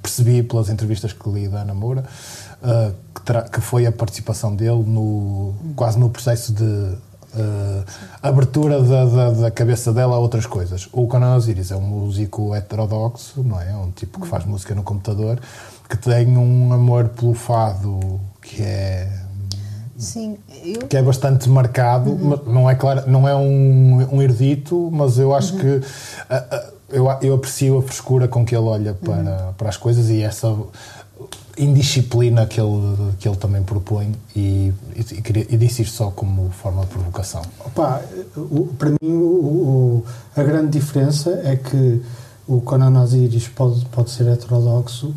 percebi 0.00 0.42
pelas 0.42 0.68
entrevistas 0.68 1.12
que 1.12 1.28
li 1.28 1.48
da 1.48 1.62
Ana 1.62 1.74
Moura, 1.74 2.04
uh, 2.62 2.94
que, 3.24 3.50
que 3.50 3.60
foi 3.60 3.86
a 3.86 3.92
participação 3.92 4.54
dele 4.54 4.84
no, 4.86 5.54
quase 5.74 5.98
no 5.98 6.08
processo 6.08 6.52
de 6.52 6.64
uh, 6.64 7.84
abertura 8.22 8.82
da, 8.82 9.04
da, 9.04 9.30
da 9.30 9.50
cabeça 9.50 9.92
dela 9.92 10.16
a 10.16 10.18
outras 10.18 10.46
coisas. 10.46 10.88
O 10.92 11.06
Conan 11.06 11.36
Osiris 11.36 11.70
é 11.70 11.76
um 11.76 11.82
músico 11.82 12.54
heterodoxo, 12.54 13.42
não 13.42 13.60
é? 13.60 13.70
É 13.70 13.76
um 13.76 13.90
tipo 13.90 14.20
que 14.20 14.26
faz 14.26 14.44
música 14.44 14.74
no 14.74 14.82
computador, 14.82 15.38
que 15.88 15.96
tem 15.96 16.36
um 16.36 16.72
amor 16.72 17.08
pelo 17.08 17.34
fado 17.34 18.20
que 18.46 18.62
é 18.62 19.08
Sim, 19.98 20.36
eu. 20.64 20.86
que 20.86 20.96
é 20.96 21.02
bastante 21.02 21.48
marcado, 21.48 22.10
Uhum. 22.10 22.18
mas 22.30 22.46
não 22.46 22.70
é 22.70 22.74
claro, 22.74 23.10
não 23.10 23.26
é 23.26 23.34
um, 23.34 24.16
um 24.16 24.22
erudito, 24.22 24.88
mas 24.92 25.18
eu 25.18 25.34
acho 25.34 25.54
Uhum. 25.54 25.58
que 25.60 25.82
eu, 26.90 27.06
eu 27.22 27.34
aprecio 27.34 27.78
a 27.78 27.82
frescura 27.82 28.28
com 28.28 28.44
que 28.44 28.54
ele 28.54 28.64
olha 28.66 28.90
Uhum. 28.92 28.96
para, 28.98 29.54
para 29.58 29.68
as 29.68 29.76
coisas 29.76 30.08
e 30.10 30.22
essa 30.22 30.54
indisciplina 31.58 32.46
que 32.46 32.60
ele, 32.60 33.12
que 33.18 33.26
ele 33.26 33.36
também 33.36 33.62
propõe 33.62 34.12
e, 34.34 34.72
e, 34.94 35.00
e 35.00 35.22
queria- 35.22 35.46
e 35.48 35.56
disse 35.56 35.82
isto 35.82 35.96
só 35.96 36.10
como 36.10 36.50
forma 36.50 36.82
de 36.82 36.88
provocação. 36.88 37.42
Opa, 37.64 38.02
o- 38.36 38.66
para 38.78 38.90
mim, 38.90 38.96
o- 39.02 40.02
o- 40.02 40.04
a 40.36 40.42
grande 40.42 40.78
diferença 40.78 41.30
é 41.44 41.56
que 41.56 42.02
o 42.46 42.60
Conan 42.60 43.00
Osiris 43.02 43.48
pode, 43.48 43.84
pode 43.86 44.10
ser 44.10 44.26
heterodoxo, 44.28 45.14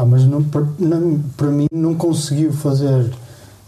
pá, 0.00 0.04
mas 0.06 0.24
não, 0.24 0.42
para, 0.42 0.64
não- 0.78 1.18
para 1.36 1.48
mim 1.48 1.66
não 1.72 1.94
conseguiu 1.94 2.52
fazer 2.52 3.10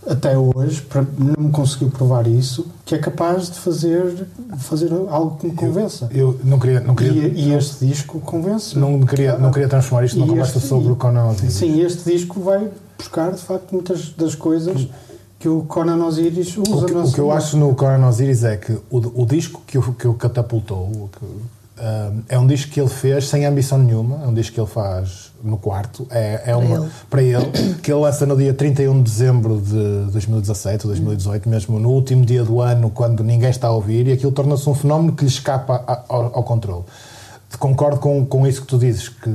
até 0.06 0.36
hoje, 0.36 0.80
para- 0.82 1.06
não 1.16 1.44
me 1.46 1.50
conseguiu 1.52 1.88
provar 1.88 2.26
isso, 2.26 2.66
que 2.84 2.94
é 2.94 2.98
capaz 2.98 3.48
de 3.50 3.58
fazer, 3.58 4.26
fazer 4.58 4.90
algo 5.08 5.36
que 5.36 5.46
me 5.46 5.52
convença. 5.54 6.08
Eu 6.10 6.38
não 6.42 6.58
queria, 6.58 6.80
não 6.80 6.94
queria, 6.94 7.28
E, 7.28 7.48
e 7.50 7.54
este 7.54 7.86
disco 7.86 8.18
convence. 8.20 8.76
não 8.76 9.00
queria, 9.02 9.38
não 9.38 9.52
queria 9.52 9.68
transformar 9.68 10.04
isto 10.04 10.18
numa 10.18 10.28
conversa 10.28 10.58
este- 10.58 10.68
sobre 10.68 10.90
o 10.90 10.96
Conan 10.96 11.26
Osiris. 11.26 11.52
Sim, 11.54 11.80
este 11.80 12.10
disco 12.10 12.40
vai 12.40 12.68
buscar 12.98 13.30
de 13.32 13.40
facto 13.42 13.70
muitas 13.72 14.10
das 14.16 14.34
coisas 14.34 14.88
que 15.38 15.48
o 15.48 15.62
Conan 15.62 16.04
Osiris 16.04 16.56
usa 16.56 16.72
O 16.72 16.84
que, 16.86 16.92
o 16.94 17.12
que 17.12 17.18
eu 17.20 17.30
acho 17.32 17.56
no 17.56 17.72
Conan 17.74 18.06
Osiris 18.08 18.42
é 18.44 18.56
que 18.56 18.72
o, 18.90 19.22
o 19.22 19.26
disco 19.26 19.60
que 19.66 19.78
o, 19.78 19.92
que 19.94 20.06
o 20.08 20.14
catapultou 20.14 21.10
que, 21.12 21.26
ah, 21.78 22.12
é 22.28 22.38
um 22.38 22.46
disco 22.46 22.70
que 22.72 22.80
ele 22.80 22.88
fez 22.90 23.28
sem 23.28 23.44
ambição 23.46 23.78
nenhuma, 23.78 24.20
é 24.24 24.26
um 24.26 24.34
disco 24.34 24.54
que 24.54 24.60
ele 24.60 24.68
faz 24.68 25.31
no 25.42 25.56
quarto, 25.56 26.06
é, 26.10 26.42
é 26.46 26.56
uma, 26.56 26.76
ele. 26.84 26.90
para 27.10 27.22
ele, 27.22 27.50
que 27.82 27.92
ele 27.92 28.00
lança 28.00 28.24
no 28.26 28.36
dia 28.36 28.54
31 28.54 29.02
de 29.02 29.10
dezembro 29.10 29.60
de 29.60 30.10
2017 30.12 30.86
ou 30.86 30.90
2018, 30.92 31.48
mesmo 31.48 31.78
no 31.80 31.90
último 31.90 32.24
dia 32.24 32.44
do 32.44 32.60
ano, 32.60 32.90
quando 32.90 33.24
ninguém 33.24 33.50
está 33.50 33.68
a 33.68 33.72
ouvir, 33.72 34.06
e 34.06 34.12
aquilo 34.12 34.32
torna-se 34.32 34.68
um 34.68 34.74
fenómeno 34.74 35.12
que 35.12 35.24
lhe 35.24 35.30
escapa 35.30 35.82
a- 35.86 36.02
ao, 36.08 36.36
ao 36.36 36.42
controle. 36.44 36.84
Concordo 37.58 37.98
com, 37.98 38.24
com 38.24 38.46
isso 38.46 38.62
que 38.62 38.66
tu 38.66 38.78
dizes, 38.78 39.08
que 39.08 39.30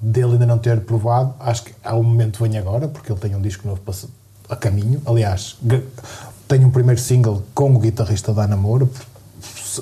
dele 0.00 0.32
ainda 0.32 0.46
não 0.46 0.58
ter 0.58 0.80
provado, 0.80 1.34
acho 1.40 1.64
que 1.64 1.72
há 1.84 1.94
um 1.96 2.02
momento 2.02 2.42
vem 2.42 2.56
agora, 2.58 2.86
porque 2.88 3.10
ele 3.10 3.18
tem 3.20 3.34
um 3.34 3.40
disco 3.40 3.66
novo 3.66 3.80
para 3.80 3.94
a 4.48 4.56
caminho. 4.56 5.00
Aliás, 5.04 5.56
tem 6.48 6.64
um 6.64 6.70
primeiro 6.70 7.00
single 7.00 7.42
com 7.54 7.74
o 7.74 7.78
guitarrista 7.78 8.32
da 8.32 8.46
Moura, 8.56 8.88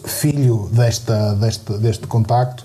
filho 0.07 0.69
desta, 0.73 1.35
deste, 1.35 1.73
deste 1.79 2.07
contacto. 2.07 2.65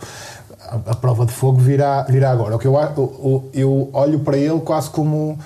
A, 0.88 0.91
a 0.91 0.95
prova 0.95 1.26
de 1.26 1.32
fogo 1.32 1.59
virá, 1.59 2.01
virá 2.03 2.32
agora. 2.32 2.55
O 2.55 2.59
que 2.59 2.65
eu, 2.67 2.74
o- 2.76 3.43
eu 3.53 3.89
olho 3.93 4.19
para 4.19 4.38
ele 4.38 4.59
quase 4.61 4.89
como 4.89 5.38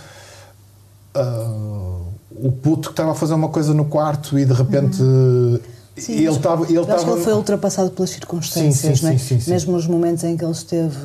ah, 1.13 1.99
o 2.31 2.51
puto 2.51 2.89
que 2.89 2.93
estava 2.93 3.11
a 3.11 3.15
fazer 3.15 3.33
uma 3.33 3.49
coisa 3.49 3.73
no 3.73 3.85
quarto 3.85 4.37
e 4.37 4.45
de 4.45 4.53
repente 4.53 4.97
Sim, 5.97 6.13
ele 6.13 6.27
estava 6.29 6.63
ele 6.65 6.77
eu 6.77 6.81
acho 6.83 6.87
que 6.91 6.95
estava 6.97 7.11
ele 7.15 7.23
foi 7.23 7.33
ultrapassado 7.33 7.89
pelas 7.89 8.11
circunstâncias, 8.11 8.99
Sim, 8.99 9.17
sim, 9.17 9.39
é? 9.47 9.49
Mesmo 9.49 9.71
nos 9.73 9.87
momentos 9.87 10.23
em 10.23 10.37
que 10.37 10.43
ele 10.45 10.51
esteve 10.51 10.95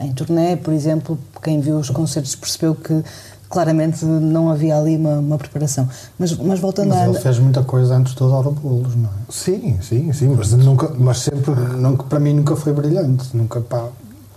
eh, 0.00 0.04
em 0.06 0.12
turnê, 0.12 0.56
por 0.56 0.72
exemplo, 0.72 1.18
quem 1.42 1.60
viu 1.60 1.76
os 1.76 1.90
concertos 1.90 2.36
percebeu 2.36 2.74
que 2.76 3.02
claramente 3.52 4.02
não 4.04 4.50
havia 4.50 4.76
ali 4.76 4.96
uma, 4.96 5.18
uma 5.18 5.38
preparação. 5.38 5.86
Mas, 6.18 6.34
mas 6.38 6.58
voltando 6.58 6.88
Mas 6.88 7.00
à 7.00 7.04
ele 7.04 7.18
fez 7.18 7.38
muita 7.38 7.62
coisa 7.62 7.94
antes 7.94 8.14
do 8.14 8.26
Dora 8.26 8.50
Bolos, 8.50 8.96
não 8.96 9.10
é? 9.10 9.12
Sim, 9.28 9.78
sim, 9.82 10.10
sim, 10.12 10.28
mas 10.28 10.50
nunca. 10.52 10.90
Mas 10.98 11.18
sempre, 11.18 11.54
nunca, 11.54 12.04
para 12.04 12.18
mim 12.18 12.32
nunca 12.32 12.56
foi 12.56 12.72
brilhante. 12.72 13.36
Nunca, 13.36 13.60
pá, 13.60 13.88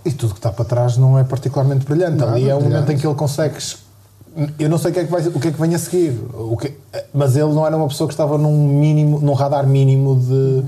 E 0.04 0.12
tudo 0.12 0.34
que 0.34 0.38
está 0.38 0.52
para 0.52 0.66
trás 0.66 0.98
não 0.98 1.18
é 1.18 1.24
particularmente 1.24 1.86
brilhante. 1.86 2.18
Nada 2.18 2.32
Ali 2.32 2.48
é 2.48 2.54
o 2.54 2.60
momento 2.60 2.92
em 2.92 2.98
que 2.98 3.06
ele 3.06 3.14
consegue. 3.14 3.56
Eu 4.58 4.68
não 4.68 4.76
sei 4.76 4.90
o 4.90 4.94
que 4.94 5.00
é 5.00 5.04
que, 5.04 5.10
vai, 5.10 5.26
o 5.26 5.40
que, 5.40 5.48
é 5.48 5.50
que 5.50 5.58
vem 5.58 5.74
a 5.74 5.78
seguir, 5.78 6.20
o 6.34 6.58
que, 6.58 6.74
mas 7.14 7.36
ele 7.36 7.54
não 7.54 7.66
era 7.66 7.74
uma 7.74 7.88
pessoa 7.88 8.06
que 8.06 8.12
estava 8.12 8.36
num 8.36 8.68
mínimo, 8.68 9.18
num 9.18 9.32
radar 9.32 9.66
mínimo 9.66 10.14
de. 10.14 10.62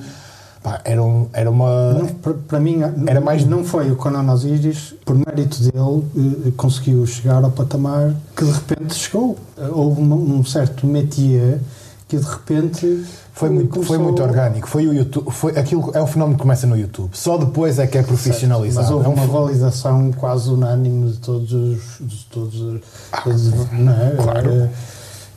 Pá, 0.63 0.81
era, 0.85 1.03
um, 1.03 1.29
era 1.33 1.49
uma. 1.51 1.93
Não, 1.95 2.07
para, 2.49 2.59
mim, 2.59 2.81
Era 3.07 3.21
mais- 3.21 3.45
não 3.47 3.63
foi 3.65 3.91
o 3.93 3.97
Conan 3.97 4.31
Osiris, 4.33 4.95
por 5.05 5.15
mérito 5.15 5.61
dele, 5.63 6.05
eh, 6.47 6.51
conseguiu 6.57 7.07
chegar 7.07 7.45
ao 7.45 7.51
patamar 7.51 8.13
que 8.37 8.45
de 8.45 8.51
repente 8.51 8.95
chegou. 8.95 9.37
Eh, 9.57 9.69
Houve 9.73 10.01
um 10.03 10.45
certo 10.45 10.85
métier 10.87 11.61
que 12.09 12.17
de 12.17 12.25
repente 12.27 13.05
Foi 13.33 13.51
muito, 13.51 13.69
começou- 13.71 13.95
foi 13.97 13.99
muito 14.05 14.21
orgânico. 14.21 14.69
Foi 14.69 14.87
o 14.89 14.93
YouTube. 14.93 15.31
Foi, 15.31 15.57
aquilo 15.57 15.93
é 15.95 16.03
um 16.03 16.07
fenómeno 16.09 16.37
que 16.37 16.43
começa 16.43 16.67
no 16.67 16.77
YouTube. 16.77 17.11
Só 17.13 17.37
depois 17.39 17.79
é 17.79 17.87
que 17.87 17.97
é 17.97 18.03
profissionalizado. 18.03 18.85
Mas 18.87 18.91
houve 18.93 19.07
É 19.07 19.09
um 19.09 19.13
uma 19.13 19.27
validação 19.27 20.11
quase 20.13 20.51
unânime 20.51 21.13
de 21.13 21.19
todos 21.19 21.53
os. 21.53 21.81
De 22.01 22.25
todos, 22.33 22.61
os- 22.61 22.81
todos, 23.23 23.71
não 23.73 23.93
é? 23.93 24.15
Ah, 24.19 24.23
claro. 24.23 24.51
Eh, 24.51 24.69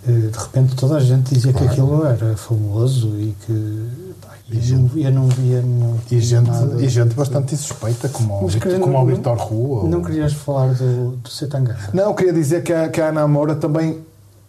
eh, 0.07 0.11
De 0.31 0.37
repente 0.37 0.75
toda 0.75 0.95
a 0.95 0.99
gente 0.99 1.31
dizia 1.35 1.53
que 1.53 1.63
aquilo 1.63 2.03
era 2.07 2.35
fabuloso 2.35 3.09
e 3.19 3.35
que. 3.45 3.85
Pá, 4.59 4.65
eu, 4.69 4.77
não, 4.79 4.97
eu 4.97 5.11
não 5.11 5.27
via. 5.27 5.63
E, 6.11 6.19
gente, 6.19 6.49
nada. 6.49 6.81
e 6.81 6.87
gente 6.89 7.13
bastante 7.15 7.55
suspeita, 7.57 8.09
como, 8.09 8.33
o 8.39 8.43
Mas 8.43 8.53
Vitor- 8.53 8.67
querendo- 8.69 8.83
como 8.83 8.97
o 8.97 8.99
não- 9.07 9.15
Vitor 9.15 9.37
Rua. 9.37 9.81
ou- 9.83 9.89
Não 9.89 10.01
querias 10.01 10.33
falar 10.33 10.73
do, 10.73 11.11
do 11.17 11.29
Setangana? 11.29 11.89
Não, 11.93 12.03
eu 12.05 12.13
queria 12.13 12.33
dizer 12.33 12.63
que 12.63 12.71
a, 12.73 12.89
que 12.89 12.99
a 13.01 13.07
Ana 13.09 13.27
Moura 13.27 13.55
também 13.55 13.99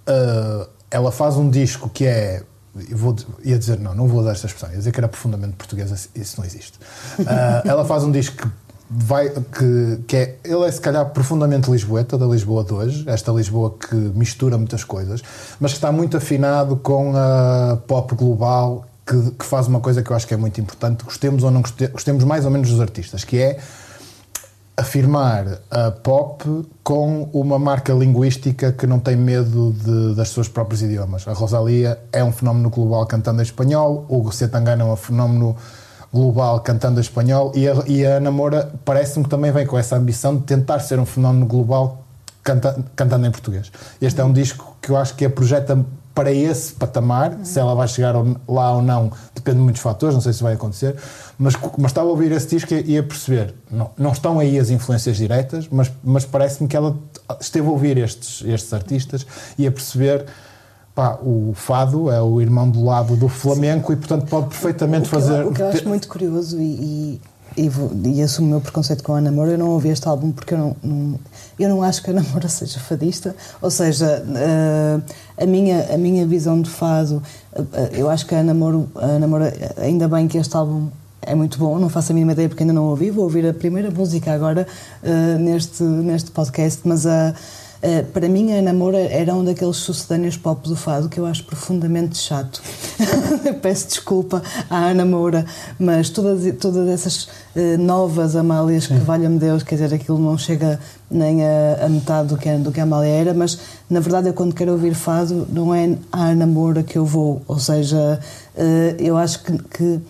ah, 0.06 0.66
ela 0.90 1.10
faz 1.12 1.36
um 1.36 1.48
disco 1.48 1.88
que 1.88 2.04
é. 2.06 2.42
eu 2.90 2.96
Vou, 2.96 3.14
ia 3.44 3.58
dizer, 3.58 3.78
não, 3.78 3.94
não 3.94 4.08
vou 4.08 4.20
usar 4.20 4.32
esta 4.32 4.46
expressão, 4.46 4.70
ia 4.70 4.78
dizer 4.78 4.92
que 4.92 4.98
era 5.00 5.08
profundamente 5.08 5.54
portuguesa, 5.56 5.94
isso 6.14 6.38
não 6.38 6.44
existe. 6.46 6.78
Ah, 7.26 7.62
ela 7.64 7.84
faz 7.84 8.02
um 8.02 8.10
disco 8.10 8.36
que 8.36 8.48
vai. 8.90 9.28
Que, 9.30 9.98
que 10.06 10.16
é. 10.16 10.38
Ele 10.44 10.64
é 10.64 10.70
se 10.72 10.80
calhar 10.80 11.04
profundamente 11.10 11.70
lisboeta, 11.70 12.16
da 12.18 12.26
Lisboa 12.26 12.64
de 12.64 12.72
hoje, 12.74 13.04
esta 13.06 13.30
Lisboa 13.32 13.74
que 13.78 13.94
mistura 13.94 14.56
muitas 14.58 14.84
coisas, 14.84 15.22
mas 15.60 15.72
que 15.72 15.78
está 15.78 15.92
muito 15.92 16.16
afinado 16.16 16.76
com 16.76 17.12
a 17.16 17.78
pop 17.86 18.14
global. 18.14 18.86
Que, 19.04 19.32
que 19.32 19.44
faz 19.44 19.66
uma 19.66 19.80
coisa 19.80 20.00
que 20.00 20.10
eu 20.12 20.16
acho 20.16 20.26
que 20.28 20.32
é 20.34 20.36
muito 20.36 20.60
importante, 20.60 21.02
gostemos 21.04 21.42
ou 21.42 21.50
não 21.50 21.60
goste- 21.60 21.88
gostemos 21.88 22.22
mais 22.22 22.44
ou 22.44 22.50
menos 22.52 22.70
dos 22.70 22.80
artistas, 22.80 23.24
que 23.24 23.36
é 23.36 23.58
afirmar 24.76 25.58
a 25.70 25.90
pop 25.90 26.44
com 26.82 27.28
uma 27.32 27.58
marca 27.58 27.92
linguística 27.92 28.72
que 28.72 28.86
não 28.86 28.98
tem 28.98 29.16
medo 29.16 29.72
de- 29.72 30.14
das 30.14 30.30
seus 30.30 30.48
próprios 30.48 30.82
idiomas. 30.82 31.26
A 31.28 31.32
Rosalia 31.32 31.98
é 32.12 32.22
um 32.24 32.32
fenómeno 32.32 32.70
global 32.70 33.04
cantando 33.06 33.40
em 33.40 33.44
espanhol, 33.44 34.06
o 34.08 34.30
Setangana 34.32 34.82
é 34.82 34.86
um 34.86 34.96
fenómeno 34.96 35.56
global 36.12 36.60
cantando 36.60 36.98
em 36.98 37.02
espanhol 37.02 37.52
e 37.54 37.68
a, 37.68 37.74
e 37.86 38.06
a 38.06 38.16
Ana 38.16 38.30
Moura 38.30 38.72
parece-me 38.84 39.24
que 39.24 39.30
também 39.30 39.50
vem 39.52 39.66
com 39.66 39.78
essa 39.78 39.96
ambição 39.96 40.36
de 40.36 40.44
tentar 40.44 40.78
ser 40.80 40.98
um 40.98 41.06
fenómeno 41.06 41.44
global 41.44 42.04
canta- 42.42 42.78
cantando 42.96 43.26
em 43.26 43.30
português. 43.30 43.70
Este 44.00 44.20
é 44.20 44.24
um 44.24 44.32
disco 44.32 44.76
que 44.80 44.90
eu 44.90 44.96
acho 44.96 45.14
que 45.14 45.24
a 45.24 45.30
projeta 45.30 45.84
para 46.14 46.30
esse 46.32 46.72
patamar, 46.74 47.38
se 47.42 47.58
ela 47.58 47.74
vai 47.74 47.88
chegar 47.88 48.14
lá 48.48 48.72
ou 48.72 48.82
não, 48.82 49.10
depende 49.34 49.56
de 49.58 49.62
muitos 49.62 49.80
fatores, 49.80 50.14
não 50.14 50.20
sei 50.20 50.32
se 50.32 50.42
vai 50.42 50.54
acontecer, 50.54 50.94
mas, 51.38 51.54
mas 51.78 51.90
estava 51.90 52.06
a 52.08 52.10
ouvir 52.10 52.30
esse 52.32 52.48
disco 52.48 52.74
e 52.74 52.92
ia 52.92 53.02
perceber, 53.02 53.54
não, 53.70 53.90
não 53.96 54.12
estão 54.12 54.38
aí 54.38 54.58
as 54.58 54.68
influências 54.70 55.16
diretas, 55.16 55.66
mas, 55.70 55.90
mas 56.04 56.24
parece-me 56.24 56.68
que 56.68 56.76
ela 56.76 56.96
esteve 57.40 57.66
a 57.66 57.70
ouvir 57.70 57.96
estes, 57.96 58.42
estes 58.46 58.72
artistas 58.72 59.26
e 59.58 59.66
a 59.66 59.72
perceber 59.72 60.26
pá, 60.94 61.18
o 61.22 61.52
fado 61.54 62.10
é 62.10 62.20
o 62.20 62.40
irmão 62.40 62.68
do 62.68 62.84
lado 62.84 63.16
do 63.16 63.26
flamenco 63.28 63.92
e 63.92 63.96
portanto 63.96 64.26
pode 64.28 64.48
perfeitamente 64.48 65.06
o 65.06 65.10
que 65.10 65.16
eu- 65.16 65.20
fazer... 65.20 65.46
O 65.46 65.52
que 65.52 65.62
eu 65.62 65.68
acho 65.68 65.88
muito 65.88 66.08
curioso 66.08 66.60
e, 66.60 66.64
e, 66.64 67.20
e, 67.56 67.70
e 68.08 68.22
assumo 68.22 68.48
o 68.48 68.50
meu 68.50 68.60
preconceito 68.60 69.02
com 69.02 69.14
a 69.14 69.18
Ana 69.18 69.30
Moura, 69.32 69.52
eu 69.52 69.58
não 69.58 69.68
ouvi 69.68 69.88
este 69.88 70.06
álbum 70.08 70.30
porque 70.32 70.54
eu 70.54 70.58
não, 70.58 70.76
não- 70.82 71.18
eu 71.58 71.68
não 71.68 71.82
acho 71.82 72.02
que 72.02 72.10
a 72.10 72.12
Ana 72.12 72.24
Moura 72.30 72.48
seja 72.50 72.78
fadista, 72.80 73.34
ou 73.60 73.70
seja, 73.70 74.24
eh, 74.36 75.00
a, 75.42 75.46
minha, 75.46 75.94
a 75.94 75.98
minha 75.98 76.26
visão 76.26 76.60
de 76.60 76.70
fado, 76.70 77.22
eh, 77.54 77.90
eu 77.92 78.08
acho 78.10 78.26
que 78.26 78.34
a 78.34 78.38
Ana, 78.38 78.54
Moura, 78.54 78.84
a 79.76 79.82
ainda 79.82 80.08
bem 80.08 80.26
que 80.28 80.38
este 80.38 80.56
álbum 80.56 80.88
é 81.20 81.34
muito 81.34 81.58
bom, 81.58 81.78
não 81.78 81.88
faço 81.88 82.10
a 82.12 82.14
mínima 82.14 82.32
ideia 82.32 82.48
porque 82.48 82.62
ainda 82.64 82.72
não 82.72 82.84
ouvi, 82.86 83.10
vou 83.10 83.24
ouvir 83.24 83.46
a 83.46 83.54
primeira 83.54 83.90
música 83.90 84.32
agora 84.32 84.66
eh, 85.02 85.36
neste, 85.38 85.82
neste 85.82 86.30
podcast, 86.30 86.80
mas 86.84 87.06
a. 87.06 87.34
Uh, 87.82 88.04
para 88.12 88.28
mim, 88.28 88.52
a 88.52 88.58
Ana 88.58 88.72
Moura 88.72 88.98
era 88.98 89.34
um 89.34 89.42
daqueles 89.42 89.76
sucedâneos 89.78 90.36
pop 90.36 90.68
do 90.68 90.76
fado 90.76 91.08
que 91.08 91.18
eu 91.18 91.26
acho 91.26 91.42
profundamente 91.42 92.16
chato. 92.16 92.62
Peço 93.60 93.88
desculpa 93.88 94.40
à 94.70 94.90
Ana 94.90 95.04
Moura, 95.04 95.44
mas 95.80 96.08
todas, 96.08 96.44
todas 96.60 96.88
essas 96.88 97.24
uh, 97.56 97.76
novas 97.78 98.36
Amálias, 98.36 98.86
que 98.86 98.94
valha-me 98.94 99.36
Deus, 99.36 99.64
quer 99.64 99.74
dizer, 99.74 99.92
aquilo 99.94 100.16
não 100.18 100.38
chega 100.38 100.78
nem 101.10 101.44
a, 101.44 101.84
a 101.84 101.88
metade 101.88 102.28
do 102.28 102.36
que, 102.36 102.52
do 102.58 102.70
que 102.70 102.78
a 102.78 102.84
Amália 102.84 103.10
era, 103.10 103.34
mas 103.34 103.58
na 103.90 103.98
verdade 103.98 104.28
eu 104.28 104.32
quando 104.32 104.54
quero 104.54 104.70
ouvir 104.72 104.94
fado 104.94 105.46
não 105.50 105.74
é 105.74 105.96
a 106.12 106.26
Ana 106.26 106.46
Moura 106.46 106.84
que 106.84 106.96
eu 106.96 107.04
vou, 107.04 107.42
ou 107.48 107.58
seja, 107.58 108.20
uh, 108.54 108.60
eu 109.02 109.16
acho 109.16 109.42
que, 109.42 109.58
que 109.58 110.00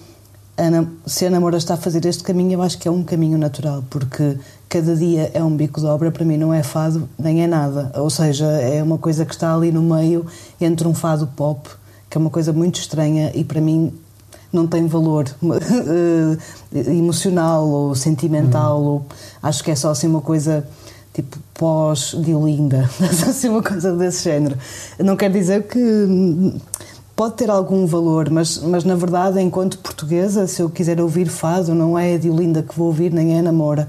a 0.59 0.65
Ana- 0.65 0.89
se 1.07 1.25
a 1.25 1.31
namora 1.31 1.57
está 1.57 1.73
a 1.75 1.79
fazer 1.79 2.05
este 2.05 2.23
caminho, 2.23 2.53
eu 2.53 2.63
acho 2.63 2.77
que 2.77 2.87
é 2.87 2.91
um 2.91 3.03
caminho 3.03 3.39
natural, 3.39 3.83
porque 3.89 4.37
cada 4.73 4.97
dia 4.97 5.31
é 5.35 5.45
um 5.45 5.55
bico 5.55 5.79
de 5.79 5.87
obra, 5.87 6.11
para 6.11 6.25
mim 6.25 6.39
não 6.39 6.53
é 6.53 6.63
fado 6.63 7.07
nem 7.19 7.45
é 7.45 7.47
nada. 7.47 7.93
Ou 7.95 8.09
seja, 8.09 8.47
é 8.47 8.83
uma 8.83 8.97
coisa 8.97 9.27
que 9.27 9.35
está 9.35 9.55
ali 9.55 9.71
no 9.71 9.83
meio 9.83 10.25
entre 10.59 10.89
um 10.89 10.95
fado 10.95 11.27
pop, 11.27 11.69
que 12.09 12.17
é 12.17 12.19
uma 12.19 12.31
coisa 12.31 12.55
muito 12.55 12.77
estranha 12.77 13.31
e 13.35 13.45
para 13.45 13.61
mim 13.61 13.93
não 14.51 14.67
tem 14.67 14.87
valor 14.87 15.27
eh, 16.75 16.91
emocional 16.91 17.69
ou 17.69 17.95
sentimental. 17.95 18.81
Ou, 18.83 19.07
acho 19.43 19.63
que 19.63 19.71
é 19.71 19.75
só 19.75 19.91
assim 19.91 20.07
uma 20.07 20.23
coisa 20.23 20.67
tipo 21.13 21.39
pós-diolinda, 21.53 22.89
assim 23.29 23.51
uma 23.51 23.63
coisa 23.63 23.95
desse 23.95 24.25
género. 24.25 24.57
Não 24.99 25.17
quer 25.17 25.31
dizer 25.31 25.65
que 25.65 25.79
pode 27.15 27.35
ter 27.35 27.51
algum 27.51 27.87
valor, 27.87 28.31
mas, 28.31 28.59
mas 28.59 28.85
na 28.85 28.95
verdade, 28.95 29.41
enquanto 29.41 29.79
portuguesa, 29.79 30.47
se 30.47 30.61
eu 30.63 30.71
quiser 30.71 31.01
ouvir 31.01 31.29
fado, 31.29 31.75
não 31.75 31.99
é 31.99 32.15
a 32.15 32.19
Diolinda 32.19 32.63
que 32.63 32.77
vou 32.77 32.87
ouvir, 32.89 33.13
nem 33.13 33.39
é 33.39 33.43
Namora. 33.43 33.87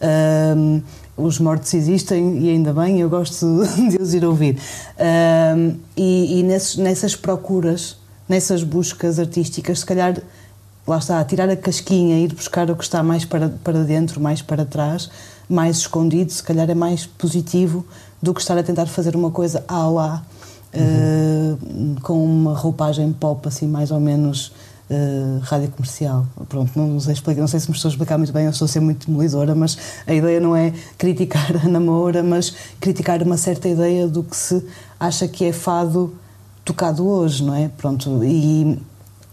Ahm, 0.00 0.80
os 1.16 1.38
mortos 1.40 1.72
existem 1.72 2.38
e 2.40 2.50
ainda 2.50 2.72
bem, 2.74 3.00
eu 3.00 3.08
gosto 3.08 3.62
de 3.90 3.96
os 4.00 4.12
ir 4.14 4.24
ouvir. 4.24 4.58
Ahm, 4.98 5.76
e 5.96 6.40
e 6.40 6.42
nesses- 6.42 6.76
nessas 6.76 7.16
procuras, 7.16 7.96
nessas 8.28 8.62
buscas 8.62 9.18
artísticas, 9.18 9.80
se 9.80 9.86
calhar, 9.86 10.20
lá 10.86 10.98
está, 10.98 11.24
tirar 11.24 11.48
a 11.48 11.56
casquinha, 11.56 12.18
ir 12.18 12.34
buscar 12.34 12.70
o 12.70 12.76
que 12.76 12.84
está 12.84 13.02
mais 13.02 13.24
para, 13.24 13.48
para 13.64 13.82
dentro, 13.84 14.20
mais 14.20 14.42
para 14.42 14.64
trás, 14.64 15.08
mais 15.48 15.78
escondido, 15.78 16.30
se 16.30 16.42
calhar 16.42 16.68
é 16.68 16.74
mais 16.74 17.06
positivo 17.06 17.84
do 18.20 18.34
que 18.34 18.40
estar 18.40 18.58
a 18.58 18.62
tentar 18.62 18.86
fazer 18.86 19.16
uma 19.16 19.30
coisa 19.30 19.64
à 19.66 19.88
lá. 19.88 20.22
Uh, 20.74 22.00
com 22.02 22.22
uma 22.22 22.54
roupagem 22.54 23.10
pop 23.12 23.48
assim 23.48 23.66
mais 23.66 23.90
ou 23.90 23.98
menos 23.98 24.52
uh, 24.90 25.40
rádio 25.42 25.70
comercial. 25.70 26.26
Pronto 26.48 26.70
não 26.76 27.00
sei 27.00 27.14
explicar 27.14 27.40
não 27.40 27.48
sei 27.48 27.60
se 27.60 27.70
me 27.70 27.76
estou 27.76 27.88
a 27.88 27.92
explicar 27.92 28.18
muito 28.18 28.32
bem 28.32 28.44
eu 28.44 28.50
estou 28.50 28.66
a 28.66 28.68
ser 28.68 28.80
muito 28.80 29.06
demolidora 29.06 29.54
mas 29.54 29.76
a 30.06 30.14
ideia 30.14 30.40
não 30.40 30.54
é 30.54 30.72
criticar 30.98 31.64
a 31.64 31.68
namora 31.68 32.22
mas 32.22 32.54
criticar 32.80 33.22
uma 33.22 33.36
certa 33.36 33.68
ideia 33.68 34.06
do 34.06 34.22
que 34.22 34.36
se 34.36 34.64
acha 34.98 35.26
que 35.28 35.44
é 35.44 35.52
fado 35.52 36.14
tocado 36.64 37.06
hoje 37.06 37.44
não 37.44 37.54
é? 37.54 37.68
Pronto 37.68 38.22
e, 38.24 38.78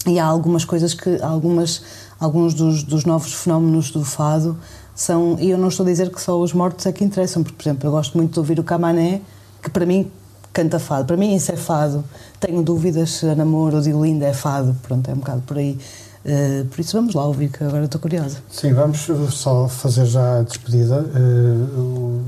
e 0.07 0.19
há 0.19 0.25
algumas 0.25 0.65
coisas 0.65 0.93
que 0.93 1.21
algumas 1.21 1.81
alguns 2.19 2.53
dos, 2.53 2.83
dos 2.83 3.05
novos 3.05 3.33
fenómenos 3.33 3.91
do 3.91 4.03
fado 4.03 4.57
são 4.95 5.37
e 5.39 5.49
eu 5.49 5.57
não 5.57 5.67
estou 5.69 5.85
a 5.85 5.89
dizer 5.89 6.09
que 6.11 6.21
só 6.21 6.39
os 6.39 6.53
mortos 6.53 6.85
é 6.85 6.91
que 6.91 7.03
interessam 7.03 7.43
porque 7.43 7.57
por 7.57 7.63
exemplo 7.63 7.87
eu 7.87 7.91
gosto 7.91 8.15
muito 8.17 8.33
de 8.33 8.39
ouvir 8.39 8.59
o 8.59 8.63
Camané 8.63 9.21
que 9.61 9.69
para 9.69 9.85
mim 9.85 10.09
canta 10.53 10.79
fado. 10.79 11.05
Para 11.05 11.17
mim 11.17 11.35
isso 11.35 11.51
é 11.51 11.57
fado. 11.57 12.03
Tenho 12.39 12.61
dúvidas 12.61 13.09
se 13.09 13.27
a 13.27 13.35
namoro 13.35 13.77
ou 13.77 13.81
de 13.81 13.91
Linda 13.91 14.27
é 14.27 14.33
fado. 14.33 14.75
Pronto, 14.83 15.09
é 15.09 15.13
um 15.13 15.17
bocado 15.17 15.41
por 15.41 15.57
aí. 15.57 15.77
Uh, 16.23 16.65
por 16.65 16.79
isso 16.79 16.95
vamos 16.95 17.13
lá 17.13 17.25
ouvir, 17.25 17.49
que 17.49 17.63
agora 17.63 17.83
estou 17.83 17.99
curiosa. 17.99 18.37
Sim, 18.49 18.73
vamos 18.73 19.09
só 19.31 19.67
fazer 19.67 20.05
já 20.05 20.39
a 20.39 20.43
despedida. 20.43 21.01
Uh, 21.01 22.21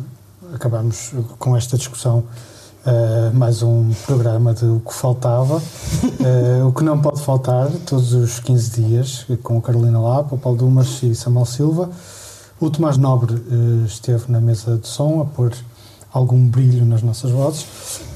acabamos 0.53 1.13
com 1.37 1.55
esta 1.55 1.77
discussão. 1.77 2.23
Uh, 2.85 3.33
mais 3.33 3.63
um 3.63 3.91
programa 4.05 4.53
de 4.53 4.65
o 4.65 4.81
que 4.85 4.93
faltava. 4.93 5.61
O 6.67 6.71
que 6.73 6.83
não 6.83 6.99
pode 6.99 7.21
faltar, 7.21 7.69
todos 7.85 8.11
os 8.13 8.39
15 8.39 8.81
dias, 8.81 9.25
com 9.43 9.59
a 9.59 9.61
Carolina 9.61 9.99
Lapa, 9.99 10.33
o 10.33 10.37
Paulo 10.37 10.57
Dumas 10.57 11.01
e 11.03 11.13
Samuel 11.13 11.45
Silva. 11.45 11.89
O 12.59 12.69
Tomás 12.71 12.97
Nobre 12.97 13.35
esteve 13.85 14.23
na 14.29 14.41
mesa 14.41 14.77
de 14.77 14.87
som 14.87 15.21
a 15.21 15.25
pôr 15.25 15.53
algum 16.17 16.47
brilho 16.47 16.85
nas 16.85 17.01
nossas 17.01 17.29
vozes. 17.31 17.65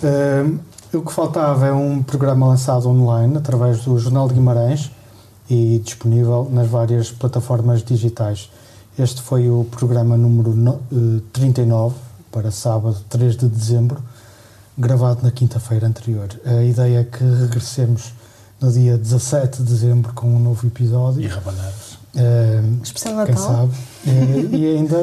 Uh, 0.02 0.60
o 0.97 1.02
que 1.02 1.12
faltava 1.12 1.68
é 1.68 1.72
um 1.74 2.02
programa 2.02 2.47
lançado 2.47 2.89
online 2.89 3.38
através 3.38 3.84
do 3.84 3.97
Jornal 4.00 4.28
de 4.28 4.34
Guimarães 4.36 4.89
e 5.50 5.80
disponível 5.84 6.47
nas 6.52 6.68
várias 6.68 7.12
plataformas 7.12 7.84
digitais. 7.84 8.50
Este 8.97 9.22
foi 9.22 9.50
o 9.50 9.66
programa 9.70 10.18
número 10.18 10.56
no, 10.56 10.80
uh, 10.91 11.22
39 11.34 11.95
para 12.32 12.52
sábado 12.52 12.97
3 13.10 13.36
de 13.36 13.47
dezembro. 13.47 14.02
gravado 14.78 15.20
na 15.24 15.32
quinta-feira 15.32 15.86
anterior. 15.88 16.30
A 16.45 16.64
ideia 16.64 17.00
é 17.02 17.04
que 17.04 17.22
regressemos 17.22 18.14
no 18.62 18.72
dia 18.72 18.97
17 18.97 19.58
de 19.58 19.64
dezembro 19.64 20.14
com 20.14 20.28
um 20.34 20.39
novo 20.39 20.66
episódio. 20.66 21.22
E 21.22 21.28
rabanadas. 21.28 21.97
Eh, 22.16 22.62
Especial 22.82 23.26
quem 23.26 23.36
Natal. 23.36 23.54
sabe. 23.56 23.74
Eh, 24.08 24.56
e 24.56 24.78
ainda 24.78 24.97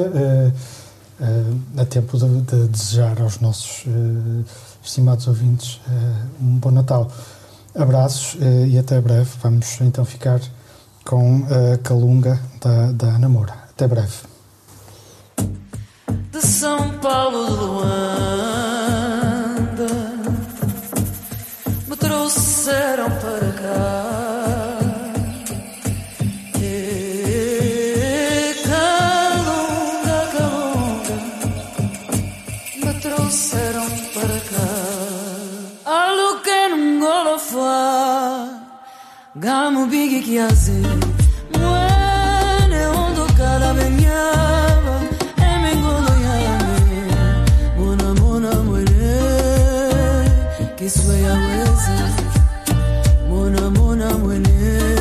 eh, 1.20 1.80
a 1.80 1.84
tempo 1.84 2.18
de, 2.18 2.42
de 2.42 2.68
desejar 2.68 3.20
aos 3.22 3.40
nossos 3.40 3.84
eh, 3.86 4.44
estimados 4.82 5.26
ouvintes 5.26 5.80
eh, 5.88 6.26
um 6.40 6.58
bom 6.58 6.70
Natal. 6.70 7.10
Abraços 7.74 8.38
e 8.68 8.78
até 8.78 8.98
breve. 9.02 9.28
Vamos 9.42 9.78
então 9.82 10.02
ficar 10.02 10.40
com 11.04 11.44
a 11.44 11.76
Calunga 11.76 12.40
da, 12.58 12.90
da 12.92 13.06
Ana 13.08 13.28
Moura. 13.28 13.52
Até 13.70 13.86
breve. 13.86 14.14
de 16.32 16.40
São 16.40 16.98
Paulo 17.00 17.46
de 17.46 18.45
Kama 39.46 39.82
upige 39.82 40.20
kiasi 40.20 40.72
mwene 41.60 42.86
ondoka 42.86 43.58
la 43.58 43.74
benyaba 43.74 44.96
emengono 45.50 46.12
yame 46.46 47.00
mona 47.78 48.14
mona 48.20 48.50
mwene 48.62 49.18
kiswe 50.78 51.14
yaweza 51.20 51.96
mona 53.28 53.70
mona 53.70 54.18
mwene. 54.18 54.95